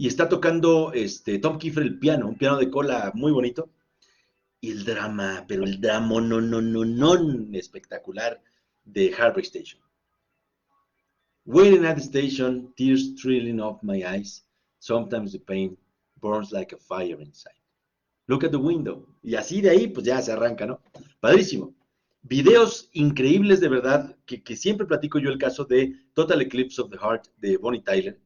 y 0.00 0.06
está 0.06 0.30
tocando 0.30 0.94
este, 0.94 1.38
Tom 1.38 1.58
Kiefer 1.58 1.82
el 1.82 1.98
piano, 1.98 2.26
un 2.26 2.38
piano 2.38 2.56
de 2.56 2.70
cola 2.70 3.12
muy 3.14 3.32
bonito, 3.32 3.68
y 4.58 4.70
el 4.70 4.82
drama, 4.82 5.44
pero 5.46 5.64
el 5.64 5.78
drama 5.78 6.22
no, 6.22 6.40
no, 6.40 6.62
no, 6.62 6.86
no, 6.86 7.58
espectacular 7.58 8.42
de 8.82 9.12
Heartbreak 9.12 9.44
Station. 9.44 9.78
Waiting 11.44 11.84
at 11.84 11.96
the 11.96 12.00
station, 12.00 12.72
tears 12.78 13.14
trailing 13.16 13.60
off 13.60 13.82
my 13.82 14.02
eyes, 14.02 14.42
sometimes 14.78 15.32
the 15.32 15.38
pain 15.38 15.76
burns 16.18 16.50
like 16.50 16.74
a 16.74 16.78
fire 16.78 17.20
inside. 17.20 17.60
Look 18.26 18.42
at 18.42 18.52
the 18.52 18.58
window. 18.58 19.06
Y 19.22 19.34
así 19.34 19.60
de 19.60 19.68
ahí, 19.68 19.88
pues 19.88 20.06
ya 20.06 20.22
se 20.22 20.32
arranca, 20.32 20.64
¿no? 20.64 20.80
Padrísimo. 21.20 21.74
Videos 22.22 22.88
increíbles 22.94 23.60
de 23.60 23.68
verdad, 23.68 24.16
que, 24.24 24.42
que 24.42 24.56
siempre 24.56 24.86
platico 24.86 25.18
yo 25.18 25.28
el 25.28 25.36
caso 25.36 25.66
de 25.66 25.94
Total 26.14 26.40
Eclipse 26.40 26.80
of 26.80 26.88
the 26.88 26.96
Heart 26.96 27.26
de 27.36 27.58
Bonnie 27.58 27.82
Tyler 27.82 28.18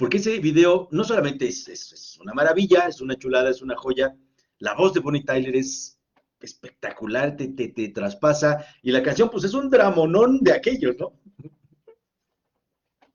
porque 0.00 0.16
ese 0.16 0.38
video 0.38 0.88
no 0.92 1.04
solamente 1.04 1.46
es, 1.46 2.18
una 2.22 2.32
maravilla, 2.32 2.86
es 2.88 3.02
una 3.02 3.16
chulada, 3.16 3.50
es 3.50 3.60
una 3.60 3.76
joya, 3.76 4.16
la 4.58 4.72
voz 4.72 4.94
de 4.94 5.00
Bonnie 5.00 5.24
Tyler 5.24 5.54
es 5.54 6.00
espectacular, 6.40 7.36
te, 7.36 7.48
te, 7.48 7.88
traspasa, 7.90 8.64
y 8.80 8.92
la 8.92 9.02
canción 9.02 9.28
pues 9.28 9.44
es 9.44 9.52
un 9.52 9.68
dramonón 9.68 10.38
de 10.40 10.54
aquellos, 10.54 10.96
¿no? 10.98 11.20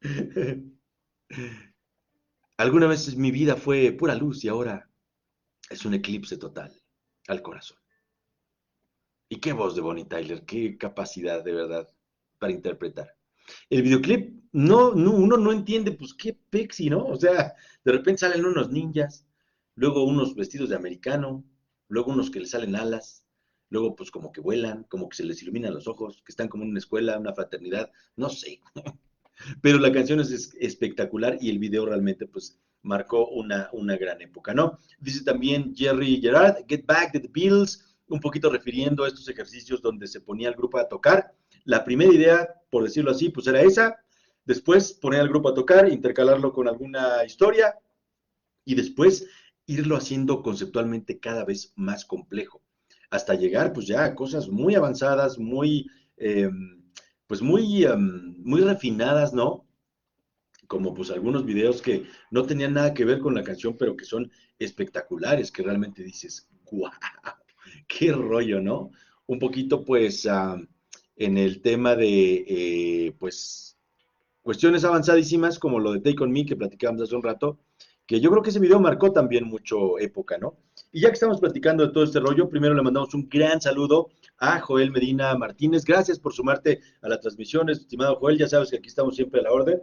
Alguna 2.57 2.85
vez 2.85 3.15
mi 3.17 3.31
vida 3.31 3.55
fue 3.55 3.91
pura 3.91 4.13
luz 4.13 4.45
y 4.45 4.49
ahora 4.49 4.87
es 5.71 5.85
un 5.85 5.95
eclipse 5.95 6.37
total 6.37 6.71
al 7.27 7.41
corazón. 7.41 7.79
Y 9.27 9.39
qué 9.39 9.53
voz 9.53 9.73
de 9.73 9.81
Bonnie 9.81 10.05
Tyler, 10.05 10.45
qué 10.45 10.77
capacidad 10.77 11.43
de 11.43 11.51
verdad 11.51 11.89
para 12.37 12.53
interpretar. 12.53 13.17
El 13.69 13.83
videoclip, 13.83 14.43
no, 14.51 14.91
uno 14.91 15.37
no 15.37 15.51
entiende, 15.51 15.91
pues 15.91 16.13
qué 16.13 16.37
pexi, 16.49 16.89
¿no? 16.89 17.05
O 17.05 17.15
sea, 17.15 17.53
de 17.83 17.91
repente 17.91 18.19
salen 18.19 18.45
unos 18.45 18.71
ninjas, 18.71 19.27
luego 19.75 20.05
unos 20.05 20.35
vestidos 20.35 20.69
de 20.69 20.75
americano, 20.75 21.43
luego 21.89 22.11
unos 22.11 22.31
que 22.31 22.39
les 22.39 22.51
salen 22.51 22.75
alas, 22.75 23.25
luego 23.69 23.95
pues 23.95 24.11
como 24.11 24.31
que 24.31 24.41
vuelan, 24.41 24.83
como 24.85 25.09
que 25.09 25.17
se 25.17 25.25
les 25.25 25.41
iluminan 25.41 25.73
los 25.73 25.87
ojos, 25.87 26.21
que 26.25 26.31
están 26.31 26.47
como 26.47 26.63
en 26.63 26.69
una 26.69 26.79
escuela, 26.79 27.19
una 27.19 27.33
fraternidad, 27.33 27.91
no 28.15 28.29
sé. 28.29 28.61
Pero 29.61 29.79
la 29.79 29.91
canción 29.91 30.21
es 30.21 30.55
espectacular 30.59 31.37
y 31.41 31.49
el 31.49 31.59
video 31.59 31.85
realmente 31.85 32.25
pues 32.25 32.57
marcó 32.81 33.27
una, 33.29 33.69
una 33.73 33.97
gran 33.97 34.21
época, 34.21 34.53
¿no? 34.53 34.79
Dice 34.99 35.23
también 35.23 35.75
Jerry 35.75 36.21
Gerard, 36.21 36.65
Get 36.67 36.85
Back 36.85 37.11
to 37.11 37.19
the 37.19 37.29
Beatles, 37.33 37.83
un 38.07 38.19
poquito 38.19 38.49
refiriendo 38.49 39.03
a 39.03 39.07
estos 39.07 39.27
ejercicios 39.27 39.81
donde 39.81 40.07
se 40.07 40.21
ponía 40.21 40.47
el 40.47 40.55
grupo 40.55 40.77
a 40.77 40.87
tocar 40.87 41.33
la 41.65 41.83
primera 41.83 42.13
idea, 42.13 42.47
por 42.69 42.83
decirlo 42.83 43.11
así, 43.11 43.29
pues 43.29 43.47
era 43.47 43.61
esa. 43.61 43.97
Después 44.45 44.93
poner 44.93 45.21
al 45.21 45.29
grupo 45.29 45.49
a 45.49 45.53
tocar, 45.53 45.89
intercalarlo 45.89 46.53
con 46.53 46.67
alguna 46.67 47.25
historia 47.25 47.75
y 48.63 48.75
después 48.75 49.27
irlo 49.65 49.95
haciendo 49.95 50.43
conceptualmente 50.43 51.19
cada 51.19 51.43
vez 51.43 51.73
más 51.75 52.05
complejo, 52.05 52.61
hasta 53.09 53.33
llegar 53.33 53.73
pues 53.73 53.87
ya 53.87 54.05
a 54.05 54.15
cosas 54.15 54.47
muy 54.47 54.75
avanzadas, 54.75 55.39
muy, 55.39 55.87
em, 56.17 56.83
pues 57.25 57.41
muy, 57.41 57.83
em, 57.83 58.35
muy 58.43 58.61
refinadas, 58.61 59.33
¿no? 59.33 59.65
Como 60.67 60.93
pues 60.93 61.09
algunos 61.09 61.45
videos 61.45 61.81
que 61.81 62.05
no 62.29 62.43
tenían 62.43 62.73
nada 62.73 62.93
que 62.93 63.05
ver 63.05 63.19
con 63.19 63.33
la 63.33 63.43
canción, 63.43 63.75
pero 63.77 63.95
que 63.95 64.05
son 64.05 64.31
espectaculares, 64.59 65.51
que 65.51 65.63
realmente 65.63 66.03
dices, 66.03 66.47
guau, 66.65 66.91
qué 67.87 68.11
rollo, 68.11 68.61
¿no? 68.61 68.91
Un 69.25 69.39
poquito 69.39 69.83
pues 69.83 70.27
en 71.15 71.37
el 71.37 71.61
tema 71.61 71.95
de, 71.95 72.45
eh, 72.47 73.15
pues, 73.19 73.77
cuestiones 74.41 74.83
avanzadísimas 74.83 75.57
como 75.57 75.79
lo 75.79 75.93
de 75.93 76.01
Take 76.01 76.23
On 76.23 76.31
Me 76.31 76.45
que 76.45 76.55
platicábamos 76.55 77.03
hace 77.03 77.15
un 77.15 77.23
rato, 77.23 77.59
que 78.05 78.19
yo 78.19 78.29
creo 78.29 78.43
que 78.43 78.51
ese 78.51 78.59
video 78.59 78.79
marcó 78.79 79.11
también 79.11 79.45
mucho 79.45 79.97
época, 79.97 80.37
¿no? 80.37 80.57
Y 80.91 81.01
ya 81.01 81.09
que 81.09 81.15
estamos 81.15 81.39
platicando 81.39 81.85
de 81.85 81.91
todo 81.91 82.03
este 82.03 82.19
rollo, 82.19 82.47
primero 82.49 82.75
le 82.75 82.83
mandamos 82.83 83.13
un 83.15 83.27
gran 83.27 83.59
saludo 83.59 84.09
a 84.37 84.59
Joel 84.59 84.91
Medina 84.91 85.35
Martínez. 85.35 85.83
Gracias 85.83 86.19
por 86.19 86.33
sumarte 86.33 86.81
a 87.01 87.09
la 87.09 87.19
transmisión, 87.19 87.69
estimado 87.69 88.17
Joel. 88.17 88.37
Ya 88.37 88.47
sabes 88.47 88.69
que 88.69 88.77
aquí 88.77 88.89
estamos 88.89 89.15
siempre 89.15 89.39
a 89.39 89.43
la 89.43 89.51
orden. 89.51 89.81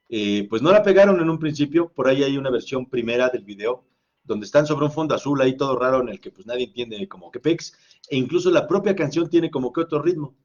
eh, 0.08 0.46
pues 0.48 0.62
no 0.62 0.70
la 0.70 0.84
pegaron 0.84 1.20
en 1.20 1.28
un 1.28 1.40
principio, 1.40 1.88
por 1.88 2.06
ahí 2.06 2.22
hay 2.22 2.36
una 2.36 2.50
versión 2.50 2.88
primera 2.88 3.30
del 3.30 3.42
video 3.42 3.84
donde 4.22 4.46
están 4.46 4.64
sobre 4.64 4.86
un 4.86 4.92
fondo 4.92 5.16
azul 5.16 5.40
ahí 5.42 5.56
todo 5.56 5.76
raro 5.76 6.00
en 6.00 6.08
el 6.08 6.20
que 6.20 6.30
pues 6.30 6.46
nadie 6.46 6.66
entiende 6.66 7.08
como 7.08 7.32
que 7.32 7.40
pex, 7.40 7.76
e 8.08 8.16
incluso 8.16 8.48
la 8.52 8.68
propia 8.68 8.94
canción 8.94 9.28
tiene 9.28 9.50
como 9.50 9.72
que 9.72 9.80
otro 9.80 10.00
ritmo. 10.00 10.36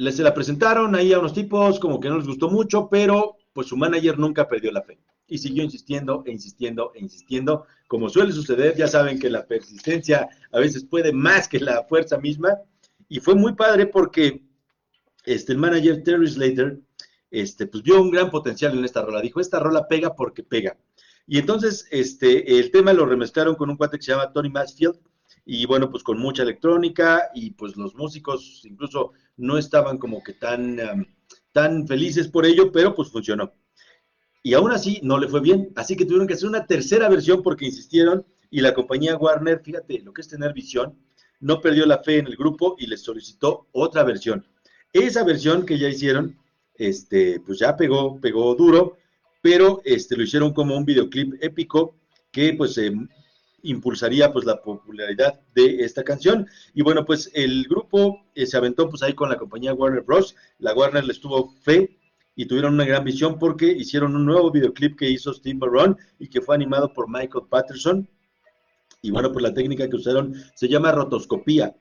Les 0.00 0.16
se 0.16 0.22
la 0.22 0.32
presentaron 0.32 0.94
ahí 0.94 1.12
a 1.12 1.18
unos 1.18 1.34
tipos, 1.34 1.78
como 1.78 2.00
que 2.00 2.08
no 2.08 2.16
les 2.16 2.26
gustó 2.26 2.48
mucho, 2.48 2.88
pero 2.88 3.36
pues 3.52 3.66
su 3.66 3.76
manager 3.76 4.18
nunca 4.18 4.48
perdió 4.48 4.72
la 4.72 4.80
fe 4.80 4.98
y 5.28 5.36
siguió 5.36 5.62
insistiendo 5.62 6.22
e 6.24 6.32
insistiendo 6.32 6.92
e 6.94 7.00
insistiendo. 7.00 7.66
Como 7.86 8.08
suele 8.08 8.32
suceder, 8.32 8.74
ya 8.74 8.88
saben 8.88 9.18
que 9.18 9.28
la 9.28 9.46
persistencia 9.46 10.30
a 10.52 10.58
veces 10.58 10.86
puede 10.86 11.12
más 11.12 11.48
que 11.48 11.60
la 11.60 11.84
fuerza 11.84 12.16
misma. 12.16 12.56
Y 13.10 13.20
fue 13.20 13.34
muy 13.34 13.54
padre 13.54 13.84
porque 13.84 14.42
este, 15.26 15.52
el 15.52 15.58
manager 15.58 16.02
Terry 16.02 16.28
Slater 16.30 16.80
este, 17.30 17.66
pues 17.66 17.82
vio 17.82 18.00
un 18.00 18.10
gran 18.10 18.30
potencial 18.30 18.78
en 18.78 18.86
esta 18.86 19.02
rola. 19.02 19.20
Dijo, 19.20 19.38
esta 19.38 19.60
rola 19.60 19.86
pega 19.86 20.14
porque 20.14 20.42
pega. 20.42 20.78
Y 21.26 21.36
entonces 21.36 21.86
este, 21.90 22.58
el 22.58 22.70
tema 22.70 22.94
lo 22.94 23.04
remezclaron 23.04 23.54
con 23.54 23.68
un 23.68 23.76
cuate 23.76 23.98
que 23.98 24.04
se 24.04 24.12
llama 24.12 24.32
Tony 24.32 24.48
Mansfield, 24.48 24.98
y 25.52 25.66
bueno, 25.66 25.90
pues 25.90 26.04
con 26.04 26.16
mucha 26.16 26.44
electrónica, 26.44 27.28
y 27.34 27.50
pues 27.50 27.76
los 27.76 27.96
músicos 27.96 28.62
incluso 28.64 29.14
no 29.36 29.58
estaban 29.58 29.98
como 29.98 30.22
que 30.22 30.34
tan, 30.34 30.78
tan 31.50 31.88
felices 31.88 32.28
por 32.28 32.46
ello, 32.46 32.70
pero 32.70 32.94
pues 32.94 33.10
funcionó. 33.10 33.52
Y 34.44 34.54
aún 34.54 34.70
así 34.70 35.00
no 35.02 35.18
le 35.18 35.26
fue 35.26 35.40
bien, 35.40 35.72
así 35.74 35.96
que 35.96 36.04
tuvieron 36.04 36.28
que 36.28 36.34
hacer 36.34 36.48
una 36.48 36.66
tercera 36.66 37.08
versión 37.08 37.42
porque 37.42 37.64
insistieron, 37.64 38.24
y 38.48 38.60
la 38.60 38.74
compañía 38.74 39.16
Warner, 39.16 39.60
fíjate 39.60 39.98
lo 40.02 40.12
que 40.12 40.20
es 40.20 40.28
tener 40.28 40.52
visión, 40.52 40.96
no 41.40 41.60
perdió 41.60 41.84
la 41.84 41.98
fe 41.98 42.18
en 42.18 42.28
el 42.28 42.36
grupo 42.36 42.76
y 42.78 42.86
les 42.86 43.02
solicitó 43.02 43.66
otra 43.72 44.04
versión. 44.04 44.46
Esa 44.92 45.24
versión 45.24 45.66
que 45.66 45.80
ya 45.80 45.88
hicieron, 45.88 46.38
este, 46.76 47.40
pues 47.40 47.58
ya 47.58 47.76
pegó, 47.76 48.20
pegó 48.20 48.54
duro, 48.54 48.98
pero 49.42 49.82
este, 49.84 50.16
lo 50.16 50.22
hicieron 50.22 50.52
como 50.52 50.76
un 50.76 50.84
videoclip 50.84 51.42
épico 51.42 51.96
que 52.30 52.54
pues 52.54 52.78
eh, 52.78 52.92
impulsaría 53.62 54.32
pues 54.32 54.44
la 54.44 54.62
popularidad 54.62 55.40
de 55.54 55.84
esta 55.84 56.04
canción 56.04 56.48
y 56.74 56.82
bueno 56.82 57.04
pues 57.04 57.30
el 57.34 57.64
grupo 57.68 58.24
eh, 58.34 58.46
se 58.46 58.56
aventó 58.56 58.88
pues 58.88 59.02
ahí 59.02 59.14
con 59.14 59.28
la 59.28 59.36
compañía 59.36 59.74
Warner 59.74 60.02
Bros. 60.02 60.34
La 60.58 60.74
Warner 60.74 61.04
les 61.04 61.20
tuvo 61.20 61.54
fe 61.62 61.98
y 62.34 62.46
tuvieron 62.46 62.74
una 62.74 62.84
gran 62.84 63.04
visión 63.04 63.38
porque 63.38 63.66
hicieron 63.66 64.16
un 64.16 64.24
nuevo 64.24 64.50
videoclip 64.50 64.98
que 64.98 65.10
hizo 65.10 65.32
Steve 65.32 65.58
Marron 65.58 65.96
y 66.18 66.28
que 66.28 66.40
fue 66.40 66.54
animado 66.54 66.92
por 66.92 67.08
Michael 67.08 67.46
Patterson 67.48 68.08
y 69.02 69.10
bueno 69.10 69.32
pues 69.32 69.42
la 69.42 69.54
técnica 69.54 69.88
que 69.88 69.96
usaron 69.96 70.34
se 70.54 70.68
llama 70.68 70.92
rotoscopía 70.92 71.74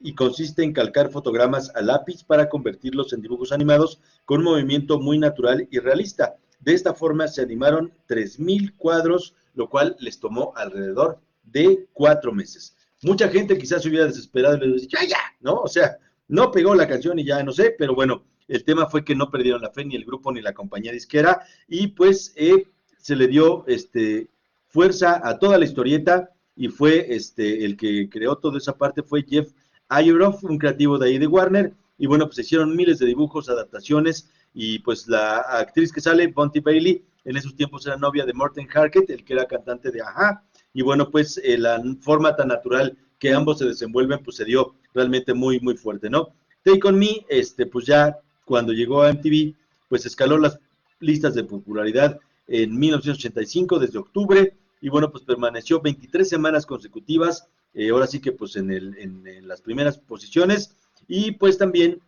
y 0.00 0.14
consiste 0.14 0.62
en 0.62 0.72
calcar 0.72 1.10
fotogramas 1.10 1.72
a 1.74 1.80
lápiz 1.80 2.22
para 2.24 2.48
convertirlos 2.48 3.12
en 3.12 3.22
dibujos 3.22 3.52
animados 3.52 4.00
con 4.24 4.38
un 4.38 4.44
movimiento 4.44 5.00
muy 5.00 5.18
natural 5.18 5.66
y 5.70 5.78
realista. 5.78 6.36
De 6.60 6.74
esta 6.74 6.94
forma 6.94 7.28
se 7.28 7.42
animaron 7.42 7.92
3.000 8.08 8.76
cuadros, 8.76 9.34
lo 9.54 9.68
cual 9.68 9.96
les 9.98 10.20
tomó 10.20 10.52
alrededor 10.56 11.20
de 11.46 11.88
cuatro 11.92 12.32
meses. 12.32 12.76
Mucha 13.02 13.28
gente 13.28 13.58
quizás 13.58 13.82
se 13.82 13.88
hubiera 13.88 14.06
desesperado 14.06 14.56
y 14.56 14.60
le 14.60 14.72
hubiera 14.72 14.86
ya, 14.86 15.08
ya, 15.08 15.18
¿no? 15.40 15.54
O 15.60 15.68
sea, 15.68 15.98
no 16.28 16.50
pegó 16.50 16.74
la 16.74 16.88
canción 16.88 17.18
y 17.18 17.24
ya 17.24 17.42
no 17.42 17.52
sé, 17.52 17.74
pero 17.78 17.94
bueno, 17.94 18.24
el 18.48 18.64
tema 18.64 18.86
fue 18.86 19.04
que 19.04 19.14
no 19.14 19.30
perdieron 19.30 19.62
la 19.62 19.70
fe 19.70 19.84
ni 19.84 19.96
el 19.96 20.04
grupo 20.04 20.32
ni 20.32 20.40
la 20.40 20.54
compañía 20.54 20.92
disquera 20.92 21.42
y 21.68 21.88
pues 21.88 22.32
eh, 22.36 22.68
se 22.98 23.16
le 23.16 23.28
dio 23.28 23.66
este, 23.66 24.28
fuerza 24.68 25.20
a 25.22 25.38
toda 25.38 25.58
la 25.58 25.64
historieta 25.64 26.30
y 26.56 26.68
fue 26.68 27.14
este, 27.14 27.64
el 27.64 27.76
que 27.76 28.08
creó 28.08 28.36
toda 28.36 28.58
esa 28.58 28.76
parte 28.76 29.02
fue 29.02 29.24
Jeff 29.28 29.52
Ayeroff, 29.88 30.42
un 30.44 30.58
creativo 30.58 30.98
de 30.98 31.08
ahí 31.08 31.18
de 31.18 31.26
Warner, 31.26 31.72
y 31.98 32.06
bueno, 32.06 32.26
pues 32.26 32.38
hicieron 32.38 32.74
miles 32.74 32.98
de 32.98 33.06
dibujos, 33.06 33.48
adaptaciones, 33.48 34.30
y 34.52 34.78
pues 34.80 35.06
la 35.06 35.38
actriz 35.38 35.92
que 35.92 36.00
sale, 36.00 36.26
Bonty 36.28 36.60
Bailey, 36.60 37.04
en 37.24 37.36
esos 37.36 37.54
tiempos 37.54 37.86
era 37.86 37.96
novia 37.96 38.24
de 38.24 38.32
Morten 38.32 38.68
Harket, 38.72 39.08
el 39.10 39.24
que 39.24 39.34
era 39.34 39.46
cantante 39.46 39.90
de 39.90 40.00
Aja, 40.00 40.44
y 40.76 40.82
bueno, 40.82 41.10
pues 41.10 41.40
eh, 41.42 41.56
la 41.56 41.82
forma 42.00 42.36
tan 42.36 42.48
natural 42.48 42.98
que 43.18 43.32
ambos 43.32 43.60
se 43.60 43.64
desenvuelven, 43.64 44.22
pues 44.22 44.36
se 44.36 44.44
dio 44.44 44.74
realmente 44.92 45.32
muy, 45.32 45.58
muy 45.58 45.74
fuerte, 45.74 46.10
¿no? 46.10 46.34
Take 46.62 46.86
On 46.86 46.98
Me, 46.98 47.24
este, 47.30 47.64
pues 47.64 47.86
ya 47.86 48.18
cuando 48.44 48.74
llegó 48.74 49.02
a 49.02 49.10
MTV, 49.10 49.54
pues 49.88 50.04
escaló 50.04 50.36
las 50.36 50.60
listas 51.00 51.34
de 51.34 51.44
popularidad 51.44 52.20
en 52.46 52.78
1985, 52.78 53.78
desde 53.78 53.98
octubre, 53.98 54.54
y 54.82 54.90
bueno, 54.90 55.10
pues 55.10 55.24
permaneció 55.24 55.80
23 55.80 56.28
semanas 56.28 56.66
consecutivas 56.66 57.48
eh, 57.72 57.88
ahora 57.88 58.06
sí 58.06 58.20
que 58.20 58.32
pues 58.32 58.56
en, 58.56 58.70
el, 58.70 58.98
en, 58.98 59.48
las 59.48 59.62
primeras 59.62 59.96
posiciones 59.96 60.76
y 61.08 61.32
pues 61.32 61.56
también 61.56 62.00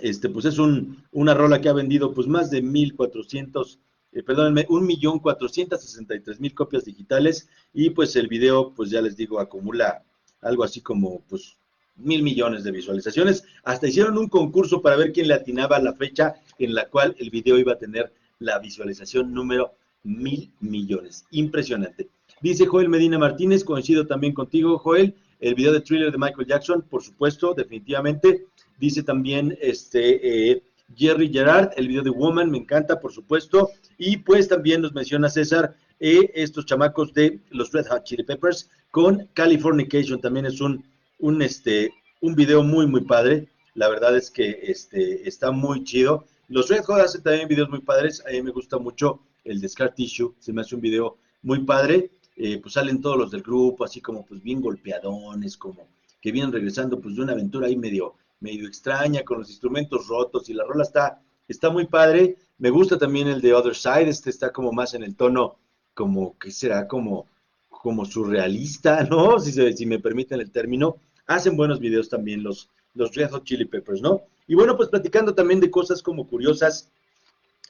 este 0.00 0.28
pues 0.28 0.44
es 0.44 0.58
un, 0.58 1.04
una 1.10 1.34
rola 1.34 1.60
que 1.60 1.68
ha 1.68 1.72
vendido 1.72 2.14
pues 2.14 2.28
más 2.28 2.50
de 2.50 2.62
1400 2.62 3.80
eh, 4.12 4.22
perdónenme, 4.22 4.66
1.463.000 4.66 6.54
copias 6.54 6.84
digitales 6.84 7.48
y 7.72 7.90
pues 7.90 8.16
el 8.16 8.28
video 8.28 8.72
pues 8.74 8.90
ya 8.90 9.00
les 9.00 9.16
digo 9.16 9.38
acumula 9.40 10.02
algo 10.40 10.64
así 10.64 10.80
como 10.80 11.20
pues 11.28 11.56
mil 11.96 12.22
millones 12.22 12.64
de 12.64 12.72
visualizaciones. 12.72 13.44
Hasta 13.62 13.88
hicieron 13.88 14.18
un 14.18 14.28
concurso 14.28 14.82
para 14.82 14.96
ver 14.96 15.12
quién 15.12 15.28
le 15.28 15.34
atinaba 15.34 15.78
la 15.78 15.92
fecha 15.92 16.34
en 16.58 16.74
la 16.74 16.88
cual 16.88 17.14
el 17.18 17.30
video 17.30 17.58
iba 17.58 17.72
a 17.72 17.78
tener 17.78 18.12
la 18.38 18.58
visualización 18.58 19.32
número 19.32 19.74
mil 20.02 20.50
millones. 20.60 21.24
Impresionante. 21.30 22.08
Dice 22.40 22.66
Joel 22.66 22.88
Medina 22.88 23.18
Martínez, 23.18 23.64
coincido 23.64 24.06
también 24.06 24.32
contigo, 24.32 24.78
Joel. 24.78 25.14
El 25.40 25.54
video 25.54 25.72
de 25.72 25.80
thriller 25.80 26.10
de 26.10 26.18
Michael 26.18 26.46
Jackson, 26.46 26.82
por 26.82 27.02
supuesto, 27.02 27.54
definitivamente. 27.54 28.46
Dice 28.78 29.02
también 29.02 29.56
este 29.60 30.52
eh, 30.52 30.62
Jerry 30.96 31.30
Gerard, 31.32 31.70
el 31.76 31.88
video 31.88 32.02
de 32.02 32.10
Woman, 32.10 32.50
me 32.50 32.58
encanta, 32.58 33.00
por 33.00 33.12
supuesto. 33.12 33.70
Y 33.98 34.18
pues 34.18 34.48
también 34.48 34.82
nos 34.82 34.92
menciona 34.92 35.28
César 35.28 35.74
eh, 35.98 36.30
estos 36.34 36.66
chamacos 36.66 37.12
de 37.12 37.40
los 37.50 37.72
Red 37.72 37.86
Hot 37.88 38.04
Chili 38.04 38.24
Peppers 38.24 38.70
con 38.90 39.28
Californication. 39.34 40.20
También 40.20 40.46
es 40.46 40.60
un, 40.60 40.84
un, 41.18 41.42
este, 41.42 41.92
un 42.20 42.34
video 42.34 42.62
muy, 42.62 42.86
muy 42.86 43.02
padre. 43.02 43.48
La 43.74 43.88
verdad 43.88 44.16
es 44.16 44.30
que 44.30 44.58
este, 44.62 45.28
está 45.28 45.50
muy 45.50 45.84
chido. 45.84 46.24
Los 46.48 46.68
Red 46.68 46.84
Hot 46.84 47.00
hacen 47.00 47.22
también 47.22 47.48
videos 47.48 47.70
muy 47.70 47.80
padres. 47.80 48.22
A 48.26 48.30
mí 48.30 48.42
me 48.42 48.50
gusta 48.50 48.78
mucho 48.78 49.20
el 49.44 49.60
de 49.60 49.68
Scar 49.68 49.94
Tissue. 49.94 50.34
Se 50.38 50.52
me 50.52 50.62
hace 50.62 50.74
un 50.74 50.80
video 50.80 51.16
muy 51.42 51.64
padre. 51.64 52.10
Eh, 52.42 52.58
pues 52.58 52.72
salen 52.72 53.02
todos 53.02 53.18
los 53.18 53.30
del 53.30 53.42
grupo, 53.42 53.84
así 53.84 54.00
como 54.00 54.24
pues 54.24 54.42
bien 54.42 54.62
golpeadones, 54.62 55.58
como 55.58 55.86
que 56.22 56.32
vienen 56.32 56.52
regresando 56.52 56.98
pues 56.98 57.16
de 57.16 57.20
una 57.20 57.32
aventura 57.32 57.66
ahí 57.66 57.76
medio, 57.76 58.14
medio 58.40 58.66
extraña, 58.66 59.22
con 59.22 59.38
los 59.38 59.50
instrumentos 59.50 60.08
rotos, 60.08 60.48
y 60.48 60.54
la 60.54 60.64
rola 60.64 60.82
está, 60.82 61.22
está 61.46 61.70
muy 61.70 61.86
padre. 61.86 62.36
Me 62.58 62.70
gusta 62.70 62.98
también 62.98 63.28
el 63.28 63.40
de 63.40 63.54
Other 63.54 63.74
Side, 63.74 64.08
este 64.08 64.30
está 64.30 64.50
como 64.52 64.72
más 64.72 64.94
en 64.94 65.02
el 65.02 65.14
tono, 65.14 65.56
como, 65.94 66.38
que 66.38 66.50
será? 66.50 66.88
Como, 66.88 67.26
como 67.68 68.04
surrealista, 68.04 69.04
¿no? 69.10 69.38
Si, 69.38 69.52
si 69.52 69.86
me 69.86 69.98
permiten 69.98 70.40
el 70.40 70.50
término. 70.50 70.96
Hacen 71.26 71.56
buenos 71.56 71.78
videos 71.78 72.08
también 72.08 72.42
los, 72.42 72.68
los 72.94 73.14
Red 73.14 73.30
Hot 73.30 73.44
Chili 73.44 73.64
Peppers, 73.64 74.00
¿no? 74.00 74.22
Y 74.46 74.54
bueno, 74.54 74.76
pues 74.76 74.88
platicando 74.88 75.34
también 75.34 75.60
de 75.60 75.70
cosas 75.70 76.02
como 76.02 76.26
curiosas, 76.26 76.90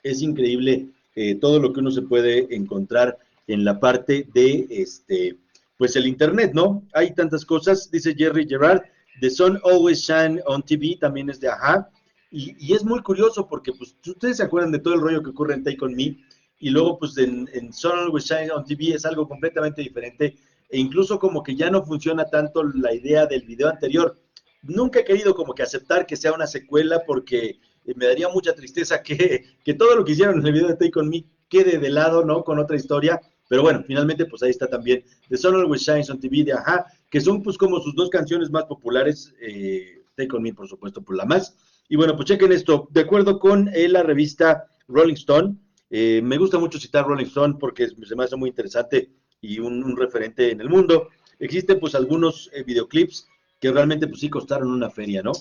es 0.02 0.22
increíble 0.22 0.88
eh, 1.14 1.34
todo 1.34 1.58
lo 1.58 1.72
que 1.72 1.80
uno 1.80 1.90
se 1.90 2.02
puede 2.02 2.54
encontrar 2.54 3.18
en 3.46 3.64
la 3.64 3.78
parte 3.78 4.26
de 4.32 4.66
este, 4.70 5.36
pues 5.76 5.96
el 5.96 6.06
internet, 6.06 6.52
¿no? 6.54 6.82
Hay 6.94 7.12
tantas 7.14 7.44
cosas, 7.44 7.90
dice 7.90 8.14
Jerry 8.14 8.46
Gerard, 8.48 8.82
The 9.20 9.30
Sun 9.30 9.60
Always 9.64 10.00
Shine 10.00 10.40
on 10.46 10.62
TV, 10.62 10.98
también 10.98 11.30
es 11.30 11.40
de 11.40 11.48
Ajá, 11.48 11.90
y, 12.30 12.72
es 12.72 12.84
muy 12.84 13.02
curioso 13.02 13.48
porque, 13.48 13.72
pues, 13.72 13.96
ustedes 14.06 14.36
se 14.36 14.44
acuerdan 14.44 14.72
de 14.72 14.78
todo 14.78 14.94
el 14.94 15.00
rollo 15.00 15.22
que 15.22 15.30
ocurre 15.30 15.54
en 15.54 15.64
Take 15.64 15.84
On 15.84 15.94
Me, 15.94 16.16
y 16.58 16.70
luego, 16.70 16.98
pues, 16.98 17.18
en, 17.18 17.48
en 17.52 17.72
Sun 17.72 17.98
Always 17.98 18.24
Shine 18.24 18.50
on 18.50 18.64
TV 18.64 18.94
es 18.94 19.04
algo 19.04 19.26
completamente 19.28 19.82
diferente, 19.82 20.36
e 20.68 20.78
incluso 20.78 21.18
como 21.18 21.42
que 21.42 21.56
ya 21.56 21.70
no 21.70 21.84
funciona 21.84 22.24
tanto 22.26 22.62
la 22.62 22.94
idea 22.94 23.26
del 23.26 23.42
video 23.42 23.68
anterior. 23.68 24.16
Nunca 24.62 25.00
he 25.00 25.04
querido 25.04 25.34
como 25.34 25.54
que 25.54 25.62
aceptar 25.62 26.06
que 26.06 26.16
sea 26.16 26.32
una 26.32 26.46
secuela 26.46 27.02
porque 27.04 27.58
me 27.96 28.06
daría 28.06 28.28
mucha 28.28 28.54
tristeza 28.54 29.02
que, 29.02 29.44
que 29.64 29.74
todo 29.74 29.96
lo 29.96 30.04
que 30.04 30.12
hicieron 30.12 30.38
en 30.38 30.46
el 30.46 30.52
video 30.52 30.68
de 30.68 30.76
Take 30.76 30.98
On 30.98 31.08
Me 31.08 31.24
quede 31.48 31.78
de 31.78 31.90
lado, 31.90 32.24
¿no? 32.24 32.44
Con 32.44 32.58
otra 32.58 32.76
historia. 32.76 33.20
Pero 33.48 33.62
bueno, 33.62 33.82
finalmente 33.84 34.26
pues 34.26 34.42
ahí 34.44 34.50
está 34.50 34.68
también 34.68 35.04
The 35.28 35.36
Sun 35.36 35.56
Always 35.56 35.82
Shines 35.82 36.08
on 36.08 36.20
TV 36.20 36.44
de 36.44 36.52
Aja, 36.52 36.86
que 37.10 37.20
son 37.20 37.42
pues 37.42 37.58
como 37.58 37.80
sus 37.80 37.94
dos 37.94 38.08
canciones 38.08 38.50
más 38.50 38.64
populares, 38.64 39.34
eh, 39.40 40.02
Take 40.16 40.36
On 40.36 40.42
Me 40.42 40.54
por 40.54 40.68
supuesto 40.68 41.02
por 41.02 41.16
la 41.16 41.24
más. 41.24 41.56
Y 41.88 41.96
bueno, 41.96 42.14
pues 42.14 42.28
chequen 42.28 42.52
esto, 42.52 42.88
de 42.92 43.00
acuerdo 43.00 43.40
con 43.40 43.68
eh, 43.74 43.88
la 43.88 44.04
revista 44.04 44.68
Rolling 44.86 45.14
Stone, 45.14 45.56
eh, 45.90 46.20
me 46.22 46.38
gusta 46.38 46.56
mucho 46.56 46.78
citar 46.78 47.04
Rolling 47.04 47.26
Stone 47.26 47.56
porque 47.58 47.88
se 47.88 48.14
me 48.14 48.22
hace 48.22 48.36
muy 48.36 48.50
interesante 48.50 49.10
y 49.40 49.58
un, 49.58 49.96
referente 49.96 50.52
en 50.52 50.60
el 50.60 50.68
mundo. 50.68 51.08
Existen 51.40 51.80
pues 51.80 51.96
algunos 51.96 52.48
eh, 52.52 52.62
videoclips 52.62 53.26
que 53.58 53.72
realmente 53.72 54.06
pues 54.06 54.20
sí 54.20 54.30
costaron 54.30 54.70
una 54.70 54.88
feria, 54.88 55.20
¿no? 55.22 55.32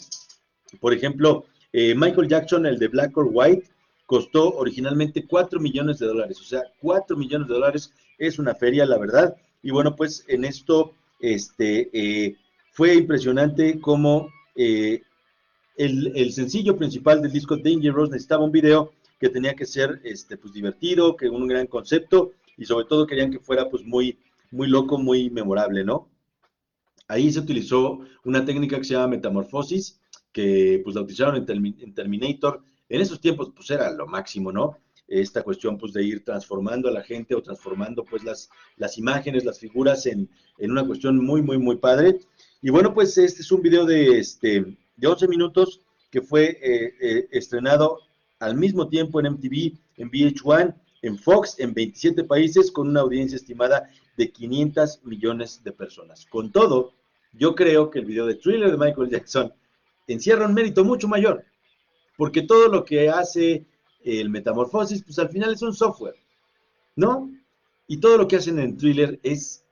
Por 0.79 0.93
ejemplo, 0.93 1.45
Michael 1.71 2.27
Jackson, 2.27 2.65
el 2.65 2.79
de 2.79 2.87
Black 2.87 3.15
or 3.15 3.29
White, 3.31 3.69
costó 4.05 4.55
originalmente 4.55 5.25
4 5.27 5.59
millones 5.59 5.99
de 5.99 6.07
dólares, 6.07 6.39
o 6.41 6.43
sea, 6.43 6.63
4 6.81 7.15
millones 7.15 7.47
de 7.47 7.53
dólares 7.53 7.93
es 8.17 8.39
una 8.39 8.55
feria, 8.55 8.85
la 8.85 8.97
verdad. 8.97 9.35
Y 9.61 9.71
bueno, 9.71 9.95
pues 9.95 10.25
en 10.27 10.45
esto 10.45 10.95
este, 11.19 11.89
eh, 11.93 12.37
fue 12.71 12.95
impresionante 12.95 13.79
cómo 13.79 14.29
el, 14.55 15.03
el, 15.77 16.33
sencillo 16.33 16.77
principal 16.77 17.21
del 17.21 17.31
disco 17.31 17.55
Dangerous 17.55 18.09
necesitaba 18.09 18.43
un 18.43 18.51
video 18.51 18.91
que 19.19 19.29
tenía 19.29 19.53
que 19.53 19.65
ser 19.65 20.01
este, 20.03 20.37
pues, 20.37 20.53
divertido, 20.53 21.15
que 21.15 21.29
un 21.29 21.47
gran 21.47 21.67
concepto, 21.67 22.31
y 22.57 22.65
sobre 22.65 22.85
todo 22.85 23.05
querían 23.07 23.31
que 23.31 23.39
fuera 23.39 23.69
pues 23.69 23.83
muy, 23.85 24.17
muy 24.51 24.67
loco, 24.67 24.97
muy 24.97 25.29
memorable, 25.29 25.83
¿no? 25.83 26.09
Ahí 27.07 27.31
se 27.31 27.39
utilizó 27.39 27.99
una 28.23 28.45
técnica 28.45 28.77
que 28.77 28.83
se 28.83 28.93
llama 28.93 29.07
metamorfosis, 29.07 29.99
que 30.31 30.81
pues 30.83 30.95
la 30.95 31.01
utilizaron 31.01 31.35
en, 31.35 31.93
Terminator. 31.93 32.63
En 32.87 33.01
esos 33.01 33.19
tiempos 33.19 33.51
pues 33.55 33.69
era 33.71 33.91
lo 33.91 34.07
máximo, 34.07 34.51
¿no? 34.51 34.77
Esta 35.09 35.41
cuestión 35.41 35.77
pues 35.77 35.91
de 35.91 36.03
ir 36.03 36.23
transformando 36.23 36.87
a 36.87 36.91
la 36.91 37.03
gente 37.03 37.33
o 37.33 37.41
transformando 37.41 38.05
pues 38.05 38.23
las, 38.23 38.49
las 38.77 38.97
imágenes, 38.97 39.43
las 39.43 39.59
figuras 39.59 40.05
en, 40.05 40.29
en 40.59 40.71
una 40.71 40.85
cuestión 40.85 41.17
muy, 41.23 41.41
muy, 41.41 41.57
muy 41.57 41.77
padre. 41.77 42.19
Y 42.61 42.69
bueno, 42.69 42.93
pues 42.93 43.17
este 43.17 43.41
es 43.41 43.51
un 43.51 43.61
video 43.61 43.85
de, 43.85 44.19
este, 44.19 44.77
de 44.95 45.07
11 45.07 45.27
minutos 45.27 45.81
que 46.11 46.21
fue 46.21 46.57
eh, 46.61 46.93
eh, 47.01 47.27
estrenado 47.31 47.99
al 48.39 48.55
mismo 48.55 48.87
tiempo 48.87 49.19
en 49.19 49.33
MTV, 49.33 49.77
en 49.97 50.11
VH1, 50.11 50.75
en 51.01 51.17
Fox, 51.17 51.55
en 51.59 51.73
27 51.73 52.23
países, 52.23 52.71
con 52.71 52.89
una 52.89 53.01
audiencia 53.01 53.35
estimada 53.35 53.89
de 54.17 54.31
500 54.31 55.03
millones 55.03 55.63
de 55.63 55.71
personas. 55.71 56.25
Con 56.25 56.51
todo, 56.51 56.93
yo 57.33 57.55
creo 57.55 57.89
que 57.89 57.99
el 57.99 58.05
video 58.05 58.25
de 58.25 58.35
thriller 58.35 58.71
de 58.71 58.77
Michael 58.77 59.09
Jackson 59.09 59.53
encierra 60.07 60.47
un 60.47 60.53
mérito 60.53 60.83
mucho 60.83 61.07
mayor, 61.07 61.45
porque 62.17 62.41
todo 62.41 62.67
lo 62.67 62.83
que 62.83 63.09
hace 63.09 63.65
el 64.03 64.29
Metamorfosis, 64.29 65.03
pues 65.03 65.19
al 65.19 65.29
final 65.29 65.53
es 65.53 65.61
un 65.61 65.73
software, 65.73 66.15
¿no? 66.95 67.31
Y 67.87 67.97
todo 67.97 68.17
lo 68.17 68.27
que 68.27 68.37
hacen 68.37 68.59
en 68.59 68.77
thriller 68.77 69.19
es 69.23 69.65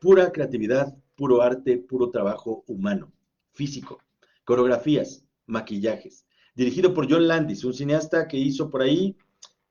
pura 0.00 0.32
creatividad, 0.32 0.96
puro 1.16 1.42
arte, 1.42 1.78
puro 1.78 2.10
trabajo 2.10 2.64
humano, 2.66 3.12
físico, 3.52 3.98
coreografías, 4.44 5.24
maquillajes 5.46 6.24
dirigido 6.54 6.92
por 6.92 7.10
John 7.10 7.26
Landis, 7.26 7.64
un 7.64 7.72
cineasta 7.72 8.28
que 8.28 8.36
hizo 8.36 8.68
por 8.68 8.82
ahí 8.82 9.16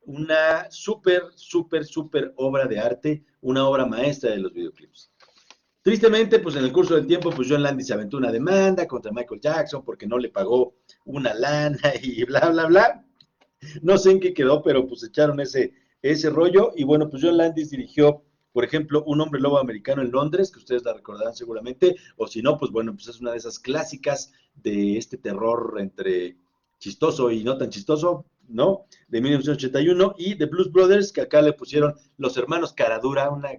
una 0.06 0.70
súper, 0.72 1.24
súper, 1.36 1.86
súper 1.86 2.34
obra 2.38 2.66
de 2.66 2.80
arte, 2.80 3.24
una 3.41 3.68
obra 3.68 3.86
maestra 3.86 4.32
de 4.32 4.39
los 4.39 4.52
videoclips. 4.52 5.12
Tristemente, 5.84 6.39
pues 6.39 6.56
en 6.56 6.64
el 6.64 6.72
curso 6.72 6.95
del 6.95 7.06
tiempo, 7.06 7.30
pues 7.30 7.47
John 7.50 7.62
Landis 7.62 7.88
se 7.88 7.93
aventó 7.93 8.18
una 8.18 8.32
demanda 8.32 8.88
contra 8.88 9.12
Michael 9.12 9.39
Jackson 9.39 9.84
porque 9.84 10.08
no 10.08 10.18
le 10.18 10.30
pagó 10.30 10.78
una 11.06 11.34
lana 11.34 11.78
y 12.02 12.24
bla, 12.24 12.50
bla, 12.50 12.66
bla. 12.66 13.06
No 13.82 13.97
sé 13.97 14.12
en 14.12 14.20
qué 14.20 14.34
quedó, 14.34 14.62
pero 14.62 14.88
pues 14.88 15.03
echaron 15.03 15.39
ese, 15.39 15.74
ese 16.01 16.30
rollo. 16.30 16.72
Y 16.76 16.84
bueno, 16.84 17.10
pues 17.10 17.24
John 17.24 17.38
Landis 17.38 17.70
dirigió, 17.70 18.24
por 18.51 18.64
ejemplo, 18.64 19.03
Un 19.05 19.22
hombre 19.22 19.41
lobo 19.41 19.60
americano 19.60 20.01
en 20.01 20.12
Londres, 20.12 20.51
que 20.51 20.60
ustedes 20.60 20.84
la 20.84 20.93
recordarán 20.93 21.36
seguramente, 21.36 21.95
o 22.18 22.28
si 22.28 22.41
no, 22.41 22.57
pues 22.57 22.72
bueno, 22.72 22.93
pues 22.93 23.07
es 23.07 23.20
una 23.20 23.32
de 23.32 23.38
esas 23.38 23.60
clásicas 23.60 24.32
de 24.55 24.97
este 24.97 25.18
terror 25.18 25.78
entre 25.80 26.38
chistoso 26.80 27.32
y 27.32 27.43
no 27.43 27.57
tan 27.57 27.70
chistoso, 27.70 28.26
¿no? 28.47 28.86
De 29.07 29.22
1981, 29.22 30.16
y 30.18 30.36
The 30.36 30.45
Blues 30.45 30.72
Brothers, 30.72 31.12
que 31.12 31.22
acá 31.22 31.41
le 31.41 31.53
pusieron 31.53 31.95
Los 32.18 32.38
Hermanos 32.38 32.74
Caradura, 32.74 33.30
una 33.30 33.49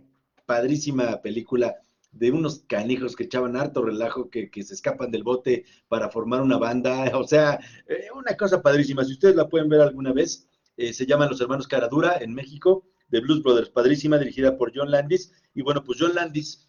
padrísima 0.46 1.20
película 1.20 1.76
de 2.12 2.30
unos 2.30 2.64
canijos 2.66 3.14
que 3.14 3.24
echaban 3.24 3.56
harto 3.56 3.82
relajo, 3.82 4.30
que, 4.30 4.50
se 4.62 4.74
escapan 4.74 5.10
del 5.10 5.22
bote 5.22 5.64
para 5.88 6.10
formar 6.10 6.42
una 6.42 6.58
banda, 6.58 7.10
o 7.16 7.26
sea, 7.26 7.60
eh, 7.86 8.06
una 8.14 8.36
cosa 8.36 8.62
padrísima. 8.62 9.04
Si 9.04 9.12
ustedes 9.12 9.36
la 9.36 9.48
pueden 9.48 9.68
ver 9.68 9.80
alguna 9.80 10.12
vez, 10.12 10.48
eh, 10.76 10.92
se 10.92 11.06
llaman 11.06 11.28
Los 11.30 11.40
Hermanos 11.40 11.68
Caradura 11.68 12.18
en 12.20 12.34
México, 12.34 12.84
de 13.08 13.20
Blues 13.20 13.42
Brothers, 13.42 13.70
padrísima, 13.70 14.18
dirigida 14.18 14.56
por 14.56 14.72
John 14.74 14.90
Landis. 14.90 15.32
Y 15.54 15.62
bueno, 15.62 15.82
pues 15.84 15.98
John 16.00 16.14
Landis 16.14 16.68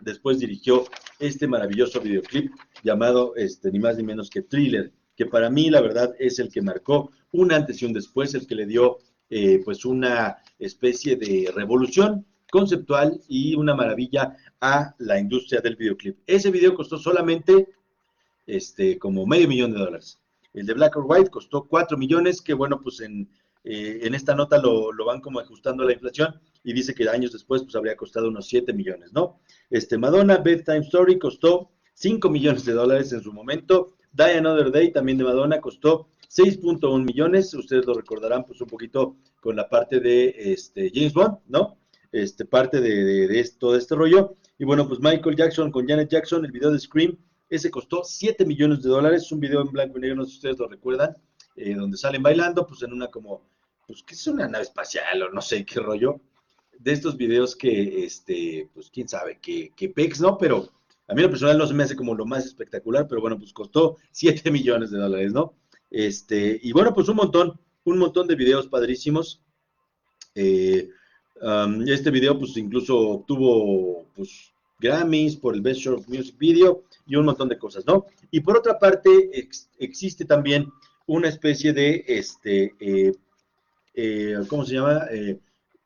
después 0.00 0.38
dirigió 0.38 0.84
este 1.18 1.46
maravilloso 1.46 2.00
videoclip 2.00 2.52
llamado, 2.82 3.34
este, 3.36 3.70
ni 3.70 3.78
más 3.78 3.96
ni 3.96 4.02
menos 4.02 4.30
que 4.30 4.42
Thriller, 4.42 4.92
que 5.16 5.26
para 5.26 5.50
mí 5.50 5.70
la 5.70 5.80
verdad 5.80 6.14
es 6.18 6.38
el 6.38 6.50
que 6.50 6.62
marcó 6.62 7.10
un 7.32 7.52
antes 7.52 7.82
y 7.82 7.84
un 7.84 7.92
después, 7.92 8.34
el 8.34 8.46
que 8.46 8.54
le 8.54 8.66
dio 8.66 8.98
eh, 9.28 9.60
pues 9.64 9.84
una 9.84 10.38
especie 10.58 11.16
de 11.16 11.52
revolución 11.54 12.26
conceptual 12.50 13.20
y 13.28 13.54
una 13.54 13.74
maravilla 13.74 14.36
a 14.60 14.94
la 14.98 15.18
industria 15.18 15.60
del 15.60 15.76
videoclip. 15.76 16.18
Ese 16.26 16.50
video 16.50 16.74
costó 16.74 16.98
solamente 16.98 17.68
este, 18.46 18.98
como 18.98 19.26
medio 19.26 19.48
millón 19.48 19.72
de 19.72 19.78
dólares. 19.78 20.18
El 20.52 20.66
de 20.66 20.74
Black 20.74 20.96
or 20.96 21.04
White 21.06 21.30
costó 21.30 21.64
cuatro 21.64 21.96
millones, 21.96 22.42
que 22.42 22.54
bueno, 22.54 22.80
pues 22.80 23.00
en, 23.00 23.30
eh, 23.64 24.00
en 24.02 24.14
esta 24.14 24.34
nota 24.34 24.58
lo, 24.58 24.92
lo, 24.92 25.04
van 25.04 25.20
como 25.20 25.38
ajustando 25.38 25.84
a 25.84 25.86
la 25.86 25.92
inflación 25.92 26.40
y 26.64 26.72
dice 26.72 26.94
que 26.94 27.08
años 27.08 27.32
después 27.32 27.62
pues 27.62 27.76
habría 27.76 27.96
costado 27.96 28.28
unos 28.28 28.46
7 28.46 28.72
millones, 28.72 29.12
¿no? 29.12 29.40
Este 29.70 29.96
Madonna 29.96 30.38
Bedtime 30.38 30.80
Story 30.80 31.18
costó 31.18 31.70
5 31.94 32.28
millones 32.28 32.64
de 32.64 32.72
dólares 32.72 33.12
en 33.12 33.22
su 33.22 33.32
momento 33.32 33.94
Die 34.12 34.38
Another 34.38 34.72
Day, 34.72 34.92
también 34.92 35.18
de 35.18 35.24
Madonna, 35.24 35.60
costó 35.60 36.08
6.1 36.28 37.04
millones. 37.04 37.54
Ustedes 37.54 37.86
lo 37.86 37.94
recordarán, 37.94 38.44
pues, 38.44 38.60
un 38.60 38.66
poquito 38.66 39.16
con 39.40 39.56
la 39.56 39.68
parte 39.68 40.00
de 40.00 40.34
este, 40.36 40.90
James 40.92 41.14
Bond, 41.14 41.38
¿no? 41.48 41.78
Este, 42.12 42.44
parte 42.44 42.80
de, 42.80 43.38
esto, 43.38 43.72
de 43.72 43.78
este 43.78 43.94
rollo. 43.94 44.36
Y 44.58 44.64
bueno, 44.64 44.86
pues 44.86 45.00
Michael 45.00 45.36
Jackson 45.36 45.70
con 45.70 45.86
Janet 45.86 46.10
Jackson, 46.10 46.44
el 46.44 46.52
video 46.52 46.70
de 46.70 46.78
Scream, 46.78 47.16
ese 47.48 47.70
costó 47.70 48.02
7 48.04 48.44
millones 48.44 48.82
de 48.82 48.90
dólares. 48.90 49.30
Un 49.32 49.40
video 49.40 49.62
en 49.62 49.68
blanco 49.68 49.98
y 49.98 50.02
negro, 50.02 50.16
no 50.16 50.24
sé 50.24 50.30
si 50.30 50.36
ustedes 50.36 50.58
lo 50.58 50.68
recuerdan, 50.68 51.16
eh, 51.56 51.74
donde 51.74 51.96
salen 51.96 52.22
bailando, 52.22 52.66
pues 52.66 52.82
en 52.82 52.92
una 52.92 53.08
como, 53.08 53.48
pues, 53.86 54.02
que 54.02 54.14
es 54.14 54.26
una 54.26 54.48
nave 54.48 54.64
espacial 54.64 55.22
o 55.22 55.30
no 55.30 55.40
sé 55.40 55.64
qué 55.64 55.80
rollo. 55.80 56.20
De 56.78 56.92
estos 56.92 57.16
videos 57.16 57.54
que, 57.56 58.04
este, 58.04 58.68
pues, 58.72 58.90
quién 58.90 59.08
sabe, 59.08 59.38
que, 59.40 59.72
que 59.76 59.88
pex, 59.88 60.20
¿no? 60.20 60.38
Pero 60.38 60.70
a 61.08 61.14
mí 61.14 61.22
lo 61.22 61.30
personal 61.30 61.58
no 61.58 61.66
se 61.66 61.74
me 61.74 61.82
hace 61.82 61.96
como 61.96 62.14
lo 62.14 62.24
más 62.24 62.46
espectacular, 62.46 63.08
pero 63.08 63.20
bueno, 63.20 63.36
pues 63.36 63.52
costó 63.52 63.96
7 64.12 64.50
millones 64.50 64.90
de 64.90 64.98
dólares, 64.98 65.32
¿no? 65.32 65.54
Este, 65.90 66.58
y 66.62 66.72
bueno, 66.72 66.94
pues 66.94 67.08
un 67.08 67.16
montón, 67.16 67.60
un 67.84 67.98
montón 67.98 68.28
de 68.28 68.36
videos 68.36 68.68
padrísimos. 68.68 69.42
Eh, 70.36 70.88
este 71.86 72.10
video 72.10 72.38
pues 72.38 72.56
incluso 72.56 72.98
obtuvo 72.98 74.04
pues 74.14 74.52
Grammys 74.78 75.36
por 75.36 75.54
el 75.54 75.62
Best 75.62 75.80
Short 75.80 76.06
Music 76.08 76.36
Video 76.38 76.84
y 77.06 77.16
un 77.16 77.24
montón 77.24 77.48
de 77.48 77.58
cosas, 77.58 77.86
¿no? 77.86 78.06
Y 78.30 78.40
por 78.40 78.56
otra 78.56 78.78
parte 78.78 79.08
existe 79.78 80.24
también 80.24 80.68
una 81.06 81.28
especie 81.28 81.72
de, 81.72 82.04
este, 82.06 82.74
eh, 82.78 83.12
eh, 83.94 84.36
¿cómo 84.48 84.64
se 84.64 84.74
llama? 84.74 85.06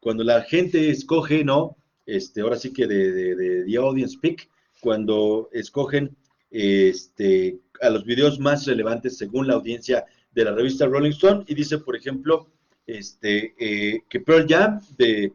cuando 0.01 0.23
la 0.23 0.43
gente 0.43 0.91
escoge, 0.91 1.45
¿no? 1.45 1.77
Este, 2.05 2.43
ahora 2.43 2.57
sí 2.57 2.73
que 2.73 2.87
de, 2.87 3.11
de, 3.11 3.35
de 3.35 3.65
The 3.65 3.77
Audience 3.79 4.19
Pick, 4.21 4.51
cuando 4.81 5.49
escogen 5.53 6.15
este, 6.51 7.59
a 7.81 7.91
los 7.91 8.05
videos 8.05 8.39
más 8.39 8.67
relevantes 8.67 9.19
según 9.19 9.49
la 9.49 9.55
audiencia 9.55 10.05
de 10.33 10.45
la 10.45 10.53
revista 10.53 10.87
Rolling 10.87 11.11
Stone 11.11 11.45
y 11.49 11.55
dice, 11.55 11.79
por 11.79 11.97
ejemplo, 11.97 12.47
este, 12.87 13.55
eh, 13.59 14.03
que 14.09 14.21
Pearl 14.21 14.47
Jam 14.49 14.81
de, 14.99 15.33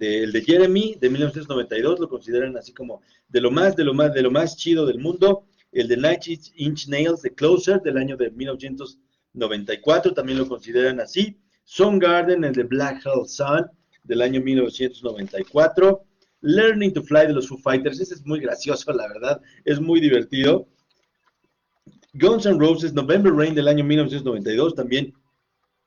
el 0.00 0.32
de 0.32 0.42
Jeremy 0.42 0.96
de 1.00 1.10
1992 1.10 2.00
lo 2.00 2.08
consideran 2.08 2.56
así 2.56 2.72
como 2.72 3.02
de 3.28 3.40
lo 3.40 3.50
más, 3.50 3.76
de 3.76 3.84
lo 3.84 3.94
más, 3.94 4.12
de 4.12 4.22
lo 4.22 4.30
más 4.30 4.56
chido 4.56 4.86
del 4.86 4.98
mundo. 4.98 5.44
El 5.70 5.88
de 5.88 5.96
Night 5.96 6.22
Inch 6.56 6.88
Nails 6.88 7.22
de 7.22 7.34
Closer 7.34 7.80
del 7.82 7.96
año 7.96 8.16
de 8.16 8.30
1994 8.30 10.12
también 10.12 10.38
lo 10.38 10.48
consideran 10.48 11.00
así. 11.00 11.38
Garden 11.78 12.44
el 12.44 12.52
de 12.52 12.64
Black 12.64 13.06
Hole 13.06 13.28
Sun 13.28 13.66
del 14.04 14.22
año 14.22 14.40
1994. 14.40 16.04
Learning 16.42 16.92
to 16.92 17.02
Fly 17.02 17.28
de 17.28 17.34
los 17.34 17.48
Foo 17.48 17.56
Fighters, 17.56 18.00
ese 18.00 18.14
es 18.14 18.26
muy 18.26 18.40
gracioso, 18.40 18.92
la 18.92 19.06
verdad, 19.06 19.40
es 19.64 19.80
muy 19.80 20.00
divertido. 20.00 20.66
Guns 22.14 22.46
N' 22.46 22.58
Roses, 22.58 22.92
November 22.92 23.32
Rain 23.32 23.54
del 23.54 23.68
año 23.68 23.84
1992, 23.84 24.74
también 24.74 25.14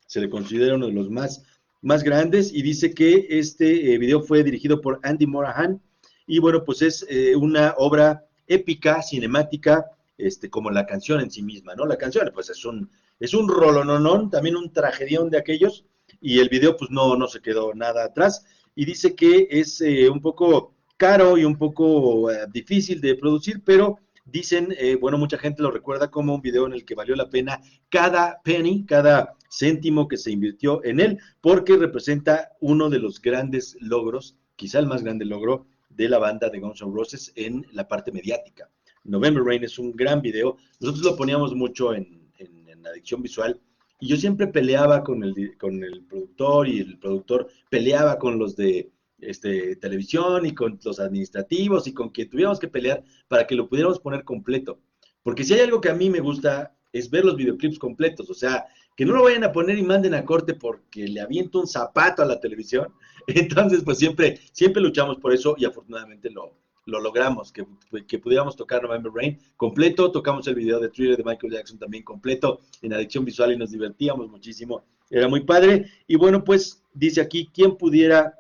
se 0.08 0.22
le 0.22 0.30
considera 0.30 0.76
uno 0.76 0.88
de 0.88 0.94
los 0.94 1.10
más, 1.10 1.44
más 1.86 2.04
grandes 2.04 2.52
y 2.52 2.64
dice 2.64 2.96
que 2.96 3.28
este 3.30 3.94
eh, 3.94 4.00
video 4.00 4.24
fue 4.24 4.44
dirigido 4.44 4.82
por 4.82 5.00
Andy 5.04 5.28
Morahan 5.28 5.80
y 6.26 6.40
bueno, 6.40 6.66
pues 6.66 6.82
es 6.82 7.06
eh, 7.08 7.36
una 7.36 7.76
obra 7.78 8.26
épica, 8.48 9.04
cinemática, 9.04 9.86
este, 10.18 10.50
como 10.50 10.72
la 10.72 10.88
canción 10.88 11.22
en 11.22 11.30
sí 11.30 11.44
misma, 11.44 11.76
¿no? 11.76 11.86
La 11.86 11.98
canción, 11.98 12.32
pues 12.34 12.50
es 12.50 12.66
un, 12.66 12.90
es 13.20 13.36
un 13.36 13.48
rolononón, 13.48 14.32
también 14.32 14.56
un 14.56 14.74
tragedión 14.74 15.30
de 15.30 15.38
aquellos, 15.38 15.86
y 16.20 16.40
el 16.40 16.50
video, 16.50 16.76
pues 16.76 16.90
no, 16.90 17.16
no 17.16 17.28
se 17.28 17.40
quedó 17.40 17.76
nada 17.76 18.06
atrás 18.06 18.46
y 18.74 18.86
dice 18.86 19.16
que 19.16 19.48
es 19.52 19.80
eh, 19.82 20.10
un 20.10 20.22
poco 20.22 20.74
caro 20.98 21.38
y 21.38 21.46
un 21.46 21.56
poco 21.56 22.30
difícil 22.52 23.00
de 23.00 23.16
producir, 23.16 23.62
pero 23.64 24.00
dicen, 24.26 24.76
eh, 24.78 24.96
bueno, 24.96 25.18
mucha 25.18 25.38
gente 25.38 25.64
lo 25.64 25.72
recuerda 25.72 26.12
como 26.12 26.36
un 26.36 26.42
video 26.42 26.68
en 26.68 26.74
el 26.74 26.84
que 26.84 26.96
valió 26.96 27.16
la 27.16 27.30
pena 27.30 27.62
cada 27.90 28.42
penny, 28.44 28.86
cada 28.86 29.36
céntimo 29.50 30.08
que 30.08 30.18
se 30.18 30.32
invirtió 30.32 30.84
en 30.84 31.00
él, 31.00 31.20
porque 31.42 31.78
representa 31.78 32.52
uno 32.60 32.90
de 32.90 33.00
los 33.00 33.22
grandes 33.22 33.78
logros 33.80 34.36
quizá 34.56 34.80
el 34.80 34.88
más 34.88 35.04
grande 35.04 35.26
logro 35.26 35.66
de 35.90 36.10
la 36.10 36.18
banda 36.18 36.50
de 36.50 36.60
Guns 36.60 36.82
N' 36.82 36.94
Roses 36.94 37.32
en 37.36 37.66
la 37.72 37.88
parte 37.88 38.12
mediática. 38.12 38.70
November 39.04 39.44
Rain 39.44 39.64
es 39.64 39.78
un 39.78 39.92
gran 39.92 40.22
video. 40.22 40.58
Nosotros 40.80 41.06
lo 41.06 41.16
poníamos 41.16 41.56
mucho 41.56 41.94
en, 41.94 42.30
en, 42.38 42.68
en 42.68 42.88
adicción 42.88 43.22
visual 43.22 43.60
y 44.00 44.08
yo 44.08 44.18
siempre 44.18 44.48
peleaba 44.48 45.04
con 45.04 45.24
el, 45.24 45.58
con 45.58 45.84
el 45.84 46.04
productor 46.06 46.68
y 46.68 46.80
el 46.80 46.98
productor 46.98 47.48
peleaba 47.70 48.18
con 48.18 48.38
los 48.40 48.56
de 48.56 48.92
este, 49.28 49.76
televisión 49.78 50.46
y 50.46 50.54
con 50.54 50.80
los 50.84 51.00
administrativos 51.00 51.88
y 51.88 51.94
con 51.94 52.10
quien 52.10 52.30
tuviéramos 52.30 52.60
que 52.60 52.68
pelear 52.68 53.04
para 53.28 53.46
que 53.46 53.56
lo 53.56 53.68
pudiéramos 53.68 54.00
poner 54.00 54.24
completo. 54.24 54.80
Porque 55.24 55.44
si 55.44 55.54
hay 55.54 55.62
algo 55.62 55.82
que 55.82 55.90
a 55.90 55.96
mí 55.96 56.10
me 56.10 56.20
gusta 56.20 56.76
es 56.94 57.10
ver 57.10 57.26
los 57.26 57.36
videoclips 57.36 57.78
completos, 57.78 58.30
o 58.30 58.34
sea, 58.34 58.66
que 58.96 59.06
no 59.06 59.14
lo 59.14 59.24
vayan 59.24 59.44
a 59.44 59.52
poner 59.52 59.78
y 59.78 59.84
manden 59.84 60.14
a 60.14 60.24
corte 60.24 60.54
porque 60.54 61.08
le 61.08 61.20
aviento 61.20 61.60
un 61.60 61.68
zapato 61.68 62.22
a 62.22 62.26
la 62.26 62.40
televisión. 62.40 62.94
Entonces, 63.28 63.82
pues 63.84 63.98
siempre, 63.98 64.40
siempre 64.52 64.82
luchamos 64.82 65.18
por 65.18 65.34
eso 65.34 65.56
y 65.58 65.66
afortunadamente 65.66 66.30
lo, 66.30 66.54
lo 66.86 67.00
logramos, 67.02 67.52
que, 67.52 67.66
que, 68.08 68.20
pudiéramos 68.20 68.56
tocar 68.56 68.84
November 68.84 69.12
Rain 69.14 69.40
completo, 69.58 70.12
tocamos 70.12 70.48
el 70.48 70.56
video 70.56 70.80
de 70.80 70.90
Thriller 70.90 71.18
de 71.18 71.24
Michael 71.24 71.54
Jackson 71.54 71.80
también 71.80 72.04
completo 72.04 72.62
en 72.82 72.94
adicción 72.94 73.26
visual 73.26 73.52
y 73.52 73.58
nos 73.58 73.72
divertíamos 73.72 74.30
muchísimo, 74.30 74.86
era 75.10 75.28
muy 75.28 75.42
padre. 75.42 75.92
Y 76.08 76.16
bueno, 76.16 76.44
pues 76.44 76.84
dice 76.94 77.22
aquí, 77.22 77.50
¿quién 77.54 77.76
pudiera 77.76 78.36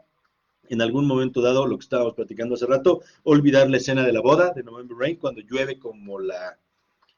en 0.69 0.81
algún 0.81 1.05
momento 1.05 1.41
dado, 1.41 1.67
lo 1.67 1.77
que 1.77 1.83
estábamos 1.83 2.13
platicando 2.13 2.55
hace 2.55 2.65
rato, 2.65 3.01
olvidar 3.23 3.69
la 3.69 3.77
escena 3.77 4.03
de 4.03 4.13
la 4.13 4.21
boda 4.21 4.51
de 4.53 4.63
November 4.63 4.97
Rain, 4.97 5.17
cuando 5.17 5.41
llueve 5.41 5.79
como 5.79 6.19
la, 6.19 6.57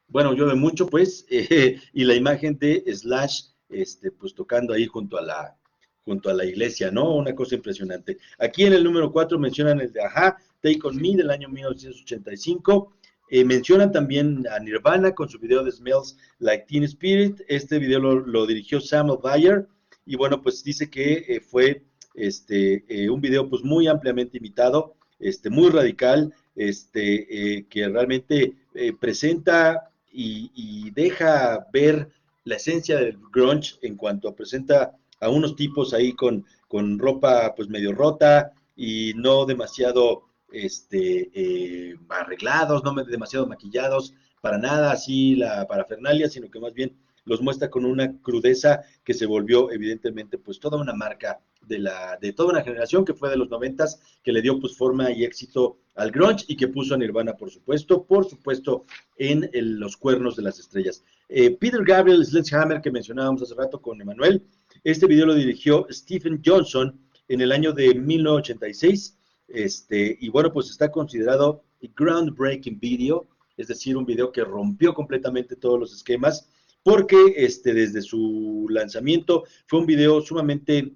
bueno, 0.08 0.32
llueve 0.32 0.54
mucho 0.54 0.86
pues, 0.86 1.26
y 1.30 2.04
la 2.04 2.14
imagen 2.14 2.58
de 2.58 2.84
Slash, 2.94 3.42
este, 3.68 4.10
pues 4.10 4.34
tocando 4.34 4.72
ahí 4.74 4.86
junto 4.86 5.18
a 5.18 5.22
la, 5.22 5.56
junto 6.04 6.30
a 6.30 6.34
la 6.34 6.46
iglesia, 6.46 6.90
¿no? 6.90 7.14
Una 7.14 7.34
cosa 7.34 7.54
impresionante. 7.54 8.16
Aquí 8.38 8.64
en 8.64 8.72
el 8.72 8.82
número 8.82 9.12
4 9.12 9.38
mencionan 9.38 9.80
el 9.80 9.92
de 9.92 10.02
Aja, 10.02 10.38
Take 10.62 10.80
On 10.84 10.96
Me 10.96 11.14
del 11.14 11.30
año 11.30 11.48
1985. 11.50 12.94
Eh, 13.30 13.44
mencionan 13.44 13.92
también 13.92 14.46
a 14.48 14.58
Nirvana 14.58 15.14
con 15.14 15.28
su 15.28 15.38
video 15.38 15.62
de 15.62 15.70
Smells 15.70 16.16
Like 16.38 16.64
Teen 16.66 16.84
Spirit. 16.84 17.42
Este 17.46 17.78
video 17.78 18.00
lo, 18.00 18.46
dirigió 18.46 18.80
Samuel 18.80 19.18
Bayer 19.22 19.68
y 20.06 20.16
bueno, 20.16 20.40
pues 20.40 20.64
dice 20.64 20.88
que 20.88 21.26
eh, 21.28 21.40
fue 21.40 21.84
este, 22.18 22.84
eh, 22.88 23.08
un 23.08 23.20
video 23.20 23.48
pues 23.48 23.62
muy 23.62 23.86
ampliamente 23.86 24.38
imitado, 24.38 24.94
este, 25.18 25.50
muy 25.50 25.70
radical, 25.70 26.34
este, 26.54 27.66
que 27.70 27.88
realmente 27.88 28.54
presenta 29.00 29.90
y, 30.12 30.90
deja 30.90 31.66
ver 31.72 32.08
la 32.44 32.56
esencia 32.56 32.96
del 32.96 33.18
grunge 33.32 33.76
en 33.82 33.96
cuanto 33.96 34.34
presenta 34.34 34.96
a 35.20 35.28
unos 35.28 35.54
tipos 35.54 35.94
ahí 35.94 36.12
con, 36.12 36.44
con 36.66 36.98
ropa 36.98 37.54
pues 37.54 37.68
medio 37.68 37.92
rota 37.92 38.52
y 38.76 39.12
no 39.14 39.44
demasiado 39.44 40.24
este, 40.52 41.30
eh, 41.34 41.96
arreglados, 42.08 42.82
no 42.84 42.94
demasiado 43.04 43.46
maquillados, 43.46 44.14
para 44.40 44.58
nada 44.58 44.92
así 44.92 45.34
la 45.34 45.66
parafernalia, 45.66 46.28
sino 46.28 46.50
que 46.50 46.60
más 46.60 46.72
bien 46.72 46.96
los 47.24 47.42
muestra 47.42 47.68
con 47.68 47.84
una 47.84 48.16
crudeza 48.22 48.82
que 49.04 49.14
se 49.14 49.26
volvió 49.26 49.70
evidentemente 49.70 50.38
pues 50.38 50.58
toda 50.60 50.78
una 50.78 50.94
marca 50.94 51.40
de, 51.68 51.78
la, 51.78 52.18
de 52.20 52.32
toda 52.32 52.50
una 52.50 52.62
generación 52.62 53.04
que 53.04 53.14
fue 53.14 53.30
de 53.30 53.36
los 53.36 53.50
noventas, 53.50 54.00
que 54.22 54.32
le 54.32 54.42
dio 54.42 54.58
pues 54.58 54.76
forma 54.76 55.10
y 55.12 55.24
éxito 55.24 55.78
al 55.94 56.10
grunge 56.10 56.44
y 56.48 56.56
que 56.56 56.68
puso 56.68 56.94
a 56.94 56.98
Nirvana, 56.98 57.34
por 57.34 57.50
supuesto, 57.50 58.04
por 58.04 58.28
supuesto, 58.28 58.84
en 59.16 59.50
los 59.52 59.96
cuernos 59.96 60.36
de 60.36 60.42
las 60.42 60.58
estrellas. 60.58 61.04
Eh, 61.28 61.50
Peter 61.50 61.84
Gabriel 61.84 62.24
Sledgehammer, 62.24 62.80
que 62.80 62.90
mencionábamos 62.90 63.42
hace 63.42 63.54
rato 63.54 63.80
con 63.80 64.00
Emanuel, 64.00 64.42
este 64.84 65.06
video 65.06 65.26
lo 65.26 65.34
dirigió 65.34 65.86
Stephen 65.90 66.40
Johnson 66.44 66.98
en 67.28 67.40
el 67.40 67.52
año 67.52 67.72
de 67.72 67.94
1986, 67.94 69.18
este, 69.48 70.16
y 70.20 70.28
bueno, 70.28 70.52
pues 70.52 70.70
está 70.70 70.90
considerado 70.90 71.64
groundbreaking 71.96 72.78
video, 72.78 73.28
es 73.56 73.68
decir, 73.68 73.96
un 73.96 74.06
video 74.06 74.32
que 74.32 74.44
rompió 74.44 74.94
completamente 74.94 75.56
todos 75.56 75.78
los 75.78 75.92
esquemas, 75.92 76.48
porque 76.82 77.34
este, 77.36 77.74
desde 77.74 78.02
su 78.02 78.66
lanzamiento 78.70 79.44
fue 79.66 79.80
un 79.80 79.86
video 79.86 80.20
sumamente 80.20 80.92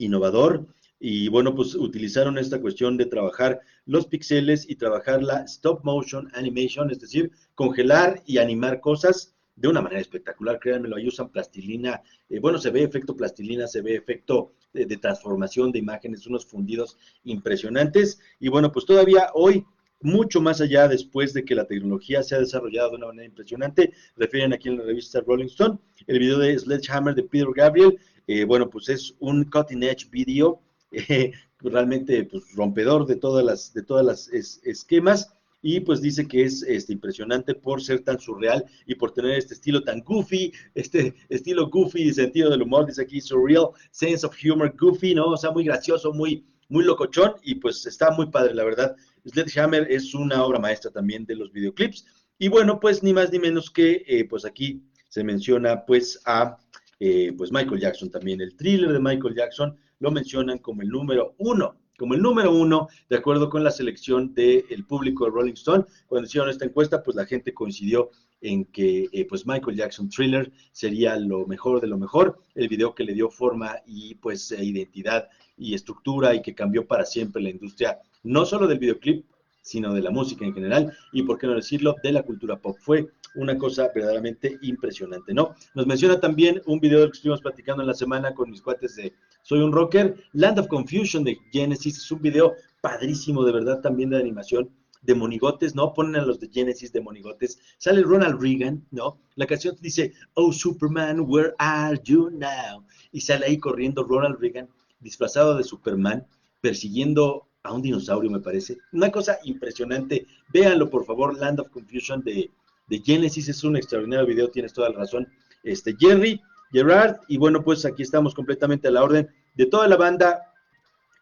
innovador, 0.00 0.66
y 0.98 1.28
bueno, 1.28 1.54
pues 1.54 1.74
utilizaron 1.74 2.36
esta 2.36 2.60
cuestión 2.60 2.96
de 2.98 3.06
trabajar 3.06 3.60
los 3.86 4.06
píxeles 4.06 4.68
y 4.68 4.76
trabajar 4.76 5.22
la 5.22 5.42
stop 5.44 5.82
motion 5.82 6.30
animation, 6.34 6.90
es 6.90 7.00
decir, 7.00 7.30
congelar 7.54 8.22
y 8.26 8.36
animar 8.36 8.80
cosas 8.80 9.34
de 9.56 9.68
una 9.68 9.80
manera 9.80 10.00
espectacular, 10.00 10.58
créanmelo, 10.58 10.96
ahí 10.96 11.06
usan 11.06 11.30
plastilina, 11.30 12.02
eh, 12.28 12.38
bueno, 12.38 12.58
se 12.58 12.70
ve 12.70 12.82
efecto 12.82 13.16
plastilina, 13.16 13.66
se 13.66 13.82
ve 13.82 13.94
efecto 13.94 14.52
de, 14.72 14.84
transformación 14.96 15.72
de 15.72 15.78
imágenes, 15.78 16.26
unos 16.26 16.46
fundidos 16.46 16.96
impresionantes, 17.24 18.20
y 18.38 18.48
bueno, 18.48 18.72
pues 18.72 18.86
todavía 18.86 19.30
hoy 19.34 19.64
mucho 20.02 20.40
más 20.40 20.60
allá 20.60 20.88
después 20.88 21.34
de 21.34 21.44
que 21.44 21.54
la 21.54 21.66
tecnología 21.66 22.22
se 22.22 22.34
ha 22.34 22.38
desarrollado 22.38 22.90
de 22.90 22.96
una 22.96 23.06
manera 23.08 23.26
impresionante. 23.26 23.92
Refieren 24.16 24.52
aquí 24.54 24.68
en 24.68 24.78
la 24.78 24.84
revista 24.84 25.20
Rolling 25.20 25.46
Stone 25.46 25.78
el 26.06 26.18
video 26.18 26.38
de 26.38 26.58
Sledgehammer 26.58 27.14
de 27.14 27.24
Peter 27.24 27.48
Gabriel. 27.54 27.98
Eh, 28.32 28.44
bueno, 28.44 28.70
pues 28.70 28.88
es 28.88 29.12
un 29.18 29.42
cutting 29.42 29.82
edge 29.82 30.08
video, 30.08 30.62
eh, 30.92 31.32
realmente 31.58 32.22
pues, 32.22 32.44
rompedor 32.54 33.04
de 33.04 33.16
todas 33.16 33.44
las, 33.44 33.74
de 33.74 33.82
todas 33.82 34.06
las 34.06 34.28
esquemas 34.28 35.34
y 35.60 35.80
pues 35.80 36.00
dice 36.00 36.28
que 36.28 36.44
es 36.44 36.62
este, 36.62 36.92
impresionante 36.92 37.56
por 37.56 37.82
ser 37.82 38.04
tan 38.04 38.20
surreal 38.20 38.64
y 38.86 38.94
por 38.94 39.10
tener 39.10 39.32
este 39.32 39.54
estilo 39.54 39.82
tan 39.82 40.02
goofy, 40.02 40.52
este 40.76 41.12
estilo 41.28 41.68
goofy 41.70 42.02
y 42.02 42.14
sentido 42.14 42.50
del 42.50 42.62
humor, 42.62 42.86
dice 42.86 43.02
aquí 43.02 43.20
surreal, 43.20 43.70
sense 43.90 44.24
of 44.24 44.36
humor 44.44 44.76
goofy, 44.78 45.12
¿no? 45.12 45.26
O 45.30 45.36
sea, 45.36 45.50
muy 45.50 45.64
gracioso, 45.64 46.12
muy, 46.12 46.46
muy 46.68 46.84
locochón 46.84 47.32
y 47.42 47.56
pues 47.56 47.84
está 47.84 48.12
muy 48.12 48.26
padre, 48.30 48.54
la 48.54 48.62
verdad. 48.62 48.94
Sledgehammer 49.26 49.90
es 49.90 50.14
una 50.14 50.44
obra 50.44 50.60
maestra 50.60 50.92
también 50.92 51.26
de 51.26 51.34
los 51.34 51.50
videoclips 51.50 52.06
y 52.38 52.46
bueno, 52.46 52.78
pues 52.78 53.02
ni 53.02 53.12
más 53.12 53.32
ni 53.32 53.40
menos 53.40 53.72
que 53.72 54.04
eh, 54.06 54.24
pues 54.24 54.44
aquí 54.44 54.84
se 55.08 55.24
menciona 55.24 55.84
pues 55.84 56.22
a 56.26 56.56
eh, 57.00 57.32
pues 57.36 57.50
Michael 57.50 57.80
Jackson 57.80 58.10
también, 58.10 58.40
el 58.40 58.54
thriller 58.54 58.92
de 58.92 59.00
Michael 59.00 59.34
Jackson 59.34 59.76
lo 59.98 60.10
mencionan 60.10 60.58
como 60.58 60.82
el 60.82 60.88
número 60.88 61.34
uno 61.38 61.76
como 62.00 62.14
el 62.14 62.22
número 62.22 62.50
uno, 62.50 62.88
de 63.10 63.18
acuerdo 63.18 63.50
con 63.50 63.62
la 63.62 63.70
selección 63.70 64.32
del 64.32 64.86
público 64.88 65.26
de 65.26 65.32
Rolling 65.32 65.52
Stone. 65.52 65.84
Cuando 66.06 66.26
hicieron 66.26 66.48
esta 66.48 66.64
encuesta, 66.64 67.02
pues 67.02 67.14
la 67.14 67.26
gente 67.26 67.52
coincidió 67.52 68.08
en 68.40 68.64
que 68.64 69.10
eh, 69.12 69.26
pues 69.26 69.46
Michael 69.46 69.76
Jackson 69.76 70.08
Thriller 70.08 70.50
sería 70.72 71.16
lo 71.16 71.46
mejor 71.46 71.82
de 71.82 71.88
lo 71.88 71.98
mejor, 71.98 72.42
el 72.54 72.68
video 72.68 72.94
que 72.94 73.04
le 73.04 73.12
dio 73.12 73.28
forma 73.28 73.76
y 73.86 74.14
pues 74.14 74.50
eh, 74.50 74.64
identidad 74.64 75.28
y 75.58 75.74
estructura 75.74 76.34
y 76.34 76.40
que 76.40 76.54
cambió 76.54 76.86
para 76.86 77.04
siempre 77.04 77.42
la 77.42 77.50
industria, 77.50 77.98
no 78.22 78.46
solo 78.46 78.66
del 78.66 78.78
videoclip, 78.78 79.26
sino 79.60 79.92
de 79.92 80.00
la 80.00 80.10
música 80.10 80.46
en 80.46 80.54
general 80.54 80.96
y, 81.12 81.22
por 81.22 81.36
qué 81.36 81.46
no 81.46 81.54
decirlo, 81.54 81.96
de 82.02 82.12
la 82.12 82.22
cultura 82.22 82.56
pop. 82.56 82.78
Fue 82.80 83.08
una 83.34 83.56
cosa 83.56 83.90
verdaderamente 83.94 84.58
impresionante, 84.62 85.32
¿no? 85.32 85.54
Nos 85.74 85.86
menciona 85.86 86.20
también 86.20 86.60
un 86.66 86.80
video 86.80 87.06
que 87.06 87.16
estuvimos 87.16 87.40
platicando 87.40 87.82
en 87.82 87.88
la 87.88 87.94
semana 87.94 88.34
con 88.34 88.50
mis 88.50 88.62
cuates 88.62 88.96
de 88.96 89.12
Soy 89.42 89.60
un 89.60 89.72
Rocker, 89.72 90.16
Land 90.32 90.58
of 90.58 90.68
Confusion 90.68 91.24
de 91.24 91.38
Genesis, 91.52 91.98
es 91.98 92.10
un 92.10 92.20
video 92.20 92.54
padrísimo, 92.80 93.44
de 93.44 93.52
verdad, 93.52 93.80
también 93.80 94.10
de 94.10 94.18
animación, 94.18 94.70
de 95.02 95.14
monigotes, 95.14 95.74
¿no? 95.74 95.94
Ponen 95.94 96.16
a 96.16 96.24
los 96.24 96.40
de 96.40 96.50
Genesis 96.52 96.92
de 96.92 97.00
monigotes. 97.00 97.58
Sale 97.78 98.02
Ronald 98.02 98.40
Reagan, 98.40 98.86
¿no? 98.90 99.18
La 99.34 99.46
canción 99.46 99.76
dice, 99.80 100.12
Oh 100.34 100.52
Superman, 100.52 101.20
where 101.20 101.54
are 101.58 101.98
you 102.04 102.30
now? 102.30 102.84
Y 103.12 103.20
sale 103.20 103.46
ahí 103.46 103.58
corriendo 103.58 104.04
Ronald 104.04 104.38
Reagan, 104.38 104.68
disfrazado 105.00 105.56
de 105.56 105.64
Superman, 105.64 106.26
persiguiendo 106.60 107.48
a 107.62 107.72
un 107.72 107.82
dinosaurio, 107.82 108.30
me 108.30 108.40
parece. 108.40 108.78
Una 108.92 109.10
cosa 109.10 109.38
impresionante. 109.44 110.26
Véanlo, 110.52 110.88
por 110.88 111.04
favor, 111.04 111.38
Land 111.38 111.60
of 111.60 111.70
Confusion 111.70 112.22
de, 112.22 112.50
de 112.90 113.00
Genesis. 113.00 113.48
Es 113.48 113.64
un 113.64 113.76
extraordinario 113.76 114.26
video, 114.26 114.50
tienes 114.50 114.74
toda 114.74 114.90
la 114.90 114.98
razón. 114.98 115.26
Este, 115.62 115.96
Jerry, 115.98 116.42
Gerard, 116.70 117.16
y 117.28 117.38
bueno, 117.38 117.62
pues 117.62 117.86
aquí 117.86 118.02
estamos 118.02 118.34
completamente 118.34 118.88
a 118.88 118.90
la 118.90 119.02
orden 119.02 119.30
de 119.54 119.66
toda 119.66 119.88
la 119.88 119.96
banda. 119.96 120.42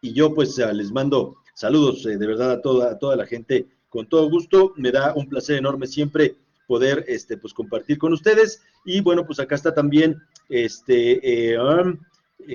Y 0.00 0.12
yo, 0.12 0.34
pues, 0.34 0.58
ah, 0.58 0.72
les 0.72 0.90
mando 0.90 1.36
saludos 1.54 2.06
eh, 2.06 2.16
de 2.16 2.26
verdad 2.26 2.52
a 2.52 2.62
toda, 2.62 2.92
a 2.92 2.98
toda 2.98 3.16
la 3.16 3.26
gente 3.26 3.68
con 3.88 4.08
todo 4.08 4.28
gusto. 4.30 4.72
Me 4.76 4.90
da 4.90 5.12
un 5.14 5.28
placer 5.28 5.56
enorme 5.56 5.86
siempre 5.86 6.36
poder 6.66 7.04
este, 7.06 7.36
pues, 7.36 7.52
compartir 7.54 7.98
con 7.98 8.12
ustedes. 8.12 8.62
Y 8.84 9.00
bueno, 9.00 9.26
pues 9.26 9.38
acá 9.38 9.54
está 9.54 9.74
también 9.74 10.20
este, 10.48 11.52
eh, 11.52 11.60
um, 11.60 11.98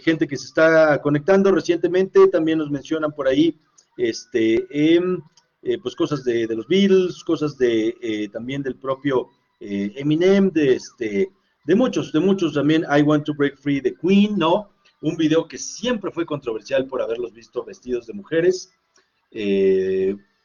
gente 0.02 0.28
que 0.28 0.38
se 0.38 0.46
está 0.46 1.00
conectando 1.02 1.52
recientemente. 1.52 2.28
También 2.28 2.58
nos 2.58 2.72
mencionan 2.72 3.12
por 3.12 3.28
ahí 3.28 3.60
este, 3.98 4.66
eh, 4.72 5.02
pues 5.82 5.96
cosas 5.96 6.24
de, 6.24 6.48
los 6.48 6.68
Beatles, 6.68 7.24
cosas 7.24 7.58
de 7.58 7.96
eh, 8.02 8.30
también 8.30 8.62
del 8.64 8.76
propio 8.76 9.30
eh, 9.60 9.92
Eminem, 9.96 10.52
de 10.52 10.76
este, 10.76 11.32
de 11.66 11.76
muchos, 11.76 12.12
de 12.12 12.20
muchos 12.20 12.54
también. 12.54 12.86
I 12.90 13.02
Want 13.02 13.26
to 13.26 13.34
Break 13.34 13.58
Free 13.58 13.80
de 13.80 13.96
Queen, 13.96 14.38
¿no? 14.38 14.70
Un 15.02 15.16
video 15.18 15.48
que 15.48 15.58
siempre 15.58 16.12
fue 16.12 16.26
controversial 16.26 16.86
por 16.88 17.02
haberlos 17.02 17.34
visto 17.34 17.64
vestidos 17.64 18.08
de 18.08 18.14
mujeres. 18.14 18.74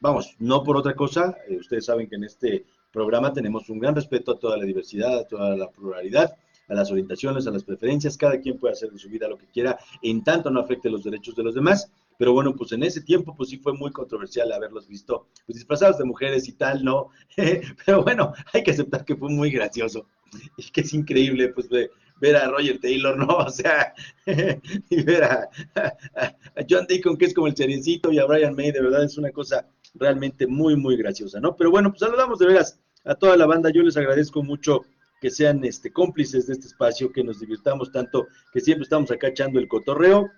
vamos, 0.00 0.34
no 0.38 0.62
por 0.62 0.76
otra 0.76 0.94
cosa. 0.94 1.36
ustedes 1.58 1.86
saben 1.86 2.08
que 2.08 2.16
en 2.16 2.24
este 2.24 2.66
programa 2.92 3.32
tenemos 3.32 3.68
un 3.68 3.78
gran 3.78 3.94
respeto 3.94 4.32
a 4.32 4.38
toda 4.38 4.56
la 4.56 4.64
diversidad, 4.64 5.18
a 5.18 5.26
toda 5.26 5.56
la 5.56 5.70
pluralidad 5.70 6.36
a 6.68 6.74
las 6.74 6.90
orientaciones, 6.90 7.46
a 7.46 7.50
las 7.50 7.64
preferencias, 7.64 8.16
cada 8.16 8.38
quien 8.40 8.58
puede 8.58 8.72
hacer 8.72 8.90
de 8.90 8.98
su 8.98 9.08
vida 9.08 9.28
lo 9.28 9.38
que 9.38 9.46
quiera, 9.46 9.78
en 10.02 10.22
tanto 10.22 10.50
no 10.50 10.60
afecte 10.60 10.90
los 10.90 11.02
derechos 11.02 11.34
de 11.34 11.42
los 11.42 11.54
demás, 11.54 11.90
pero 12.18 12.32
bueno, 12.32 12.54
pues 12.54 12.72
en 12.72 12.82
ese 12.82 13.00
tiempo 13.00 13.34
pues 13.34 13.48
sí 13.48 13.56
fue 13.56 13.72
muy 13.72 13.92
controversial 13.92 14.52
haberlos 14.52 14.86
visto 14.88 15.28
pues, 15.46 15.56
disfrazados 15.56 15.98
de 15.98 16.04
mujeres 16.04 16.48
y 16.48 16.52
tal, 16.52 16.84
¿no? 16.84 17.08
pero 17.86 18.02
bueno, 18.02 18.34
hay 18.52 18.62
que 18.62 18.72
aceptar 18.72 19.04
que 19.04 19.16
fue 19.16 19.30
muy 19.30 19.50
gracioso 19.50 20.06
y 20.58 20.70
que 20.70 20.82
es 20.82 20.92
increíble 20.92 21.48
pues 21.48 21.68
ver 21.68 22.36
a 22.36 22.48
Roger 22.48 22.80
Taylor, 22.80 23.16
¿no? 23.16 23.26
O 23.38 23.50
sea, 23.50 23.94
y 24.26 25.02
ver 25.02 25.24
a, 25.24 25.48
John 26.68 26.86
Deacon, 26.88 27.16
que 27.16 27.26
es 27.26 27.34
como 27.34 27.46
el 27.46 27.56
cerecito, 27.56 28.12
y 28.12 28.18
a 28.18 28.26
Brian 28.26 28.54
May, 28.54 28.72
de 28.72 28.82
verdad 28.82 29.04
es 29.04 29.16
una 29.16 29.30
cosa 29.30 29.66
realmente 29.94 30.46
muy, 30.46 30.76
muy 30.76 30.96
graciosa, 30.96 31.40
¿no? 31.40 31.56
Pero 31.56 31.70
bueno, 31.70 31.90
pues 31.90 32.00
saludamos 32.00 32.40
de 32.40 32.46
veras 32.46 32.80
a 33.04 33.14
toda 33.14 33.36
la 33.36 33.46
banda, 33.46 33.70
yo 33.70 33.82
les 33.82 33.96
agradezco 33.96 34.42
mucho 34.42 34.82
que 35.20 35.30
sean 35.30 35.64
este, 35.64 35.92
cómplices 35.92 36.48
de 36.48 36.54
este 36.54 36.66
espacio, 36.66 37.12
que 37.12 37.24
nos 37.24 37.40
divirtamos 37.40 37.92
tanto, 37.92 38.26
que 38.52 38.60
siempre 38.60 38.82
estamos 38.82 39.10
acá 39.10 39.28
echando 39.28 39.58
el 39.60 39.68
cotorreo 39.68 40.28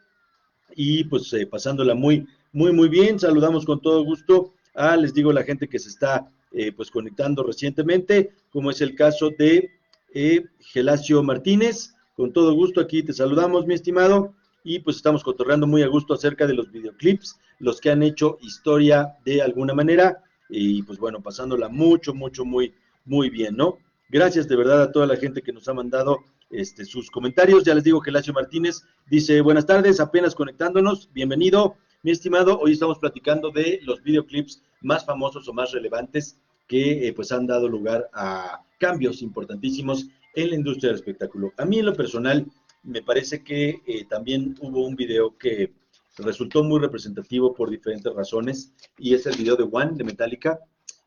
y 0.74 1.04
pues 1.04 1.32
eh, 1.32 1.46
pasándola 1.46 1.94
muy, 1.94 2.26
muy, 2.52 2.72
muy 2.72 2.88
bien. 2.88 3.18
Saludamos 3.18 3.64
con 3.64 3.80
todo 3.80 4.04
gusto 4.04 4.54
a, 4.74 4.96
les 4.96 5.14
digo, 5.14 5.32
la 5.32 5.44
gente 5.44 5.68
que 5.68 5.78
se 5.78 5.88
está 5.88 6.30
eh, 6.52 6.72
pues 6.72 6.90
conectando 6.90 7.42
recientemente, 7.42 8.32
como 8.50 8.70
es 8.70 8.80
el 8.80 8.94
caso 8.94 9.30
de 9.38 9.70
eh, 10.14 10.44
Gelacio 10.60 11.22
Martínez. 11.22 11.94
Con 12.16 12.32
todo 12.32 12.54
gusto 12.54 12.80
aquí 12.80 13.02
te 13.02 13.12
saludamos, 13.12 13.66
mi 13.66 13.74
estimado, 13.74 14.34
y 14.64 14.80
pues 14.80 14.96
estamos 14.96 15.22
cotorreando 15.22 15.66
muy 15.66 15.82
a 15.82 15.86
gusto 15.86 16.14
acerca 16.14 16.46
de 16.46 16.54
los 16.54 16.70
videoclips, 16.70 17.38
los 17.60 17.80
que 17.80 17.90
han 17.90 18.02
hecho 18.02 18.38
historia 18.42 19.16
de 19.24 19.40
alguna 19.40 19.74
manera, 19.74 20.22
y 20.48 20.82
pues 20.82 20.98
bueno, 20.98 21.22
pasándola 21.22 21.68
mucho, 21.68 22.12
mucho, 22.12 22.44
muy, 22.44 22.74
muy 23.04 23.30
bien, 23.30 23.56
¿no? 23.56 23.78
Gracias 24.08 24.48
de 24.48 24.56
verdad 24.56 24.82
a 24.82 24.92
toda 24.92 25.06
la 25.06 25.16
gente 25.16 25.40
que 25.40 25.52
nos 25.52 25.68
ha 25.68 25.74
mandado 25.74 26.18
este, 26.50 26.84
sus 26.84 27.10
comentarios. 27.10 27.64
Ya 27.64 27.74
les 27.74 27.84
digo 27.84 28.00
que 28.00 28.10
Lacio 28.10 28.32
Martínez 28.32 28.82
dice, 29.08 29.40
buenas 29.40 29.66
tardes, 29.66 30.00
apenas 30.00 30.34
conectándonos, 30.34 31.10
bienvenido, 31.12 31.76
mi 32.02 32.10
estimado. 32.10 32.58
Hoy 32.58 32.72
estamos 32.72 32.98
platicando 32.98 33.50
de 33.50 33.80
los 33.82 34.02
videoclips 34.02 34.62
más 34.80 35.04
famosos 35.04 35.48
o 35.48 35.52
más 35.52 35.72
relevantes 35.72 36.38
que 36.66 37.08
eh, 37.08 37.12
pues 37.12 37.32
han 37.32 37.46
dado 37.46 37.68
lugar 37.68 38.08
a 38.12 38.62
cambios 38.78 39.22
importantísimos 39.22 40.06
en 40.34 40.50
la 40.50 40.56
industria 40.56 40.88
del 40.88 40.98
espectáculo. 40.98 41.52
A 41.56 41.64
mí 41.64 41.78
en 41.78 41.86
lo 41.86 41.94
personal 41.94 42.46
me 42.82 43.02
parece 43.02 43.42
que 43.42 43.82
eh, 43.86 44.04
también 44.08 44.56
hubo 44.60 44.86
un 44.86 44.96
video 44.96 45.36
que 45.36 45.72
resultó 46.18 46.62
muy 46.62 46.80
representativo 46.80 47.54
por 47.54 47.70
diferentes 47.70 48.12
razones 48.14 48.72
y 48.98 49.14
es 49.14 49.26
el 49.26 49.36
video 49.36 49.56
de 49.56 49.68
One 49.70 49.92
de 49.94 50.04
Metallica, 50.04 50.58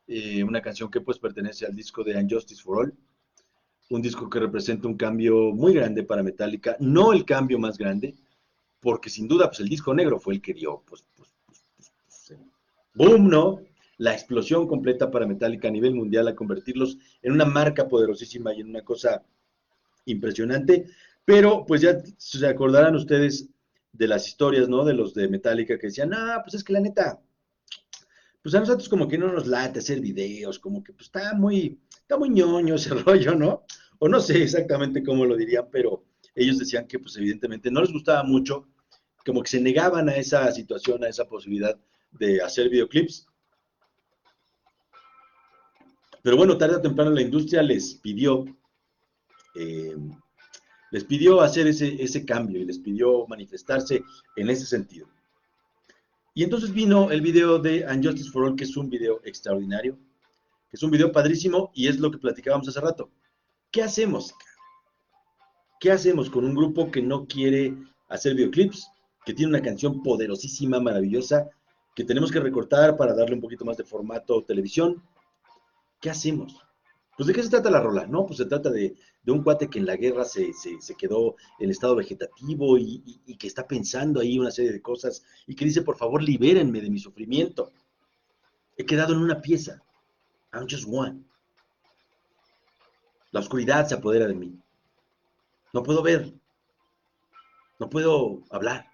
eh, 0.07 0.43
una 0.43 0.61
canción 0.61 0.91
que 0.91 1.01
pues 1.01 1.17
pertenece 1.19 1.65
al 1.65 1.75
disco 1.75 2.03
de 2.03 2.15
Unjustice 2.15 2.61
for 2.61 2.79
All, 2.79 2.93
un 3.89 4.01
disco 4.01 4.29
que 4.29 4.39
representa 4.39 4.87
un 4.87 4.97
cambio 4.97 5.51
muy 5.51 5.73
grande 5.73 6.03
para 6.03 6.23
Metallica, 6.23 6.75
no 6.79 7.13
el 7.13 7.25
cambio 7.25 7.59
más 7.59 7.77
grande, 7.77 8.15
porque 8.79 9.09
sin 9.09 9.27
duda 9.27 9.47
pues 9.47 9.59
el 9.59 9.69
disco 9.69 9.93
negro 9.93 10.19
fue 10.19 10.35
el 10.35 10.41
que 10.41 10.53
dio 10.53 10.83
pues, 10.85 11.05
pues, 11.15 11.33
pues, 11.45 11.61
pues 11.77 12.39
boom, 12.93 13.29
¿no? 13.29 13.61
La 13.97 14.13
explosión 14.13 14.67
completa 14.67 15.11
para 15.11 15.27
Metallica 15.27 15.67
a 15.67 15.71
nivel 15.71 15.95
mundial 15.95 16.27
a 16.27 16.35
convertirlos 16.35 16.97
en 17.21 17.33
una 17.33 17.45
marca 17.45 17.87
poderosísima 17.87 18.53
y 18.53 18.61
en 18.61 18.69
una 18.69 18.81
cosa 18.81 19.23
impresionante, 20.05 20.87
pero 21.25 21.65
pues 21.65 21.81
ya 21.81 22.01
se 22.17 22.47
acordarán 22.47 22.95
ustedes 22.95 23.47
de 23.93 24.07
las 24.07 24.27
historias, 24.27 24.67
¿no? 24.67 24.83
De 24.83 24.93
los 24.93 25.13
de 25.13 25.27
Metallica 25.27 25.77
que 25.77 25.87
decían, 25.87 26.13
ah, 26.13 26.41
pues 26.43 26.55
es 26.55 26.63
que 26.63 26.73
la 26.73 26.81
neta, 26.81 27.21
pues 28.41 28.55
a 28.55 28.59
nosotros 28.59 28.89
como 28.89 29.07
que 29.07 29.17
no 29.17 29.31
nos 29.31 29.47
late 29.47 29.79
hacer 29.79 30.01
videos, 30.01 30.59
como 30.59 30.83
que 30.83 30.91
pues 30.93 31.07
está 31.07 31.33
muy, 31.35 31.79
está 32.13 32.19
muy 32.19 32.29
ñoño 32.29 32.75
ese 32.75 32.89
rollo, 32.93 33.33
¿no? 33.33 33.65
O 33.97 34.07
no 34.07 34.19
sé 34.19 34.43
exactamente 34.43 35.03
cómo 35.03 35.25
lo 35.25 35.35
dirían, 35.35 35.67
pero 35.71 36.03
ellos 36.35 36.59
decían 36.59 36.87
que 36.87 36.99
pues 36.99 37.17
evidentemente 37.17 37.71
no 37.71 37.81
les 37.81 37.91
gustaba 37.91 38.23
mucho, 38.23 38.67
como 39.25 39.41
que 39.41 39.49
se 39.49 39.61
negaban 39.61 40.09
a 40.09 40.15
esa 40.15 40.51
situación, 40.51 41.03
a 41.03 41.09
esa 41.09 41.25
posibilidad 41.25 41.75
de 42.11 42.41
hacer 42.41 42.69
videoclips. 42.69 43.25
Pero 46.21 46.37
bueno, 46.37 46.57
tarde 46.57 46.75
o 46.75 46.81
temprano 46.81 47.11
la 47.11 47.21
industria 47.21 47.63
les 47.63 47.95
pidió, 47.95 48.45
eh, 49.55 49.95
les 50.91 51.03
pidió 51.05 51.41
hacer 51.41 51.67
ese, 51.67 52.01
ese 52.01 52.25
cambio 52.25 52.61
y 52.61 52.65
les 52.65 52.77
pidió 52.77 53.25
manifestarse 53.27 54.03
en 54.35 54.49
ese 54.49 54.65
sentido. 54.65 55.07
Y 56.35 56.43
entonces 56.43 56.73
vino 56.73 57.09
el 57.11 57.21
video 57.21 57.57
de 57.57 57.85
Unjustice 57.85 58.29
for 58.29 58.43
All, 58.43 58.55
que 58.55 58.65
es 58.65 58.77
un 58.77 58.89
video 58.89 59.21
extraordinario, 59.23 59.97
es 60.73 60.81
un 60.81 60.89
video 60.89 61.11
padrísimo 61.11 61.71
y 61.75 61.87
es 61.87 61.99
lo 61.99 62.11
que 62.11 62.17
platicábamos 62.17 62.67
hace 62.67 62.81
rato. 62.81 63.11
¿Qué 63.71 63.83
hacemos? 63.83 64.33
¿Qué 65.79 65.91
hacemos 65.91 66.29
con 66.31 66.45
un 66.45 66.55
grupo 66.55 66.89
que 66.89 67.01
no 67.01 67.27
quiere 67.27 67.77
hacer 68.09 68.33
videoclips, 68.33 68.89
que 69.23 69.33
tiene 69.33 69.51
una 69.51 69.61
canción 69.61 70.01
poderosísima, 70.01 70.79
maravillosa, 70.79 71.47
que 71.95 72.03
tenemos 72.03 72.31
que 72.31 72.39
recortar 72.39 72.97
para 72.97 73.13
darle 73.13 73.35
un 73.35 73.41
poquito 73.41 73.63
más 73.65 73.77
de 73.77 73.83
formato 73.83 74.43
televisión? 74.43 75.03
¿Qué 76.01 76.09
hacemos? 76.09 76.59
Pues 77.15 77.27
de 77.27 77.33
qué 77.33 77.43
se 77.43 77.49
trata 77.49 77.69
la 77.69 77.79
rola, 77.79 78.07
¿no? 78.07 78.25
Pues 78.25 78.37
se 78.37 78.45
trata 78.45 78.71
de, 78.71 78.95
un 79.27 79.43
cuate 79.43 79.69
que 79.69 79.77
en 79.77 79.85
la 79.85 79.95
guerra 79.95 80.25
se, 80.25 80.51
quedó 80.97 81.35
en 81.59 81.69
estado 81.69 81.95
vegetativo 81.95 82.79
y, 82.79 83.37
que 83.37 83.45
está 83.45 83.67
pensando 83.67 84.19
ahí 84.19 84.39
una 84.39 84.49
serie 84.49 84.71
de 84.71 84.81
cosas 84.81 85.23
y 85.45 85.55
que 85.55 85.65
dice, 85.65 85.83
por 85.83 85.97
favor, 85.97 86.23
libérenme 86.23 86.81
de 86.81 86.89
mi 86.89 86.97
sufrimiento. 86.97 87.71
He 88.75 88.85
quedado 88.85 89.13
en 89.13 89.19
una 89.19 89.39
pieza. 89.39 89.83
I'm 90.53 90.67
just 90.69 90.87
one. 90.87 91.23
La 93.31 93.39
oscuridad 93.39 93.87
se 93.87 93.95
apodera 93.95 94.27
de 94.27 94.35
mí. 94.35 94.55
No 95.73 95.81
puedo 95.81 96.03
ver. 96.03 96.31
No 97.79 97.89
puedo 97.89 98.43
hablar. 98.51 98.85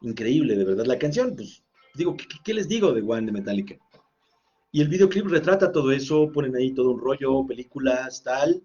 Increíble, 0.00 0.56
de 0.56 0.64
verdad. 0.64 0.86
La 0.86 0.98
canción, 0.98 1.34
pues, 1.36 1.62
digo, 1.94 2.16
¿qué, 2.44 2.54
les 2.54 2.68
digo 2.68 2.92
de 2.92 3.02
One 3.02 3.26
de 3.26 3.32
Metallica? 3.32 3.76
Y 4.72 4.82
el 4.82 4.88
videoclip 4.88 5.26
retrata 5.26 5.72
todo 5.72 5.92
eso, 5.92 6.30
ponen 6.32 6.54
ahí 6.56 6.72
todo 6.72 6.90
un 6.90 7.00
rollo, 7.00 7.46
películas, 7.46 8.22
tal, 8.22 8.62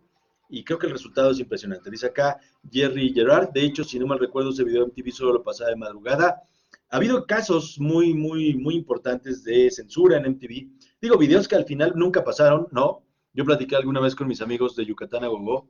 y 0.49 0.63
creo 0.63 0.77
que 0.77 0.87
el 0.87 0.93
resultado 0.93 1.31
es 1.31 1.39
impresionante. 1.39 1.89
Dice 1.89 2.07
acá 2.07 2.39
Jerry 2.71 3.13
Gerard, 3.13 3.51
de 3.51 3.63
hecho, 3.63 3.83
si 3.83 3.99
no 3.99 4.07
mal 4.07 4.19
recuerdo, 4.19 4.49
ese 4.49 4.63
video 4.63 4.85
MTV 4.87 5.11
solo 5.11 5.33
lo 5.33 5.43
pasaba 5.43 5.69
de 5.69 5.75
madrugada. 5.75 6.41
Ha 6.93 6.97
habido 6.97 7.25
casos 7.25 7.79
muy, 7.79 8.13
muy, 8.13 8.53
muy 8.53 8.75
importantes 8.75 9.43
de 9.43 9.71
censura 9.71 10.17
en 10.17 10.27
MTV. 10.27 10.67
Digo, 11.01 11.17
videos 11.17 11.47
que 11.47 11.55
al 11.55 11.65
final 11.65 11.93
nunca 11.95 12.23
pasaron, 12.23 12.67
¿no? 12.71 13.03
Yo 13.33 13.43
platiqué 13.45 13.75
alguna 13.75 13.99
vez 13.99 14.13
con 14.13 14.27
mis 14.27 14.41
amigos 14.41 14.75
de 14.75 14.85
Yucatán 14.85 15.23
a 15.23 15.27
Gogó 15.27 15.67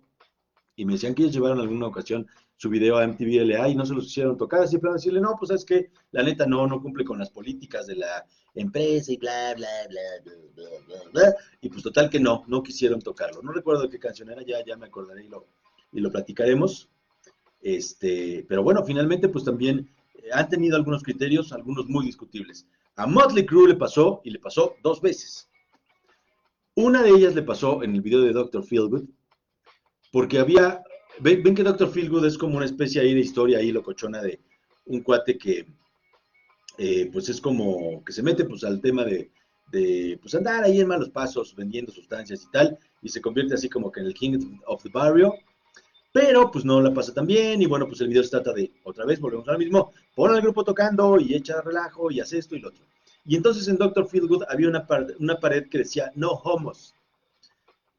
y 0.75 0.83
me 0.83 0.91
decían 0.91 1.15
que 1.15 1.21
ellos 1.21 1.33
llevaron 1.33 1.61
alguna 1.61 1.87
ocasión 1.87 2.27
su 2.57 2.69
video 2.69 2.97
a 2.97 3.07
MTV 3.07 3.45
LA 3.45 3.69
y 3.69 3.75
no 3.75 3.85
se 3.85 3.93
los 3.93 4.07
hicieron 4.07 4.37
tocar, 4.37 4.67
siempre 4.67 4.89
van 4.89 4.95
a 4.95 4.99
decirle, 4.99 5.21
no, 5.21 5.37
pues 5.39 5.51
es 5.51 5.63
que 5.63 5.91
la 6.11 6.23
neta 6.23 6.45
no, 6.45 6.67
no 6.67 6.81
cumple 6.81 7.05
con 7.05 7.17
las 7.17 7.29
políticas 7.29 7.87
de 7.87 7.95
la 7.95 8.25
empresa 8.53 9.13
y 9.13 9.15
bla, 9.15 9.53
bla, 9.55 9.69
bla, 9.87 10.01
bla, 10.25 10.65
bla, 10.85 11.09
bla, 11.13 11.35
y 11.61 11.69
pues 11.69 11.83
total 11.83 12.09
que 12.09 12.19
no, 12.19 12.43
no 12.47 12.61
quisieron 12.61 13.01
tocarlo. 13.01 13.41
No 13.41 13.53
recuerdo 13.53 13.89
qué 13.89 13.97
canción 13.97 14.29
era, 14.29 14.43
ya, 14.43 14.57
ya 14.65 14.75
me 14.75 14.87
acordaré 14.87 15.23
y 15.23 15.29
lo, 15.29 15.47
y 15.93 16.01
lo 16.01 16.11
platicaremos. 16.11 16.89
Este, 17.61 18.45
pero 18.49 18.61
bueno, 18.61 18.83
finalmente 18.83 19.29
pues 19.29 19.45
también 19.45 19.89
han 20.31 20.49
tenido 20.49 20.75
algunos 20.75 21.03
criterios, 21.03 21.51
algunos 21.51 21.87
muy 21.87 22.05
discutibles. 22.05 22.67
A 22.95 23.07
Motley 23.07 23.45
Crue 23.45 23.69
le 23.69 23.75
pasó 23.75 24.21
y 24.23 24.29
le 24.29 24.39
pasó 24.39 24.75
dos 24.83 25.01
veces. 25.01 25.49
Una 26.75 27.03
de 27.03 27.09
ellas 27.09 27.35
le 27.35 27.43
pasó 27.43 27.83
en 27.83 27.95
el 27.95 28.01
video 28.01 28.21
de 28.21 28.33
Dr. 28.33 28.63
Feelgood, 28.63 29.05
porque 30.11 30.39
había 30.39 30.83
Ven, 31.19 31.55
que 31.55 31.63
Doctor 31.63 31.91
Feelgood 31.91 32.25
es 32.25 32.37
como 32.37 32.57
una 32.57 32.65
especie 32.65 33.01
ahí 33.01 33.13
de 33.13 33.19
historia 33.19 33.59
ahí 33.59 33.71
locochona 33.71 34.21
de 34.21 34.39
un 34.85 35.01
cuate 35.01 35.37
que 35.37 35.67
eh, 36.77 37.09
pues 37.11 37.29
es 37.29 37.39
como 37.39 38.03
que 38.03 38.11
se 38.11 38.23
mete 38.23 38.45
pues 38.45 38.63
al 38.63 38.81
tema 38.81 39.05
de, 39.05 39.29
pues 40.21 40.33
andar 40.35 40.63
ahí 40.63 40.81
en 40.81 40.87
malos 40.87 41.09
pasos 41.09 41.55
vendiendo 41.55 41.91
sustancias 41.91 42.43
y 42.43 42.51
tal 42.51 42.77
y 43.01 43.09
se 43.09 43.21
convierte 43.21 43.53
así 43.53 43.69
como 43.69 43.91
que 43.91 43.99
en 43.99 44.07
el 44.07 44.13
king 44.13 44.59
of 44.65 44.81
the 44.83 44.89
barrio 44.89 45.33
pero 46.13 46.49
pues 46.49 46.63
no 46.63 46.79
la 46.79 46.93
pasa 46.93 47.13
tan 47.13 47.27
bien 47.27 47.61
y 47.61 47.65
bueno 47.65 47.85
pues 47.87 47.99
el 47.99 48.07
video 48.07 48.23
se 48.23 48.29
trata 48.29 48.53
de 48.53 48.71
otra 48.83 49.05
vez 49.05 49.19
volvemos 49.19 49.49
al 49.49 49.57
mismo 49.57 49.91
pon 50.15 50.31
al 50.31 50.41
grupo 50.41 50.63
tocando 50.63 51.19
y 51.19 51.35
echa 51.35 51.59
relajo 51.59 52.09
y 52.09 52.21
hace 52.21 52.37
esto 52.37 52.55
y 52.55 52.59
lo 52.59 52.69
otro 52.69 52.85
y 53.25 53.35
entonces 53.35 53.67
en 53.67 53.77
Doctor 53.77 54.07
Feelgood 54.07 54.43
había 54.47 54.69
una, 54.69 54.87
una 55.19 55.39
pared 55.39 55.67
que 55.69 55.79
decía 55.79 56.11
no 56.15 56.29
homos 56.29 56.93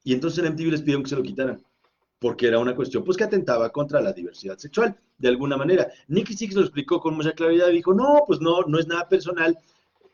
y 0.03 0.15
entonces 0.15 0.43
en 0.43 0.53
MTV 0.53 0.71
les 0.71 0.81
pidieron 0.81 1.03
que 1.03 1.11
se 1.11 1.17
lo 1.17 1.23
quitaran 1.23 1.63
porque 2.25 2.47
era 2.47 2.59
una 2.59 2.75
cuestión 2.75 3.05
pues 3.05 3.19
que 3.19 3.25
atentaba 3.25 3.69
contra 3.69 4.01
la 4.01 4.11
diversidad 4.11 4.57
sexual, 4.57 4.97
de 5.19 5.29
alguna 5.29 5.59
manera. 5.59 5.91
Nicky 6.09 6.33
Six 6.33 6.55
lo 6.55 6.63
explicó 6.63 6.99
con 6.99 7.15
mucha 7.15 7.33
claridad 7.33 7.69
y 7.69 7.75
dijo, 7.75 7.93
no, 7.93 8.25
pues 8.27 8.41
no, 8.41 8.63
no 8.63 8.79
es 8.79 8.87
nada 8.87 9.07
personal, 9.07 9.59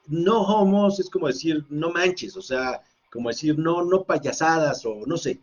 no 0.09 0.40
homos 0.40 0.98
es 0.98 1.09
como 1.09 1.28
decir, 1.28 1.64
no 1.68 1.90
manches, 1.90 2.36
o 2.36 2.42
sea, 2.42 2.80
como 3.12 3.28
decir, 3.28 3.57
no, 3.57 3.84
no 3.84 4.03
payasadas 4.03 4.84
o 4.84 5.07
no 5.07 5.16
sé. 5.16 5.38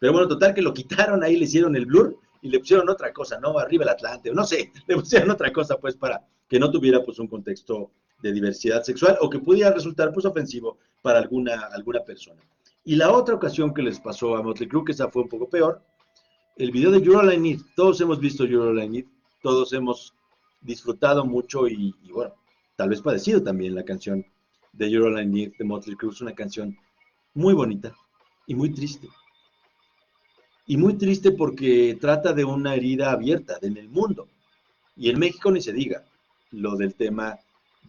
Pero 0.00 0.12
bueno, 0.12 0.26
total 0.26 0.54
que 0.54 0.62
lo 0.62 0.74
quitaron 0.74 1.22
ahí, 1.22 1.36
le 1.36 1.44
hicieron 1.44 1.76
el 1.76 1.86
blur 1.86 2.18
y 2.42 2.48
le 2.48 2.58
pusieron 2.58 2.88
otra 2.88 3.12
cosa, 3.12 3.38
¿no? 3.38 3.56
Arriba 3.58 3.84
el 3.84 3.90
Atlante, 3.90 4.32
no 4.32 4.44
sé, 4.44 4.72
le 4.88 4.96
pusieron 4.96 5.30
otra 5.30 5.52
cosa 5.52 5.78
pues 5.78 5.94
para 5.94 6.26
que 6.48 6.58
no 6.58 6.70
tuviera 6.70 7.04
pues 7.04 7.18
un 7.18 7.28
contexto 7.28 7.92
de 8.22 8.32
diversidad 8.32 8.82
sexual 8.82 9.18
o 9.20 9.30
que 9.30 9.38
pudiera 9.38 9.70
resultar 9.70 10.12
pues 10.12 10.26
ofensivo 10.26 10.78
para 11.02 11.18
alguna, 11.18 11.68
alguna 11.72 12.00
persona. 12.00 12.40
Y 12.84 12.96
la 12.96 13.12
otra 13.12 13.34
ocasión 13.34 13.74
que 13.74 13.82
les 13.82 14.00
pasó 14.00 14.36
a 14.36 14.42
Motley 14.42 14.68
Crue, 14.68 14.84
que 14.84 14.92
esa 14.92 15.10
fue 15.10 15.22
un 15.22 15.28
poco 15.28 15.48
peor, 15.48 15.82
el 16.56 16.70
video 16.70 16.90
de 16.90 17.00
You're. 17.00 17.58
Todos 17.76 18.00
hemos 18.00 18.18
visto 18.18 18.44
You're. 18.46 19.06
Todos 19.42 19.72
hemos 19.72 20.14
disfrutado 20.62 21.24
mucho 21.24 21.68
y, 21.68 21.94
bueno, 22.12 22.34
tal 22.76 22.88
vez 22.88 23.00
padecido 23.00 23.42
también 23.42 23.74
la 23.74 23.84
canción 23.84 24.24
de 24.72 24.90
You're 24.90 25.14
de 25.14 25.64
Motley 25.64 25.96
Crue, 25.96 26.12
una 26.20 26.34
canción 26.34 26.76
muy 27.34 27.54
bonita 27.54 27.94
y 28.46 28.54
muy 28.54 28.72
triste. 28.72 29.08
Y 30.70 30.76
muy 30.76 30.94
triste 30.94 31.32
porque 31.32 31.98
trata 32.00 32.32
de 32.32 32.44
una 32.44 32.76
herida 32.76 33.10
abierta 33.10 33.58
en 33.60 33.76
el 33.76 33.88
mundo. 33.88 34.28
Y 34.96 35.10
en 35.10 35.18
México 35.18 35.50
ni 35.50 35.60
se 35.60 35.72
diga 35.72 36.04
lo 36.52 36.76
del 36.76 36.94
tema 36.94 37.40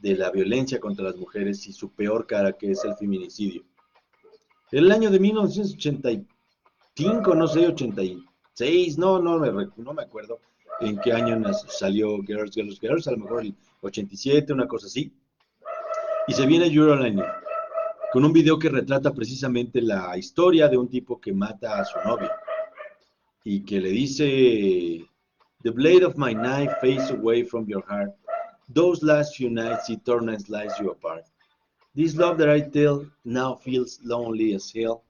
de 0.01 0.15
la 0.15 0.31
violencia 0.31 0.79
contra 0.79 1.05
las 1.05 1.15
mujeres 1.15 1.67
y 1.67 1.73
su 1.73 1.91
peor 1.91 2.25
cara 2.25 2.53
que 2.53 2.71
es 2.71 2.83
el 2.83 2.95
feminicidio. 2.95 3.61
El 4.71 4.91
año 4.91 5.11
de 5.11 5.19
1985, 5.19 7.35
no 7.35 7.47
sé, 7.47 7.67
86, 7.67 8.97
no, 8.97 9.19
no 9.19 9.37
me, 9.37 9.67
no 9.77 9.93
me 9.93 10.01
acuerdo 10.01 10.39
en 10.79 10.97
qué 11.01 11.13
año 11.13 11.39
salió 11.53 12.19
Girls, 12.23 12.55
Girls, 12.55 12.79
Girls, 12.79 13.07
a 13.07 13.11
lo 13.11 13.17
mejor 13.17 13.43
el 13.43 13.53
87, 13.81 14.53
una 14.53 14.67
cosa 14.67 14.87
así. 14.87 15.13
Y 16.27 16.33
se 16.33 16.47
viene 16.47 16.65
Euroline 16.65 17.25
con 18.11 18.25
un 18.25 18.33
video 18.33 18.57
que 18.57 18.69
retrata 18.69 19.13
precisamente 19.13 19.83
la 19.83 20.17
historia 20.17 20.67
de 20.67 20.79
un 20.79 20.89
tipo 20.89 21.21
que 21.21 21.31
mata 21.31 21.79
a 21.79 21.85
su 21.85 21.99
novia 22.03 22.40
y 23.43 23.63
que 23.63 23.79
le 23.79 23.89
dice, 23.89 25.05
The 25.63 25.71
blade 25.71 26.03
of 26.03 26.17
my 26.17 26.33
knife 26.33 26.73
fades 26.81 27.11
away 27.11 27.43
from 27.43 27.67
your 27.67 27.83
heart. 27.87 28.11
Those 28.69 29.03
last 29.03 29.35
few 29.35 29.49
nights 29.49 29.89
eternal 29.89 30.39
slice 30.39 30.79
you 30.79 30.91
apart. 30.91 31.25
This 31.93 32.15
love 32.15 32.37
that 32.37 32.49
I 32.49 32.61
tell 32.61 33.05
now 33.25 33.55
feels 33.55 33.99
lonely 34.03 34.53
as 34.55 34.71
hell 34.73 35.03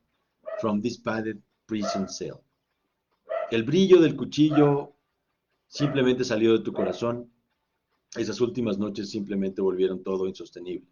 from 0.60 0.82
this 0.82 0.98
padded 0.98 1.42
prison 1.68 2.08
cell. 2.10 2.42
El 3.52 3.64
brillo 3.64 4.02
del 4.02 4.16
cuchillo 4.16 4.94
simplemente 5.68 6.24
salió 6.24 6.58
de 6.58 6.64
tu 6.64 6.74
corazón. 6.74 7.30
Esas 8.16 8.42
últimas 8.42 8.78
noches 8.78 9.10
simplemente 9.10 9.62
volvieron 9.62 10.04
todo 10.04 10.28
insostenible. 10.28 10.88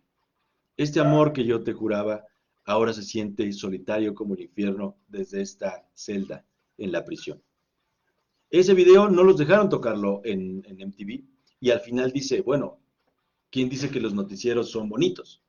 Este 0.78 1.00
amor 1.00 1.34
que 1.34 1.44
yo 1.44 1.64
te 1.64 1.74
juraba 1.74 2.24
ahora 2.66 2.94
se 2.94 3.04
siente 3.04 3.52
solitario 3.52 4.14
como 4.14 4.36
el 4.36 4.42
infierno 4.42 4.96
desde 5.08 5.42
esta 5.42 5.86
celda 5.94 6.46
en 6.80 6.92
la 6.92 7.06
prisión. 7.06 7.42
Ese 8.50 8.74
video 8.74 9.10
no 9.10 9.24
los 9.24 9.38
dejaron 9.38 9.70
tocarlo 9.70 10.22
en, 10.24 10.58
MTV 10.60 11.24
y 11.60 11.70
al 11.70 11.80
final 11.82 12.12
dice, 12.12 12.42
bueno, 12.42 12.80
¿quién 13.52 13.70
dice 13.70 13.90
que 13.90 14.00
los 14.00 14.14
noticieros 14.14 14.72
son 14.72 14.90
bonitos? 14.90 15.44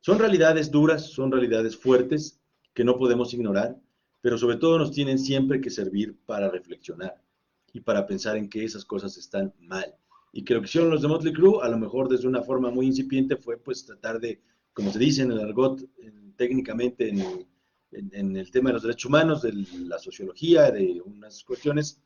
Son 0.00 0.18
realidades 0.18 0.70
duras, 0.70 1.10
son 1.10 1.32
realidades 1.32 1.76
fuertes 1.76 2.40
que 2.74 2.84
no 2.84 2.98
podemos 2.98 3.32
ignorar, 3.32 3.80
pero 4.20 4.36
sobre 4.36 4.56
todo 4.56 4.78
nos 4.78 4.92
tienen 4.92 5.18
siempre 5.18 5.60
que 5.60 5.70
servir 5.70 6.18
para 6.26 6.50
reflexionar 6.50 7.22
y 7.72 7.80
para 7.80 8.06
pensar 8.06 8.36
en 8.36 8.48
que 8.48 8.64
esas 8.64 8.84
cosas 8.84 9.16
están 9.16 9.54
mal. 9.60 9.94
Y 10.32 10.44
que 10.44 10.54
lo 10.54 10.60
que 10.60 10.66
hicieron 10.66 10.90
los 10.90 11.00
de 11.00 11.08
Motley 11.08 11.32
Crue, 11.32 11.62
a 11.62 11.68
lo 11.68 11.78
mejor 11.78 12.08
desde 12.08 12.28
una 12.28 12.42
forma 12.42 12.70
muy 12.70 12.86
incipiente, 12.86 13.36
fue 13.36 13.56
pues 13.56 13.86
tratar 13.86 14.20
de, 14.20 14.42
como 14.72 14.90
se 14.90 14.98
dice 14.98 15.22
en 15.22 15.32
el 15.32 15.40
argot, 15.40 15.80
técnicamente 16.36 17.08
en, 17.08 17.46
en, 17.94 18.36
el 18.36 18.50
tema 18.50 18.70
de 18.70 18.74
los 18.74 18.82
derechos 18.82 19.06
humanos, 19.06 19.42
de 19.42 19.52
la 19.86 19.98
sociología, 19.98 20.70
de 20.70 21.00
unas 21.04 21.44
cuestiones, 21.44 22.00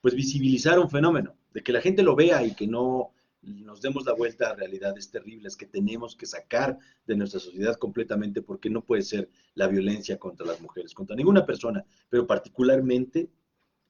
pues 0.00 0.14
visibilizar 0.14 0.78
un 0.78 0.90
fenómeno, 0.90 1.36
de 1.52 1.62
que 1.62 1.72
la 1.72 1.80
gente 1.80 2.02
lo 2.02 2.16
vea 2.16 2.44
y 2.44 2.54
que 2.54 2.66
no 2.66 3.12
nos 3.42 3.80
demos 3.80 4.04
la 4.04 4.12
vuelta 4.12 4.50
a 4.50 4.54
realidades 4.54 5.10
terribles 5.10 5.56
que 5.56 5.66
tenemos 5.66 6.14
que 6.14 6.26
sacar 6.26 6.78
de 7.06 7.16
nuestra 7.16 7.40
sociedad 7.40 7.76
completamente 7.76 8.42
porque 8.42 8.68
no 8.68 8.84
puede 8.84 9.02
ser 9.02 9.30
la 9.54 9.66
violencia 9.66 10.18
contra 10.18 10.46
las 10.46 10.60
mujeres, 10.60 10.92
contra 10.92 11.16
ninguna 11.16 11.46
persona, 11.46 11.84
pero 12.10 12.26
particularmente 12.26 13.30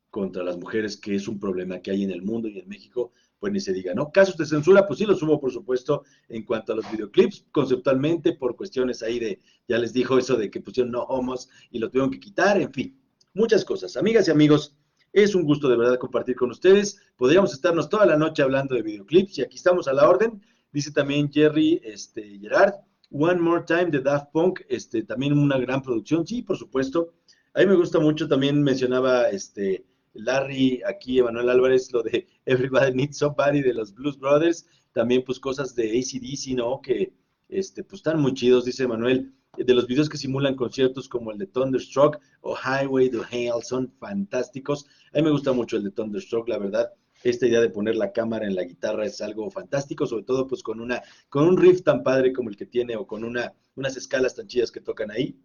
contra 0.09 0.43
las 0.45 0.57
mujeres, 0.57 0.97
que 0.97 1.15
es 1.15 1.27
un 1.29 1.39
problema 1.41 1.81
que 1.81 1.91
hay 1.91 2.05
en 2.05 2.11
el 2.11 2.23
mundo 2.23 2.49
y 2.49 2.59
en 2.59 2.69
México, 2.69 3.13
pues 3.41 3.53
ni 3.53 3.59
se 3.59 3.73
diga, 3.73 3.95
¿no? 3.95 4.13
Casos 4.13 4.37
de 4.37 4.45
censura, 4.47 4.87
pues 4.87 4.99
sí 4.99 5.07
los 5.07 5.23
hubo, 5.23 5.41
por 5.41 5.51
supuesto, 5.51 6.05
en 6.29 6.45
cuanto 6.45 6.73
a 6.73 6.77
los 6.77 6.91
videoclips, 6.93 7.47
conceptualmente, 7.51 8.35
por 8.35 8.55
cuestiones 8.55 9.03
ahí 9.03 9.19
de, 9.19 9.41
ya 9.67 9.79
les 9.79 9.93
dijo 9.95 10.19
eso 10.19 10.37
de 10.37 10.51
que 10.51 10.61
pusieron 10.61 10.93
no 10.93 11.03
homos 11.05 11.49
y 11.71 11.79
lo 11.79 11.89
tuvieron 11.89 12.11
que 12.11 12.21
quitar, 12.21 12.61
en 12.61 12.73
fin, 12.73 13.01
muchas 13.35 13.65
cosas. 13.65 13.97
Amigas 13.97 14.29
y 14.29 14.31
amigos, 14.31 14.77
es 15.13 15.35
un 15.35 15.45
gusto 15.45 15.69
de 15.69 15.77
verdad 15.77 15.99
compartir 15.99 16.37
con 16.37 16.51
ustedes. 16.51 17.01
Podríamos 17.17 17.53
estarnos 17.53 17.89
toda 17.89 18.07
la 18.07 18.17
noche 18.17 18.43
hablando 18.43 18.75
de 18.75 18.83
videoclips 18.83 19.39
y 19.39 19.43
aquí 19.43 19.57
estamos 19.57 19.89
a 19.89 19.93
la 19.93 20.09
orden. 20.09 20.41
Dice 20.71 20.93
también 20.93 21.33
Jerry 21.33 21.81
este, 21.83 22.39
Gerard, 22.39 22.75
One 23.11 23.41
More 23.41 23.65
Time 23.67 23.87
de 23.87 24.01
Daft 24.01 24.31
Punk, 24.33 24.61
este, 24.69 25.03
también 25.03 25.37
una 25.37 25.59
gran 25.59 25.83
producción. 25.83 26.27
Sí, 26.27 26.43
por 26.43 26.57
supuesto. 26.57 27.15
A 27.55 27.61
mí 27.61 27.67
me 27.67 27.75
gusta 27.75 27.99
mucho, 27.99 28.29
también 28.29 28.63
mencionaba 28.63 29.29
este, 29.31 29.85
Larry, 30.13 30.83
aquí 30.87 31.19
Emanuel 31.19 31.51
Álvarez, 31.51 31.93
lo 31.93 32.03
de 32.03 32.27
Everybody 32.47 32.95
Needs 32.95 33.19
Somebody 33.19 33.63
de 33.63 33.75
los 33.75 33.95
Blues 33.95 34.19
Brothers. 34.19 34.67
También 34.93 35.23
pues 35.25 35.39
cosas 35.39 35.75
de 35.75 35.99
ACDC, 35.99 36.57
¿no? 36.57 36.81
Que 36.81 37.13
este, 37.49 37.85
pues 37.85 38.01
están 38.01 38.21
muy 38.21 38.35
chidos, 38.35 38.65
dice 38.65 38.85
Emanuel 38.85 39.33
de 39.57 39.75
los 39.75 39.87
videos 39.87 40.09
que 40.09 40.17
simulan 40.17 40.55
conciertos 40.55 41.09
como 41.09 41.33
el 41.33 41.39
de 41.39 41.47
Thunderstruck 41.47 42.19
o 42.41 42.57
Highway 42.57 43.11
to 43.11 43.23
Hell 43.31 43.63
son 43.63 43.93
fantásticos. 43.99 44.87
A 45.13 45.19
mí 45.19 45.25
me 45.25 45.31
gusta 45.31 45.53
mucho 45.53 45.77
el 45.77 45.85
de 45.85 45.91
Thunderstruck, 45.91 46.49
la 46.49 46.59
verdad. 46.59 46.93
Esta 47.23 47.47
idea 47.47 47.61
de 47.61 47.69
poner 47.69 47.97
la 47.97 48.13
cámara 48.13 48.47
en 48.47 48.55
la 48.55 48.65
guitarra 48.65 49.05
es 49.05 49.21
algo 49.21 49.51
fantástico, 49.51 50.07
sobre 50.07 50.25
todo 50.25 50.47
pues 50.47 50.63
con 50.63 50.81
una 50.81 51.03
con 51.29 51.47
un 51.47 51.59
riff 51.59 51.83
tan 51.83 52.03
padre 52.03 52.33
como 52.33 52.49
el 52.49 52.57
que 52.57 52.65
tiene 52.65 52.97
o 52.97 53.07
con 53.07 53.25
una, 53.25 53.53
unas 53.75 53.97
escalas 53.97 54.35
tan 54.35 54.47
chidas 54.47 54.73
que 54.73 54.81
tocan 54.81 55.11
ahí. 55.11 55.37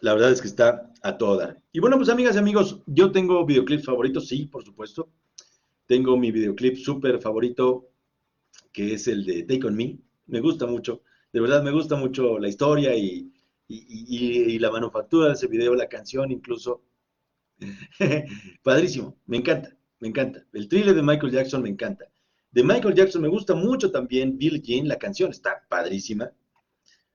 La 0.00 0.14
verdad 0.14 0.32
es 0.32 0.40
que 0.40 0.48
está 0.48 0.92
a 1.02 1.16
toda. 1.16 1.56
Y 1.72 1.80
bueno, 1.80 1.96
pues 1.96 2.08
amigas 2.08 2.36
y 2.36 2.38
amigos, 2.38 2.82
yo 2.86 3.12
tengo 3.12 3.44
videoclips 3.44 3.84
favoritos, 3.84 4.28
sí, 4.28 4.46
por 4.46 4.64
supuesto. 4.64 5.08
Tengo 5.86 6.16
mi 6.16 6.30
videoclip 6.30 6.76
súper 6.76 7.20
favorito, 7.20 7.88
que 8.72 8.94
es 8.94 9.06
el 9.08 9.24
de 9.24 9.42
Take 9.44 9.66
On 9.66 9.76
Me, 9.76 9.98
me 10.26 10.40
gusta 10.40 10.66
mucho, 10.66 11.02
de 11.34 11.40
verdad 11.40 11.64
me 11.64 11.72
gusta 11.72 11.96
mucho 11.96 12.38
la 12.38 12.48
historia 12.48 12.94
y, 12.96 13.30
la 14.60 14.70
manufactura 14.70 15.26
de 15.26 15.32
ese 15.34 15.48
video, 15.48 15.74
la 15.74 15.88
canción 15.88 16.30
incluso. 16.30 16.82
Padrísimo, 18.62 19.16
me 19.26 19.38
encanta, 19.38 19.76
me 19.98 20.08
encanta. 20.08 20.46
El 20.52 20.68
thriller 20.68 20.94
de 20.94 21.02
Michael 21.02 21.32
Jackson 21.32 21.62
me 21.62 21.70
encanta. 21.70 22.04
De 22.52 22.62
Michael 22.62 22.94
Jackson 22.94 23.20
me 23.20 23.28
gusta 23.28 23.54
mucho 23.54 23.90
también 23.90 24.38
Bill 24.38 24.62
Jean, 24.62 24.86
la 24.86 24.96
canción 24.96 25.32
está 25.32 25.64
padrísima. 25.68 26.30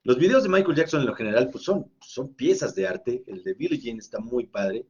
Los 0.09 0.17
videos 0.17 0.41
de 0.41 0.49
Michael 0.49 0.75
Jackson 0.75 1.01
en 1.01 1.05
lo 1.05 1.13
general 1.13 1.51
pues 1.51 1.63
son, 1.63 1.91
son 2.01 2.33
piezas 2.33 2.73
de 2.73 2.87
arte. 2.87 3.23
El 3.27 3.43
de 3.43 3.53
Bill 3.53 3.79
Jean 3.79 3.99
está 3.99 4.19
muy 4.19 4.47
padre. 4.47 4.87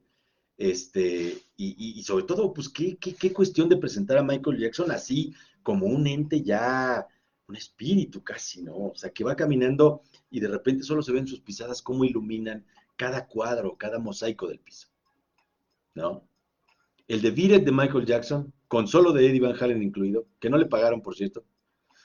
Este, 0.57 1.37
y, 1.57 2.01
sobre 2.03 2.23
todo, 2.23 2.53
pues, 2.53 2.69
¿qué, 2.69 2.95
qué 2.95 3.33
cuestión 3.33 3.67
de 3.67 3.75
presentar 3.75 4.17
a 4.17 4.23
Michael 4.23 4.57
Jackson 4.57 4.91
así, 4.91 5.33
como 5.61 5.87
un 5.87 6.07
ente 6.07 6.41
ya 6.41 7.05
un 7.49 7.57
espíritu 7.57 8.23
casi, 8.23 8.63
¿no? 8.63 8.77
O 8.77 8.95
sea, 8.95 9.09
que 9.09 9.25
va 9.25 9.35
caminando 9.35 10.03
y 10.31 10.39
de 10.39 10.47
repente 10.47 10.83
solo 10.83 11.01
se 11.01 11.11
ven 11.11 11.27
sus 11.27 11.41
pisadas 11.41 11.81
cómo 11.81 12.05
iluminan 12.05 12.65
cada 12.95 13.27
cuadro, 13.27 13.75
cada 13.75 13.99
mosaico 13.99 14.47
del 14.47 14.59
piso, 14.59 14.87
¿no? 15.95 16.23
El 17.09 17.21
de 17.21 17.31
Beat 17.31 17.65
de 17.65 17.71
Michael 17.73 18.05
Jackson, 18.05 18.53
con 18.69 18.87
solo 18.87 19.11
de 19.11 19.27
Eddie 19.27 19.41
Van 19.41 19.61
Halen 19.61 19.83
incluido, 19.83 20.27
que 20.39 20.49
no 20.49 20.57
le 20.57 20.67
pagaron, 20.67 21.01
por 21.01 21.17
cierto. 21.17 21.43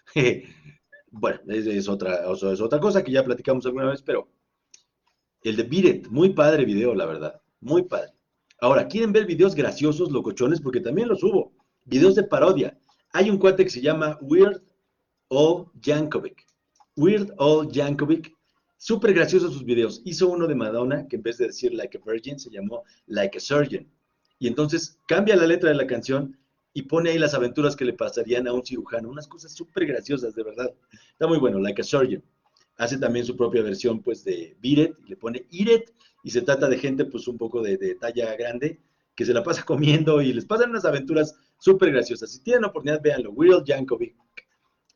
bueno, 1.14 1.40
es, 1.48 1.88
otra, 1.88 2.24
es 2.32 2.60
otra 2.60 2.80
cosa 2.80 3.02
que 3.02 3.12
ya 3.12 3.24
platicamos 3.24 3.64
alguna 3.66 3.86
vez, 3.86 4.02
pero 4.02 4.28
el 5.42 5.56
de 5.56 5.62
Beat 5.62 6.08
muy 6.08 6.30
padre 6.30 6.64
video, 6.64 6.94
la 6.94 7.06
verdad, 7.06 7.40
muy 7.60 7.82
padre. 7.82 8.12
Ahora, 8.60 8.88
¿quieren 8.88 9.12
ver 9.12 9.26
videos 9.26 9.54
graciosos, 9.54 10.10
locochones? 10.10 10.60
Porque 10.60 10.80
también 10.80 11.08
los 11.08 11.22
hubo. 11.22 11.52
Videos 11.84 12.14
de 12.14 12.24
parodia. 12.24 12.78
Hay 13.12 13.30
un 13.30 13.38
cuate 13.38 13.64
que 13.64 13.70
se 13.70 13.80
llama 13.80 14.18
Weird 14.22 14.62
Old 15.28 15.68
Jankovic. 15.80 16.46
Weird 16.96 17.32
Old 17.38 17.72
Jankovic. 17.72 18.32
Súper 18.76 19.14
gracioso 19.14 19.50
sus 19.50 19.64
videos. 19.64 20.02
Hizo 20.04 20.28
uno 20.28 20.46
de 20.46 20.54
Madonna 20.54 21.06
que 21.06 21.16
en 21.16 21.22
vez 21.22 21.38
de 21.38 21.46
decir 21.46 21.74
Like 21.74 21.98
a 21.98 22.00
Virgin 22.04 22.38
se 22.38 22.50
llamó 22.50 22.82
Like 23.06 23.38
a 23.38 23.40
Surgeon. 23.40 23.88
Y 24.38 24.48
entonces 24.48 24.98
cambia 25.06 25.36
la 25.36 25.46
letra 25.46 25.70
de 25.70 25.76
la 25.76 25.86
canción 25.86 26.38
y 26.74 26.82
pone 26.82 27.10
ahí 27.10 27.18
las 27.18 27.34
aventuras 27.34 27.76
que 27.76 27.84
le 27.84 27.92
pasarían 27.92 28.48
a 28.48 28.52
un 28.52 28.66
cirujano. 28.66 29.08
Unas 29.08 29.28
cosas 29.28 29.52
súper 29.52 29.86
graciosas, 29.86 30.34
de 30.34 30.42
verdad. 30.42 30.74
Está 31.12 31.26
muy 31.26 31.38
bueno, 31.38 31.60
Like 31.60 31.80
a 31.80 31.84
Surgeon. 31.84 32.22
Hace 32.76 32.98
también 32.98 33.24
su 33.24 33.36
propia 33.36 33.62
versión 33.62 34.02
pues 34.02 34.24
de 34.24 34.56
Beat 34.60 34.90
y 35.06 35.08
le 35.08 35.16
pone 35.16 35.46
Eat 35.52 35.92
y 36.24 36.30
se 36.30 36.42
trata 36.42 36.68
de 36.68 36.76
gente 36.76 37.04
pues 37.04 37.28
un 37.28 37.38
poco 37.38 37.62
de, 37.62 37.76
de 37.76 37.94
talla 37.94 38.34
grande 38.34 38.80
que 39.14 39.24
se 39.24 39.32
la 39.32 39.44
pasa 39.44 39.62
comiendo 39.64 40.20
y 40.20 40.32
les 40.32 40.44
pasan 40.44 40.70
unas 40.70 40.84
aventuras 40.84 41.36
súper 41.58 41.92
graciosas. 41.92 42.32
Si 42.32 42.40
tienen 42.40 42.64
oportunidad, 42.64 43.00
véanlo. 43.00 43.30
Weird 43.30 43.64
Jankovic 43.64 44.16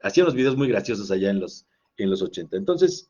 hacía 0.03 0.25
unos 0.25 0.35
videos 0.35 0.57
muy 0.57 0.69
graciosos 0.69 1.11
allá 1.13 1.31
en 1.31 1.39
los, 1.39 1.65
en 1.97 2.11
los 2.11 2.23
80. 2.23 2.57
Entonces, 2.57 3.09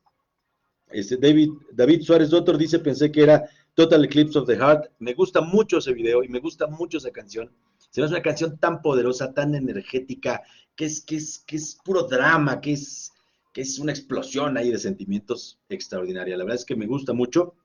este 0.89 1.17
David, 1.17 1.49
David 1.71 2.01
Suárez 2.01 2.29
Doctor 2.29 2.57
dice, 2.57 2.79
pensé 2.79 3.11
que 3.11 3.23
era 3.23 3.49
Total 3.73 4.03
Eclipse 4.05 4.37
of 4.37 4.47
the 4.47 4.55
Heart. 4.55 4.91
Me 4.99 5.15
gusta 5.15 5.41
mucho 5.41 5.79
ese 5.79 5.93
video 5.93 6.23
y 6.23 6.27
me 6.27 6.39
gusta 6.39 6.67
mucho 6.67 6.99
esa 6.99 7.11
canción. 7.11 7.51
Se 7.89 8.01
me 8.01 8.05
hace 8.05 8.13
una 8.15 8.23
canción 8.23 8.57
tan 8.59 8.81
poderosa, 8.81 9.33
tan 9.33 9.55
energética, 9.55 10.43
que 10.75 10.85
es, 10.85 11.01
que 11.01 11.15
es, 11.17 11.39
que 11.39 11.55
es 11.55 11.77
puro 11.83 12.03
drama, 12.03 12.61
que 12.61 12.73
es, 12.73 13.11
que 13.51 13.61
es 13.61 13.79
una 13.79 13.91
explosión 13.91 14.57
ahí 14.57 14.71
de 14.71 14.77
sentimientos 14.77 15.59
extraordinaria. 15.69 16.37
La 16.37 16.43
verdad 16.43 16.59
es 16.59 16.65
que 16.65 16.75
me 16.75 16.85
gusta 16.85 17.13
mucho. 17.13 17.55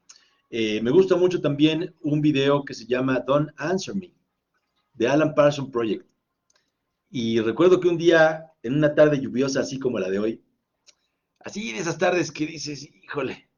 Eh, 0.50 0.80
me 0.82 0.90
gusta 0.90 1.16
mucho 1.16 1.40
también 1.40 1.94
un 2.02 2.20
video 2.20 2.64
que 2.64 2.74
se 2.74 2.86
llama 2.86 3.20
Don't 3.20 3.50
Answer 3.56 3.94
Me. 3.94 4.12
The 4.96 5.08
Alan 5.08 5.34
Parsons 5.34 5.70
Project. 5.70 6.06
Y 7.10 7.40
recuerdo 7.40 7.78
que 7.78 7.88
un 7.88 7.98
día, 7.98 8.52
en 8.62 8.74
una 8.74 8.94
tarde 8.94 9.20
lluviosa 9.20 9.60
así 9.60 9.78
como 9.78 9.98
la 9.98 10.10
de 10.10 10.18
hoy, 10.18 10.44
así 11.40 11.72
de 11.72 11.78
esas 11.78 11.98
tardes 11.98 12.32
que 12.32 12.46
dices, 12.46 12.88
híjole, 13.02 13.48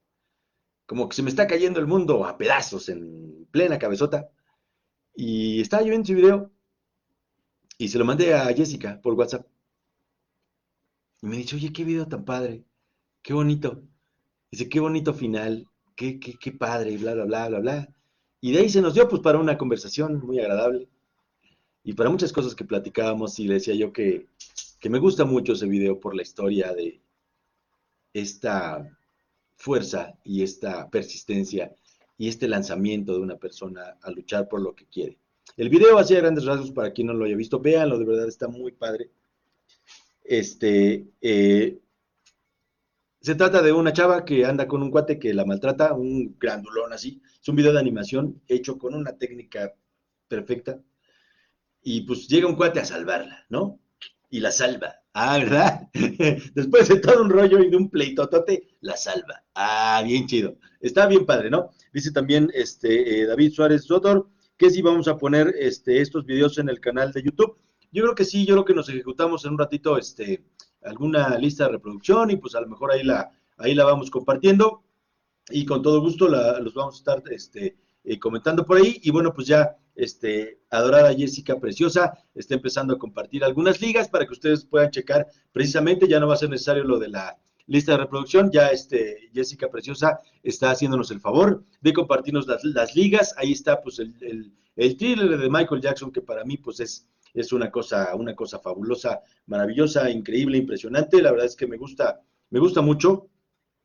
como 0.85 1.09
que 1.09 1.17
se 1.17 1.23
me 1.23 1.31
está 1.31 1.47
cayendo 1.47 1.81
el 1.81 1.87
mundo 1.87 2.25
a 2.27 2.37
pedazos 2.37 2.89
en 2.89 3.47
plena 3.51 3.79
cabezota. 3.79 4.29
Y 5.14 5.61
estaba 5.61 5.83
yo 5.83 5.89
viendo 5.89 6.07
su 6.07 6.14
video 6.14 6.53
y 7.79 7.89
se 7.89 7.99
lo 7.99 8.05
mandé 8.05 8.35
a 8.35 8.47
Jessica 8.55 9.01
por 9.03 9.14
WhatsApp. 9.14 9.47
Y 11.22 11.27
me 11.27 11.37
dice, 11.37 11.57
oye, 11.57 11.72
qué 11.72 11.85
video 11.85 12.07
tan 12.07 12.24
padre, 12.24 12.64
qué 13.22 13.33
bonito. 13.33 13.83
Dice, 14.51 14.68
qué 14.68 14.81
bonito 14.81 15.12
final, 15.12 15.66
qué, 15.95 16.20
qué, 16.20 16.35
qué 16.39 16.53
padre, 16.53 16.97
bla, 16.99 17.14
bla, 17.14 17.24
bla, 17.24 17.49
bla, 17.49 17.59
bla. 17.61 17.89
Y 18.41 18.53
de 18.53 18.61
ahí 18.61 18.68
se 18.68 18.81
nos 18.81 18.95
dio 18.95 19.09
pues 19.09 19.22
para 19.22 19.39
una 19.39 19.59
conversación 19.59 20.24
muy 20.24 20.39
agradable 20.39 20.89
y 21.83 21.95
para 21.95 22.11
muchas 22.11 22.33
cosas 22.33 22.55
que 22.55 22.64
platicábamos 22.64 23.39
y 23.39 23.49
le 23.49 23.55
decía 23.55 23.74
yo 23.74 23.93
que, 23.93 24.27
que 24.79 24.91
me 24.91 24.99
gusta 24.99 25.24
mucho 25.24 25.53
ese 25.55 25.66
video 25.66 25.99
por 25.99 26.14
la 26.14 26.22
historia 26.22 26.72
de 26.74 27.01
esta 28.12 28.99
fuerza 29.57 30.18
y 30.24 30.43
esta 30.43 30.89
persistencia 30.91 31.74
y 32.18 32.29
este 32.29 32.49
lanzamiento 32.49 33.12
de 33.12 33.20
una 33.20 33.37
persona 33.37 33.97
a 34.03 34.11
luchar 34.11 34.49
por 34.49 34.61
lo 34.61 34.74
que 34.74 34.87
quiere. 34.87 35.18
El 35.57 35.69
video 35.69 35.99
hacía 35.99 36.21
grandes 36.21 36.45
rasgos 36.45 36.71
para 36.71 36.93
quien 36.93 37.07
no 37.07 37.15
lo 37.15 37.25
haya 37.25 37.37
visto, 37.37 37.61
véanlo, 37.61 37.99
de 37.99 38.05
verdad 38.05 38.29
está 38.29 38.49
muy 38.49 38.73
padre. 38.73 39.11
Este, 40.23 41.07
eh, 41.21 41.79
se 43.21 43.35
trata 43.35 43.63
de 43.63 43.73
una 43.73 43.93
chava 43.93 44.25
que 44.25 44.45
anda 44.45 44.69
con 44.69 44.83
un 44.83 44.91
cuate 44.91 45.19
que 45.19 45.35
la 45.35 45.45
maltrata, 45.45 45.95
un 45.95 46.37
grandulón 46.39 46.93
así. 46.93 47.23
Es 47.41 47.49
un 47.49 47.57
video 47.57 47.73
de 47.73 47.81
animación 47.81 48.41
hecho 48.47 48.79
con 48.79 48.95
una 48.95 49.17
técnica 49.17 49.75
perfecta. 50.29 50.81
Y 51.83 52.03
pues 52.03 52.29
llega 52.29 52.49
un 52.49 52.57
cuate 52.57 52.81
a 52.81 52.85
salvarla, 52.85 53.45
¿no? 53.49 53.81
Y 54.31 54.41
la 54.41 54.51
salva. 54.51 54.97
Ah, 55.13 55.39
¿verdad? 55.39 55.89
Después 56.55 56.89
de 56.89 57.01
todo 57.01 57.23
un 57.23 57.31
rollo 57.31 57.61
y 57.61 57.71
de 57.71 57.77
un 57.77 57.89
pleitotote, 57.89 58.69
la 58.81 58.97
salva. 58.97 59.45
Ah, 59.55 60.03
bien 60.05 60.27
chido. 60.27 60.59
Está 60.81 61.07
bien 61.07 61.25
padre, 61.25 61.49
¿no? 61.49 61.71
Dice 61.93 62.13
también 62.13 62.51
este 62.53 63.23
eh, 63.23 63.27
David 63.27 63.53
Suárez 63.53 63.85
Sotor 63.85 64.29
que 64.57 64.71
si 64.71 64.83
vamos 64.83 65.09
a 65.09 65.17
poner 65.17 65.55
este, 65.59 66.01
estos 66.01 66.25
videos 66.25 66.59
en 66.59 66.69
el 66.69 66.81
canal 66.81 67.13
de 67.13 67.23
YouTube. 67.23 67.59
Yo 67.93 68.03
creo 68.03 68.15
que 68.15 68.25
sí, 68.25 68.45
yo 68.45 68.55
creo 68.55 68.65
que 68.65 68.75
nos 68.75 68.89
ejecutamos 68.89 69.45
en 69.45 69.53
un 69.53 69.59
ratito 69.59 69.97
este, 69.99 70.45
alguna 70.83 71.39
lista 71.39 71.65
de 71.65 71.73
reproducción 71.73 72.31
y 72.31 72.37
pues 72.37 72.55
a 72.55 72.61
lo 72.61 72.69
mejor 72.69 72.93
ahí 72.93 73.03
la, 73.03 73.31
ahí 73.59 73.75
la 73.75 73.85
vamos 73.85 74.11
compartiendo 74.11 74.83
y 75.49 75.65
con 75.65 75.83
todo 75.83 76.01
gusto 76.01 76.29
los 76.29 76.75
vamos 76.75 76.97
a 76.97 76.99
estar 76.99 77.23
este, 77.33 77.77
eh, 78.05 78.19
comentando 78.19 78.65
por 78.65 78.79
ahí. 78.79 79.01
Y 79.03 79.11
bueno, 79.11 79.33
pues 79.33 79.47
ya 79.47 79.77
este, 79.95 80.61
adorada 80.71 81.15
Jessica 81.15 81.59
Preciosa 81.59 82.13
está 82.35 82.55
empezando 82.55 82.95
a 82.95 82.99
compartir 82.99 83.45
algunas 83.45 83.81
ligas 83.81 84.09
para 84.09 84.27
que 84.27 84.33
ustedes 84.33 84.65
puedan 84.65 84.91
checar 84.91 85.27
precisamente, 85.53 86.09
ya 86.09 86.21
no 86.21 86.29
va 86.29 86.35
a 86.35 86.39
ser 86.39 86.51
necesario 86.51 86.85
lo 86.85 86.99
de 86.99 87.09
la 87.09 87.39
lista 87.67 87.93
de 87.93 87.99
reproducción, 87.99 88.51
ya 88.53 88.69
este, 88.69 89.31
Jessica 89.33 89.69
Preciosa 89.69 90.21
está 90.43 90.71
haciéndonos 90.71 91.11
el 91.11 91.21
favor 91.21 91.64
de 91.81 91.93
compartirnos 91.93 92.47
las, 92.47 92.95
ligas, 92.95 93.35
ahí 93.37 93.53
está 93.53 93.81
pues 93.81 93.99
el, 93.99 94.14
el, 94.21 94.53
el 94.77 94.97
thriller 94.97 95.39
de 95.39 95.51
Michael 95.51 95.81
Jackson 95.81 96.12
que 96.12 96.21
para 96.21 96.45
mí 96.45 96.57
pues 96.57 96.81
es 96.81 97.07
es 97.37 97.53
una 97.53 97.71
cosa, 97.71 98.14
una 98.17 98.35
cosa 98.35 98.59
fabulosa, 98.59 99.21
maravillosa, 99.47 100.11
increíble, 100.11 100.57
impresionante. 100.57 101.21
La 101.21 101.31
verdad 101.31 101.47
es 101.47 101.55
que 101.55 101.67
me 101.67 101.77
gusta, 101.77 102.23
me 102.49 102.59
gusta 102.59 102.81
mucho. 102.81 103.29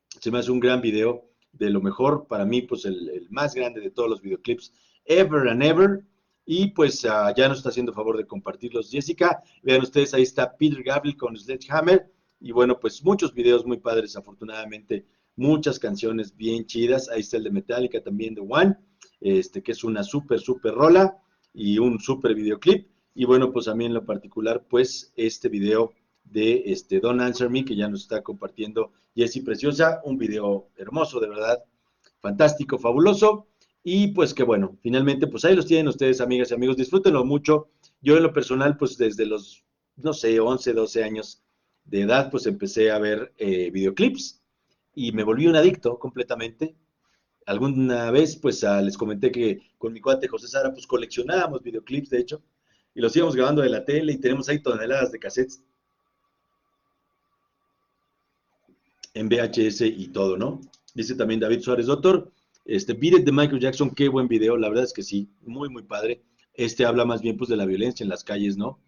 Se 0.07 0.31
me 0.31 0.39
hace 0.39 0.51
un 0.51 0.61
gran 0.61 0.81
video 0.81 1.29
de 1.51 1.69
lo 1.69 1.81
mejor, 1.81 2.27
para 2.27 2.45
mí, 2.45 2.61
pues 2.61 2.85
el, 2.85 3.27
más 3.29 3.53
grande 3.53 3.81
de 3.81 3.91
todos 3.91 4.09
los 4.09 4.21
videoclips 4.21 4.73
ever 5.03 5.49
and 5.49 5.63
ever. 5.63 6.05
Y 6.45 6.71
pues 6.71 7.05
ah, 7.05 7.33
ya 7.35 7.49
nos 7.49 7.57
está 7.57 7.69
haciendo 7.69 7.93
favor 7.93 8.17
de 8.17 8.25
compartirlos 8.25 8.89
Jessica. 8.89 9.43
Vean 9.63 9.81
ustedes, 9.81 10.13
ahí 10.13 10.23
está 10.23 10.55
Peter 10.55 10.81
Gabriel 10.81 11.17
con 11.17 11.37
Sledgehammer. 11.37 12.09
Y 12.41 12.51
bueno, 12.51 12.79
pues 12.79 13.03
muchos 13.03 13.33
videos 13.35 13.65
muy 13.67 13.77
padres, 13.77 14.15
afortunadamente. 14.17 15.05
Muchas 15.35 15.77
canciones 15.77 16.35
bien 16.35 16.65
chidas. 16.65 17.07
Ahí 17.09 17.21
está 17.21 17.37
el 17.37 17.43
de 17.43 17.51
Metallica 17.51 18.01
también 18.01 18.33
de 18.33 18.41
One, 18.41 18.75
este, 19.19 19.61
que 19.61 19.73
es 19.73 19.83
una 19.83 20.03
súper, 20.03 20.39
súper 20.39 20.73
rola 20.73 21.21
y 21.53 21.77
un 21.77 21.99
súper 21.99 22.33
videoclip. 22.33 22.87
Y 23.13 23.25
bueno, 23.25 23.51
pues 23.51 23.67
a 23.67 23.75
mí 23.75 23.85
en 23.85 23.93
lo 23.93 24.05
particular, 24.05 24.65
pues 24.67 25.13
este 25.15 25.49
video 25.49 25.93
de 26.23 26.63
este 26.65 26.99
Don't 26.99 27.21
Answer 27.21 27.49
Me, 27.49 27.63
que 27.63 27.75
ya 27.75 27.87
nos 27.87 28.01
está 28.01 28.23
compartiendo 28.23 28.91
Jessie 29.15 29.43
Preciosa, 29.43 30.01
un 30.03 30.17
video 30.17 30.69
hermoso, 30.77 31.19
de 31.19 31.29
verdad, 31.29 31.63
fantástico, 32.21 32.79
fabuloso. 32.79 33.47
Y 33.83 34.07
pues 34.09 34.33
que 34.33 34.43
bueno, 34.43 34.77
finalmente, 34.81 35.27
pues 35.27 35.45
ahí 35.45 35.55
los 35.55 35.67
tienen 35.67 35.87
ustedes, 35.87 36.21
amigas 36.21 36.49
y 36.49 36.55
amigos, 36.55 36.77
disfrútenlo 36.77 37.23
mucho. 37.23 37.69
Yo 38.01 38.17
en 38.17 38.23
lo 38.23 38.33
personal, 38.33 38.77
pues 38.77 38.97
desde 38.97 39.27
los, 39.27 39.63
no 39.97 40.13
sé, 40.13 40.39
11, 40.39 40.73
12 40.73 41.03
años 41.03 41.43
de 41.91 42.01
edad, 42.01 42.31
pues 42.31 42.45
empecé 42.45 42.89
a 42.89 42.97
ver 42.99 43.33
eh, 43.37 43.69
videoclips 43.69 44.41
y 44.95 45.11
me 45.11 45.23
volví 45.23 45.45
un 45.45 45.57
adicto 45.57 45.99
completamente. 45.99 46.73
Alguna 47.45 48.11
vez, 48.11 48.37
pues 48.37 48.63
ah, 48.63 48.81
les 48.81 48.97
comenté 48.97 49.29
que 49.29 49.59
con 49.77 49.91
mi 49.91 49.99
cuate 49.99 50.29
José 50.29 50.47
Sara, 50.47 50.71
pues 50.71 50.87
coleccionábamos 50.87 51.61
videoclips, 51.61 52.09
de 52.09 52.19
hecho, 52.19 52.41
y 52.95 53.01
los 53.01 53.13
íbamos 53.15 53.35
grabando 53.35 53.61
de 53.61 53.69
la 53.69 53.83
tele 53.83 54.13
y 54.13 54.17
tenemos 54.19 54.47
ahí 54.47 54.59
toneladas 54.59 55.11
de 55.11 55.19
cassettes 55.19 55.61
en 59.13 59.27
VHS 59.27 59.81
y 59.81 60.07
todo, 60.07 60.37
¿no? 60.37 60.61
Dice 60.93 61.15
también 61.15 61.41
David 61.41 61.59
Suárez, 61.59 61.87
doctor, 61.87 62.31
este 62.63 62.93
Beat 62.93 63.25
de 63.25 63.31
Michael 63.33 63.59
Jackson, 63.59 63.93
qué 63.93 64.07
buen 64.07 64.29
video, 64.29 64.55
la 64.55 64.69
verdad 64.69 64.85
es 64.85 64.93
que 64.93 65.03
sí, 65.03 65.29
muy, 65.41 65.67
muy 65.67 65.83
padre. 65.83 66.23
Este 66.53 66.85
habla 66.85 67.03
más 67.03 67.21
bien 67.21 67.35
pues 67.35 67.49
de 67.49 67.57
la 67.57 67.65
violencia 67.65 68.03
en 68.05 68.09
las 68.09 68.23
calles, 68.23 68.55
¿no? 68.55 68.79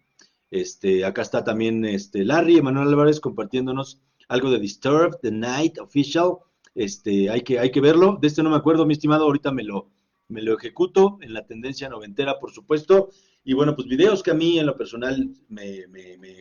Este, 0.50 1.04
acá 1.04 1.22
está 1.22 1.42
también 1.42 1.84
este 1.84 2.24
Larry 2.24 2.58
Emanuel 2.58 2.88
Álvarez 2.88 3.20
compartiéndonos 3.20 4.00
algo 4.28 4.50
de 4.50 4.58
Disturbed, 4.58 5.18
The 5.22 5.30
Night 5.30 5.78
Official. 5.78 6.38
Este, 6.74 7.30
hay 7.30 7.42
que, 7.42 7.58
hay 7.58 7.70
que 7.70 7.80
verlo. 7.80 8.18
De 8.20 8.28
este 8.28 8.42
no 8.42 8.50
me 8.50 8.56
acuerdo, 8.56 8.86
mi 8.86 8.94
estimado, 8.94 9.24
ahorita 9.24 9.52
me 9.52 9.64
lo, 9.64 9.90
me 10.28 10.42
lo 10.42 10.56
ejecuto 10.56 11.18
en 11.20 11.32
la 11.32 11.46
tendencia 11.46 11.88
noventera, 11.88 12.38
por 12.38 12.52
supuesto. 12.52 13.10
Y 13.44 13.52
bueno, 13.52 13.76
pues 13.76 13.86
videos 13.86 14.22
que 14.22 14.30
a 14.30 14.34
mí 14.34 14.58
en 14.58 14.66
lo 14.66 14.76
personal 14.76 15.34
me, 15.48 15.86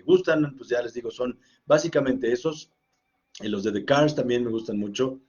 gustan, 0.06 0.56
pues 0.58 0.70
ya 0.70 0.82
les 0.82 0.94
digo, 0.94 1.12
son 1.12 1.38
básicamente 1.66 2.32
esos. 2.32 2.72
Los 3.42 3.64
de 3.64 3.72
The 3.72 3.84
Cars 3.84 4.16
también 4.16 4.44
me 4.44 4.52
gustan 4.52 4.78
mucho. 4.78 5.20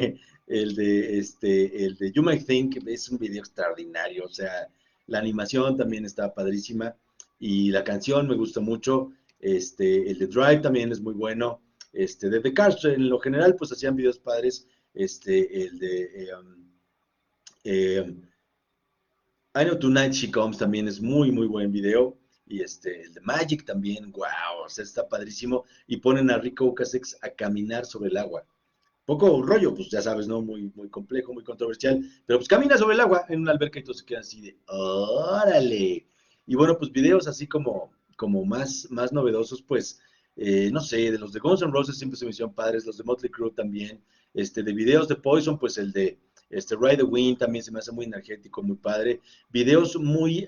el 0.46 0.74
de 0.74 1.18
este, 1.18 1.84
el 1.84 1.96
de 1.96 2.12
You 2.12 2.22
Might 2.22 2.46
Think 2.46 2.86
es 2.86 3.08
un 3.08 3.18
video 3.18 3.40
extraordinario, 3.40 4.24
o 4.24 4.28
sea, 4.28 4.68
la 5.06 5.18
animación 5.18 5.76
también 5.76 6.04
está 6.04 6.34
padrísima 6.34 6.94
y 7.42 7.72
la 7.72 7.82
canción 7.82 8.28
me 8.28 8.36
gusta 8.36 8.60
mucho. 8.60 9.10
Este, 9.40 10.08
el 10.08 10.16
de 10.16 10.28
Drive 10.28 10.58
también 10.58 10.92
es 10.92 11.00
muy 11.00 11.12
bueno. 11.12 11.60
Este, 11.92 12.30
de 12.30 12.38
The 12.38 12.54
Cars 12.54 12.84
en 12.84 13.08
lo 13.08 13.18
general 13.18 13.56
pues 13.56 13.72
hacían 13.72 13.96
videos 13.96 14.20
padres. 14.20 14.68
Este, 14.94 15.64
el 15.64 15.76
de 15.76 16.28
um, 16.38 16.70
eh, 17.64 18.14
I 19.56 19.64
Know 19.64 19.76
Tonight 19.76 20.12
She 20.12 20.30
Comes 20.30 20.56
también 20.56 20.86
es 20.86 21.00
muy, 21.00 21.32
muy 21.32 21.48
buen 21.48 21.72
video. 21.72 22.16
Y 22.46 22.60
este, 22.60 23.02
el 23.02 23.12
de 23.12 23.20
Magic 23.22 23.64
también, 23.64 24.12
wow, 24.12 24.62
o 24.62 24.66
está 24.68 25.08
padrísimo. 25.08 25.64
Y 25.88 25.96
ponen 25.96 26.30
a 26.30 26.38
Rico 26.38 26.66
Ocasek 26.66 27.04
a 27.22 27.30
caminar 27.30 27.86
sobre 27.86 28.10
el 28.10 28.18
agua. 28.18 28.46
Poco 29.04 29.42
rollo, 29.42 29.74
pues 29.74 29.90
ya 29.90 30.00
sabes, 30.00 30.28
¿no? 30.28 30.42
Muy, 30.42 30.70
muy 30.76 30.88
complejo, 30.88 31.32
muy 31.32 31.42
controversial. 31.42 32.08
Pero 32.24 32.38
pues 32.38 32.46
camina 32.46 32.78
sobre 32.78 32.94
el 32.94 33.00
agua 33.00 33.26
en 33.28 33.40
una 33.40 33.50
alberca 33.50 33.80
y 33.80 33.82
todo 33.82 33.94
se 33.94 34.04
queda 34.04 34.20
así 34.20 34.40
de, 34.42 34.56
órale. 34.68 36.06
Y 36.52 36.54
bueno, 36.54 36.76
pues 36.76 36.92
videos 36.92 37.26
así 37.28 37.46
como, 37.46 37.90
como 38.14 38.44
más, 38.44 38.86
más 38.90 39.10
novedosos, 39.10 39.62
pues, 39.62 39.98
eh, 40.36 40.68
no 40.70 40.80
sé, 40.80 41.10
de 41.10 41.18
los 41.18 41.32
de 41.32 41.40
Guns 41.40 41.62
N' 41.62 41.72
Roses 41.72 41.96
siempre 41.96 42.18
se 42.18 42.26
me 42.26 42.30
hicieron 42.30 42.54
padres, 42.54 42.84
los 42.84 42.98
de 42.98 43.04
Motley 43.04 43.30
Crue 43.30 43.52
también. 43.52 44.04
Este, 44.34 44.62
de 44.62 44.74
videos 44.74 45.08
de 45.08 45.16
Poison, 45.16 45.58
pues 45.58 45.78
el 45.78 45.92
de 45.92 46.18
este 46.50 46.76
Ride 46.76 46.98
the 46.98 47.04
Wind 47.04 47.38
también 47.38 47.64
se 47.64 47.72
me 47.72 47.78
hace 47.78 47.90
muy 47.90 48.04
energético, 48.04 48.62
muy 48.62 48.76
padre. 48.76 49.22
Videos 49.48 49.96
muy, 49.96 50.46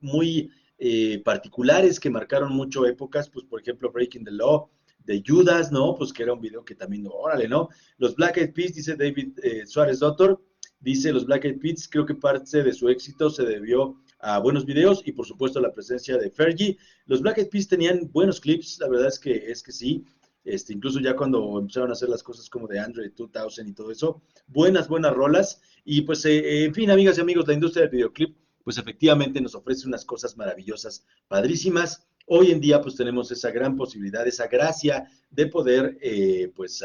muy 0.00 0.48
eh, 0.78 1.20
particulares 1.24 1.98
que 1.98 2.08
marcaron 2.08 2.52
mucho 2.52 2.86
épocas, 2.86 3.28
pues 3.28 3.44
por 3.46 3.60
ejemplo 3.60 3.90
Breaking 3.90 4.24
the 4.24 4.30
Law 4.30 4.70
de 5.06 5.24
Judas, 5.26 5.72
¿no? 5.72 5.96
Pues 5.96 6.12
que 6.12 6.22
era 6.22 6.34
un 6.34 6.40
video 6.40 6.64
que 6.64 6.76
también, 6.76 7.08
órale, 7.10 7.48
¿no? 7.48 7.68
Los 7.98 8.14
Black 8.14 8.36
Eyed 8.36 8.54
Peas, 8.54 8.74
dice 8.74 8.94
David 8.94 9.40
eh, 9.42 9.66
Suárez 9.66 9.98
Doctor, 9.98 10.40
dice 10.78 11.12
los 11.12 11.26
Black 11.26 11.46
Eyed 11.46 11.58
Peas, 11.58 11.88
creo 11.90 12.06
que 12.06 12.14
parte 12.14 12.62
de 12.62 12.72
su 12.72 12.88
éxito 12.88 13.28
se 13.28 13.44
debió 13.44 13.96
a 14.20 14.38
buenos 14.38 14.64
videos 14.64 15.02
y 15.04 15.12
por 15.12 15.26
supuesto 15.26 15.60
la 15.60 15.72
presencia 15.72 16.16
de 16.16 16.30
Fergie. 16.30 16.78
Los 17.06 17.20
Black 17.20 17.38
Eyed 17.38 17.48
Peas 17.48 17.68
tenían 17.68 18.10
buenos 18.12 18.40
clips, 18.40 18.78
la 18.80 18.88
verdad 18.88 19.08
es 19.08 19.18
que 19.18 19.50
es 19.50 19.62
que 19.62 19.72
sí. 19.72 20.04
Este, 20.44 20.72
incluso 20.72 21.00
ya 21.00 21.16
cuando 21.16 21.58
empezaron 21.58 21.90
a 21.90 21.94
hacer 21.94 22.08
las 22.08 22.22
cosas 22.22 22.48
como 22.48 22.68
de 22.68 22.78
Android 22.78 23.10
2000 23.16 23.68
y 23.68 23.72
todo 23.72 23.90
eso, 23.90 24.22
buenas, 24.46 24.86
buenas 24.86 25.12
rolas. 25.12 25.60
Y 25.84 26.02
pues, 26.02 26.24
eh, 26.24 26.64
en 26.64 26.72
fin, 26.72 26.90
amigas 26.90 27.18
y 27.18 27.20
amigos, 27.20 27.48
la 27.48 27.54
industria 27.54 27.82
del 27.82 27.90
videoclip, 27.90 28.36
pues 28.62 28.78
efectivamente 28.78 29.40
nos 29.40 29.56
ofrece 29.56 29.88
unas 29.88 30.04
cosas 30.04 30.36
maravillosas, 30.36 31.04
padrísimas. 31.26 32.06
Hoy 32.26 32.52
en 32.52 32.60
día, 32.60 32.80
pues 32.80 32.94
tenemos 32.94 33.30
esa 33.32 33.50
gran 33.50 33.76
posibilidad, 33.76 34.26
esa 34.26 34.46
gracia 34.46 35.08
de 35.30 35.46
poder, 35.48 35.98
eh, 36.00 36.52
pues, 36.54 36.84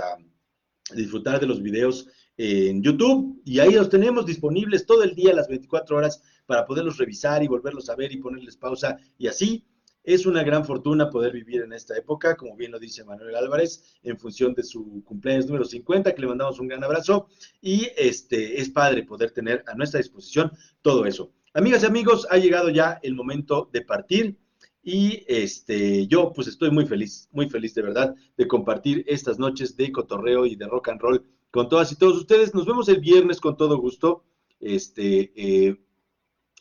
disfrutar 0.95 1.39
de 1.39 1.45
los 1.45 1.61
videos 1.61 2.07
en 2.37 2.81
YouTube 2.81 3.41
y 3.45 3.59
ahí 3.59 3.73
los 3.73 3.89
tenemos 3.89 4.25
disponibles 4.25 4.85
todo 4.85 5.03
el 5.03 5.13
día, 5.13 5.33
las 5.33 5.47
24 5.47 5.95
horas, 5.95 6.23
para 6.51 6.65
poderlos 6.65 6.97
revisar 6.97 7.41
y 7.41 7.47
volverlos 7.47 7.89
a 7.89 7.95
ver 7.95 8.11
y 8.11 8.17
ponerles 8.17 8.57
pausa 8.57 8.97
y 9.17 9.27
así. 9.27 9.65
Es 10.03 10.25
una 10.25 10.43
gran 10.43 10.65
fortuna 10.65 11.09
poder 11.09 11.31
vivir 11.31 11.61
en 11.61 11.71
esta 11.71 11.95
época, 11.95 12.35
como 12.35 12.57
bien 12.57 12.73
lo 12.73 12.77
dice 12.77 13.05
Manuel 13.05 13.37
Álvarez, 13.37 13.95
en 14.03 14.19
función 14.19 14.53
de 14.53 14.61
su 14.61 15.01
cumpleaños 15.05 15.45
número 15.45 15.63
50, 15.63 16.13
que 16.13 16.21
le 16.21 16.27
mandamos 16.27 16.59
un 16.59 16.67
gran 16.67 16.83
abrazo. 16.83 17.29
Y 17.61 17.87
este 17.95 18.59
es 18.59 18.69
padre 18.69 19.03
poder 19.03 19.31
tener 19.31 19.63
a 19.65 19.75
nuestra 19.75 19.99
disposición 19.99 20.51
todo 20.81 21.05
eso. 21.05 21.31
Amigas 21.53 21.83
y 21.83 21.85
amigos, 21.85 22.27
ha 22.29 22.37
llegado 22.37 22.69
ya 22.69 22.99
el 23.01 23.15
momento 23.15 23.69
de 23.71 23.83
partir. 23.83 24.37
Y 24.83 25.23
este, 25.29 26.05
yo 26.07 26.33
pues 26.33 26.49
estoy 26.49 26.69
muy 26.69 26.85
feliz, 26.85 27.29
muy 27.31 27.49
feliz 27.49 27.73
de 27.75 27.83
verdad 27.83 28.13
de 28.35 28.45
compartir 28.45 29.05
estas 29.07 29.39
noches 29.39 29.77
de 29.77 29.89
cotorreo 29.89 30.45
y 30.45 30.57
de 30.57 30.67
rock 30.67 30.89
and 30.89 30.99
roll 30.99 31.25
con 31.49 31.69
todas 31.69 31.93
y 31.93 31.95
todos 31.95 32.17
ustedes. 32.17 32.53
Nos 32.53 32.65
vemos 32.65 32.89
el 32.89 32.99
viernes 32.99 33.39
con 33.39 33.55
todo 33.55 33.77
gusto. 33.77 34.25
Este, 34.59 35.31
eh, 35.35 35.77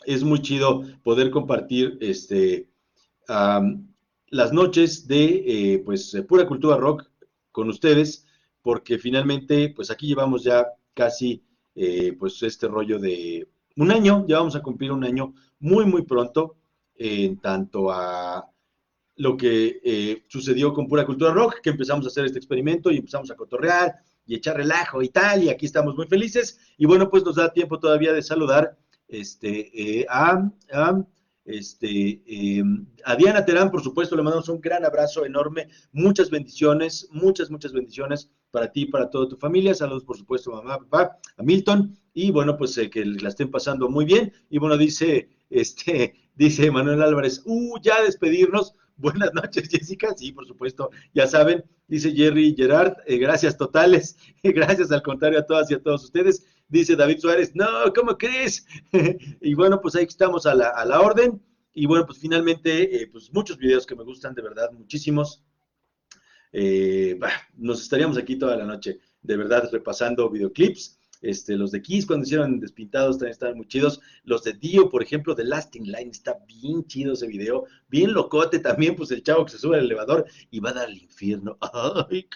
es 0.04 0.22
muy 0.22 0.40
chido 0.42 0.82
poder 1.02 1.30
compartir 1.30 1.98
este, 2.00 2.68
las 3.26 4.52
noches 4.52 5.06
de 5.06 5.44
eh, 5.46 5.82
pues 5.84 6.16
pura 6.28 6.46
cultura 6.46 6.76
rock 6.76 7.08
con 7.52 7.68
ustedes, 7.68 8.26
porque 8.62 8.98
finalmente 8.98 9.72
pues 9.74 9.90
aquí 9.90 10.06
llevamos 10.06 10.42
ya 10.44 10.66
casi 10.94 11.44
eh, 11.74 12.14
pues 12.18 12.42
este 12.42 12.68
rollo 12.68 12.98
de 12.98 13.48
un 13.76 13.90
año, 13.90 14.26
ya 14.28 14.38
vamos 14.38 14.56
a 14.56 14.62
cumplir 14.62 14.92
un 14.92 15.04
año 15.04 15.34
muy 15.58 15.86
muy 15.86 16.02
pronto 16.02 16.56
en 16.94 17.38
tanto 17.38 17.90
a 17.90 18.46
lo 19.16 19.36
que 19.36 19.80
eh, 19.84 20.24
sucedió 20.28 20.72
con 20.72 20.88
Pura 20.88 21.04
Cultura 21.04 21.32
Rock, 21.32 21.60
que 21.62 21.70
empezamos 21.70 22.04
a 22.04 22.08
hacer 22.08 22.24
este 22.24 22.38
experimento 22.38 22.90
y 22.90 22.96
empezamos 22.96 23.30
a 23.30 23.36
cotorrear 23.36 23.94
y 24.24 24.34
echar 24.34 24.56
relajo 24.56 25.02
y 25.02 25.08
tal, 25.10 25.44
y 25.44 25.48
aquí 25.50 25.66
estamos 25.66 25.94
muy 25.94 26.06
felices. 26.06 26.58
Y 26.78 26.86
bueno, 26.86 27.10
pues 27.10 27.24
nos 27.24 27.36
da 27.36 27.52
tiempo 27.52 27.78
todavía 27.78 28.12
de 28.12 28.22
saludar 28.22 28.78
este, 29.10 30.00
eh, 30.00 30.06
a, 30.08 30.50
este, 31.44 32.22
em, 32.26 32.86
a 33.04 33.16
Diana 33.16 33.44
Terán, 33.44 33.70
por 33.70 33.82
supuesto, 33.82 34.16
le 34.16 34.22
mandamos 34.22 34.48
un 34.48 34.60
gran 34.60 34.84
abrazo 34.84 35.24
enorme, 35.24 35.68
muchas 35.92 36.30
bendiciones, 36.30 37.08
muchas, 37.10 37.50
muchas 37.50 37.72
bendiciones 37.72 38.30
para 38.50 38.70
ti 38.70 38.82
y 38.82 38.86
para 38.86 39.10
toda 39.10 39.28
tu 39.28 39.36
familia. 39.36 39.74
Saludos, 39.74 40.04
por 40.04 40.16
supuesto, 40.16 40.52
mamá, 40.52 40.78
papá, 40.78 41.18
a 41.36 41.42
Milton, 41.42 41.96
y 42.14 42.30
bueno, 42.30 42.56
pues 42.56 42.76
eh, 42.78 42.90
que 42.90 43.04
la 43.04 43.28
estén 43.28 43.50
pasando 43.50 43.88
muy 43.88 44.04
bien. 44.04 44.32
Y 44.48 44.58
bueno, 44.58 44.76
dice 44.76 45.28
este, 45.50 46.14
dice 46.34 46.70
Manuel 46.70 47.02
Álvarez, 47.02 47.42
uh, 47.44 47.78
ya 47.82 48.02
despedirnos. 48.02 48.74
Buenas 48.96 49.32
noches, 49.34 49.68
Jessica. 49.70 50.14
Sí, 50.16 50.32
por 50.32 50.46
supuesto, 50.46 50.90
ya 51.14 51.26
saben. 51.26 51.64
Dice 51.88 52.12
Jerry 52.12 52.54
Gerard, 52.56 52.98
eh, 53.06 53.18
gracias 53.18 53.56
totales. 53.56 54.16
gracias 54.42 54.92
al 54.92 55.02
contrario 55.02 55.40
a 55.40 55.46
todas 55.46 55.70
y 55.70 55.74
a 55.74 55.82
todos 55.82 56.04
ustedes. 56.04 56.46
Dice 56.70 56.94
David 56.94 57.18
Suárez, 57.18 57.50
no, 57.54 57.92
¿cómo 57.94 58.16
crees? 58.16 58.64
y 59.40 59.54
bueno, 59.54 59.80
pues 59.80 59.96
ahí 59.96 60.04
estamos 60.04 60.46
a 60.46 60.54
la, 60.54 60.68
a 60.68 60.84
la 60.84 61.00
orden. 61.00 61.42
Y 61.74 61.86
bueno, 61.86 62.06
pues 62.06 62.18
finalmente, 62.18 63.02
eh, 63.02 63.08
pues 63.10 63.32
muchos 63.32 63.58
videos 63.58 63.86
que 63.86 63.96
me 63.96 64.04
gustan, 64.04 64.34
de 64.34 64.42
verdad, 64.42 64.70
muchísimos. 64.72 65.42
Eh, 66.52 67.18
nos 67.56 67.82
estaríamos 67.82 68.16
aquí 68.18 68.36
toda 68.36 68.56
la 68.56 68.64
noche, 68.64 69.00
de 69.20 69.36
verdad, 69.36 69.68
repasando 69.72 70.30
videoclips. 70.30 70.99
Este, 71.22 71.56
los 71.56 71.70
de 71.70 71.82
Kiss 71.82 72.06
cuando 72.06 72.24
hicieron 72.24 72.60
Despintados 72.60 73.18
también 73.18 73.32
estaban 73.32 73.56
muy 73.56 73.66
chidos. 73.66 74.00
Los 74.24 74.44
de 74.44 74.54
Dio, 74.54 74.88
por 74.88 75.02
ejemplo, 75.02 75.34
de 75.34 75.44
Lasting 75.44 75.84
Line, 75.84 76.10
está 76.10 76.38
bien 76.46 76.84
chido 76.86 77.12
ese 77.12 77.26
video. 77.26 77.64
Bien 77.88 78.12
locote 78.12 78.58
también, 78.58 78.96
pues 78.96 79.10
el 79.10 79.22
chavo 79.22 79.44
que 79.44 79.52
se 79.52 79.58
sube 79.58 79.78
al 79.78 79.84
elevador 79.84 80.26
y 80.50 80.60
va 80.60 80.70
a 80.70 80.74
dar 80.74 80.88
al 80.88 80.96
infierno. 80.96 81.58
Ay, 82.10 82.26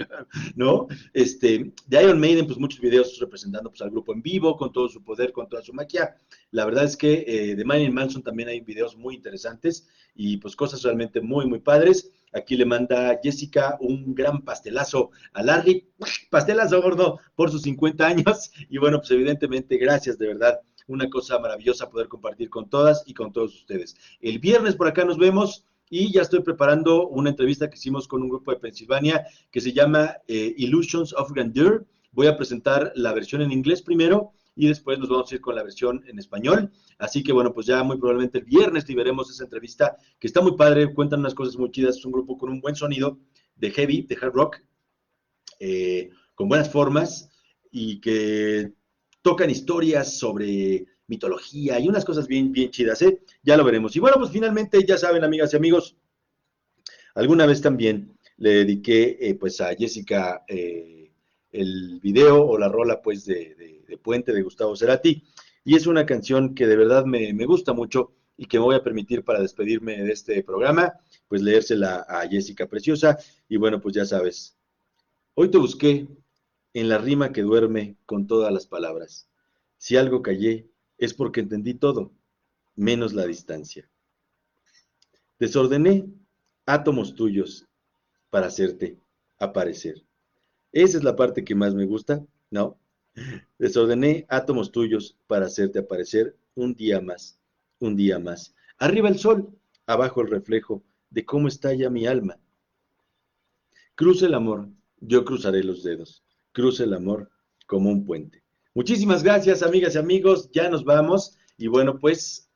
¿no? 0.55 0.87
Este, 1.13 1.73
de 1.87 2.03
Iron 2.03 2.21
Maiden, 2.21 2.47
pues 2.47 2.59
muchos 2.59 2.81
videos 2.81 3.19
representando 3.19 3.71
pues, 3.71 3.83
al 3.83 3.91
grupo 3.91 4.13
en 4.13 4.23
vivo, 4.23 4.57
con 4.57 4.73
todo 4.73 4.89
su 4.89 5.03
poder, 5.03 5.33
con 5.33 5.49
toda 5.49 5.63
su 5.63 5.73
magia. 5.73 6.17
La 6.51 6.65
verdad 6.65 6.85
es 6.85 6.97
que 6.97 7.25
eh, 7.27 7.55
de 7.55 7.65
Marilyn 7.65 7.95
Manson 7.95 8.23
también 8.23 8.49
hay 8.49 8.61
videos 8.61 8.97
muy 8.97 9.15
interesantes 9.15 9.89
y 10.15 10.37
pues 10.37 10.55
cosas 10.57 10.83
realmente 10.83 11.21
muy, 11.21 11.47
muy 11.47 11.61
padres. 11.61 12.13
Aquí 12.35 12.57
le 12.57 12.65
manda 12.65 13.19
Jessica 13.23 13.77
un 13.81 14.15
gran 14.15 14.43
pastelazo 14.43 15.11
a 15.33 15.43
Larry, 15.43 15.87
pastelazo 16.31 16.83
gordo 16.83 17.21
por 17.37 17.51
sus 17.51 17.63
50 17.63 18.07
años. 18.07 18.51
Y 18.69 18.79
bueno, 18.79 18.99
pues 18.99 19.11
evidentemente, 19.13 19.77
gracias 19.79 20.19
de 20.19 20.29
verdad. 20.29 20.61
Una 20.87 21.09
cosa 21.09 21.39
maravillosa 21.39 21.89
poder 21.89 22.09
compartir 22.09 22.51
con 22.51 22.69
todas 22.69 23.05
y 23.07 23.15
con 23.15 23.33
todos 23.33 23.55
ustedes. 23.55 23.97
El 24.21 24.39
viernes 24.39 24.75
por 24.77 24.89
acá 24.89 25.05
nos 25.05 25.17
vemos 25.17 25.65
y 25.89 26.13
ya 26.13 26.23
estoy 26.23 26.41
preparando 26.41 27.09
una 27.09 27.31
entrevista 27.31 27.71
que 27.71 27.77
hicimos 27.77 28.09
con 28.09 28.23
un 28.23 28.29
grupo 28.29 28.51
de 28.51 28.59
Pensilvania 28.59 29.27
que 29.51 29.61
se 29.61 29.73
llama 29.73 30.17
eh, 30.27 30.55
Illusions 30.59 31.15
of 31.15 31.33
Grandeur. 31.33 31.87
Voy 32.13 32.27
a 32.27 32.37
presentar 32.37 32.93
la 32.97 33.13
versión 33.13 33.43
en 33.43 33.53
inglés 33.53 33.81
primero 33.81 34.33
y 34.57 34.69
después 34.69 34.99
nos 34.99 35.09
vamos 35.09 35.31
a 35.31 35.35
ir 35.35 35.41
con 35.41 35.55
la 35.55 35.63
versión 35.63 36.03
en 36.07 36.19
español. 36.19 36.71
Así 36.99 37.23
que 37.23 37.33
bueno, 37.33 37.53
pues 37.53 37.67
ya 37.67 37.83
muy 37.83 37.99
probablemente 37.99 38.39
el 38.39 38.45
viernes 38.45 38.87
veremos 38.87 39.31
esa 39.31 39.45
entrevista 39.45 39.97
que 40.19 40.27
está 40.27 40.41
muy 40.41 40.57
padre, 40.57 40.95
cuentan 40.95 41.21
unas 41.21 41.35
cosas 41.35 41.57
muy 41.57 41.71
chidas, 41.71 41.97
es 41.97 42.05
un 42.05 42.13
grupo 42.13 42.39
con 42.39 42.51
un 42.51 42.61
buen 42.61 42.77
sonido 42.77 43.19
de 43.57 43.71
heavy, 43.71 44.03
de 44.03 44.17
hard 44.21 44.33
rock, 44.33 44.61
eh, 45.61 46.11
con 46.35 46.49
buenas 46.49 46.71
formas 46.71 47.29
y 47.71 48.01
que 48.01 48.73
tocan 49.23 49.51
historias 49.51 50.19
sobre 50.19 50.87
mitología 51.07 51.79
y 51.79 51.89
unas 51.89 52.05
cosas 52.05 52.27
bien, 52.27 52.53
bien 52.53 52.71
chidas, 52.71 53.03
¿eh? 53.03 53.21
Ya 53.43 53.57
lo 53.57 53.65
veremos. 53.65 53.95
Y 53.97 54.01
bueno, 54.01 54.17
pues 54.19 54.31
finalmente, 54.31 54.85
ya 54.87 54.97
saben, 54.97 55.25
amigas 55.25 55.53
y 55.53 55.57
amigos, 55.57 55.97
alguna 57.15 57.47
vez 57.47 57.61
también 57.61 58.17
le 58.37 58.51
dediqué 58.51 59.19
eh, 59.21 59.35
pues 59.35 59.61
a 59.61 59.75
Jessica 59.75 60.45
eh, 60.49 61.13
el 61.53 62.01
video 62.01 62.45
o 62.45 62.59
la 62.59 62.69
rola 62.69 63.01
pues 63.01 63.25
de 63.27 63.55
Puente 63.99 64.33
de 64.33 64.43
Gustavo 64.43 64.77
Cerati. 64.77 65.25
Y 65.65 65.77
es 65.77 65.87
una 65.87 66.07
canción 66.07 66.55
que 66.55 66.67
de 66.67 66.77
verdad 66.77 67.05
me, 67.05 67.33
gusta 67.47 67.73
mucho 67.73 68.13
y 68.37 68.47
que 68.47 68.59
me 68.59 68.65
voy 68.65 68.75
a 68.75 68.83
permitir 68.83 69.25
para 69.25 69.41
despedirme 69.41 70.03
de 70.03 70.13
este 70.13 70.43
programa, 70.43 70.93
pues 71.29 71.41
leérsela 71.41 72.05
a 72.09 72.29
Jessica 72.29 72.67
Preciosa. 72.67 73.19
Y 73.49 73.57
bueno, 73.57 73.81
pues 73.81 73.95
ya 73.95 74.05
sabes, 74.05 74.57
hoy 75.35 75.51
te 75.51 75.59
busqué 75.59 76.07
en 76.75 76.89
la 76.89 76.99
rima 76.99 77.33
que 77.33 77.43
duerme 77.43 77.97
con 78.07 78.27
todas 78.27 78.53
las 78.53 78.67
palabras. 78.67 79.29
Si 79.79 79.97
algo 79.97 80.23
callé, 80.23 80.69
es 80.99 81.15
porque 81.15 81.41
entendí 81.41 81.75
todo, 81.75 82.13
menos 82.75 83.15
la 83.15 83.27
distancia. 83.27 83.89
Desordené 85.39 86.07
átomos 86.67 87.15
tuyos 87.15 87.67
para 88.31 88.47
hacerte 88.47 88.99
aparecer. 89.39 90.05
Esa 90.73 90.99
es 90.99 91.05
la 91.05 91.17
parte 91.17 91.45
que 91.45 91.55
más 91.55 91.75
me 91.75 91.87
gusta, 91.87 92.25
¿no? 92.51 92.79
Desordené 93.59 94.27
átomos 94.29 94.73
tuyos 94.73 95.17
para 95.27 95.47
hacerte 95.47 95.79
aparecer 95.79 96.37
un 96.55 96.75
día 96.75 97.01
más, 97.01 97.39
un 97.79 97.97
día 97.97 98.19
más. 98.19 98.55
Arriba 98.79 99.09
el 99.09 99.19
sol, 99.19 99.57
abajo 99.87 100.21
el 100.21 100.29
reflejo 100.29 100.83
de 101.11 101.25
cómo 101.25 101.49
estalla 101.49 101.91
mi 101.91 102.07
alma. 102.07 102.39
Cruce 103.95 104.27
el 104.27 104.35
amor, 104.35 104.69
yo 105.01 105.25
cruzaré 105.25 105.63
los 105.63 105.83
dedos. 105.83 106.25
Cruce 106.53 106.85
el 106.85 106.95
amor 106.95 107.31
como 107.67 107.91
un 107.91 108.05
puente. 108.05 108.43
Muchísimas 108.75 109.23
gracias, 109.23 109.63
amigas 109.63 109.95
y 109.95 109.99
amigos. 109.99 110.51
Ya 110.53 110.69
nos 110.69 110.85
vamos. 110.85 111.37
Y 111.57 111.69
bueno, 111.69 111.99
pues, 111.99 112.51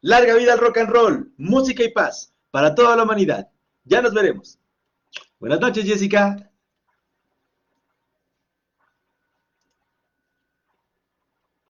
larga 0.00 0.34
vida 0.36 0.54
al 0.54 0.58
rock 0.58 0.78
and 0.78 0.90
roll, 0.90 1.32
música 1.36 1.84
y 1.84 1.90
paz 1.90 2.34
para 2.50 2.74
toda 2.74 2.96
la 2.96 3.04
humanidad. 3.04 3.48
Ya 3.84 4.02
nos 4.02 4.12
veremos. 4.12 4.58
Buenas 5.38 5.60
noches, 5.60 5.84
Jessica. 5.84 6.49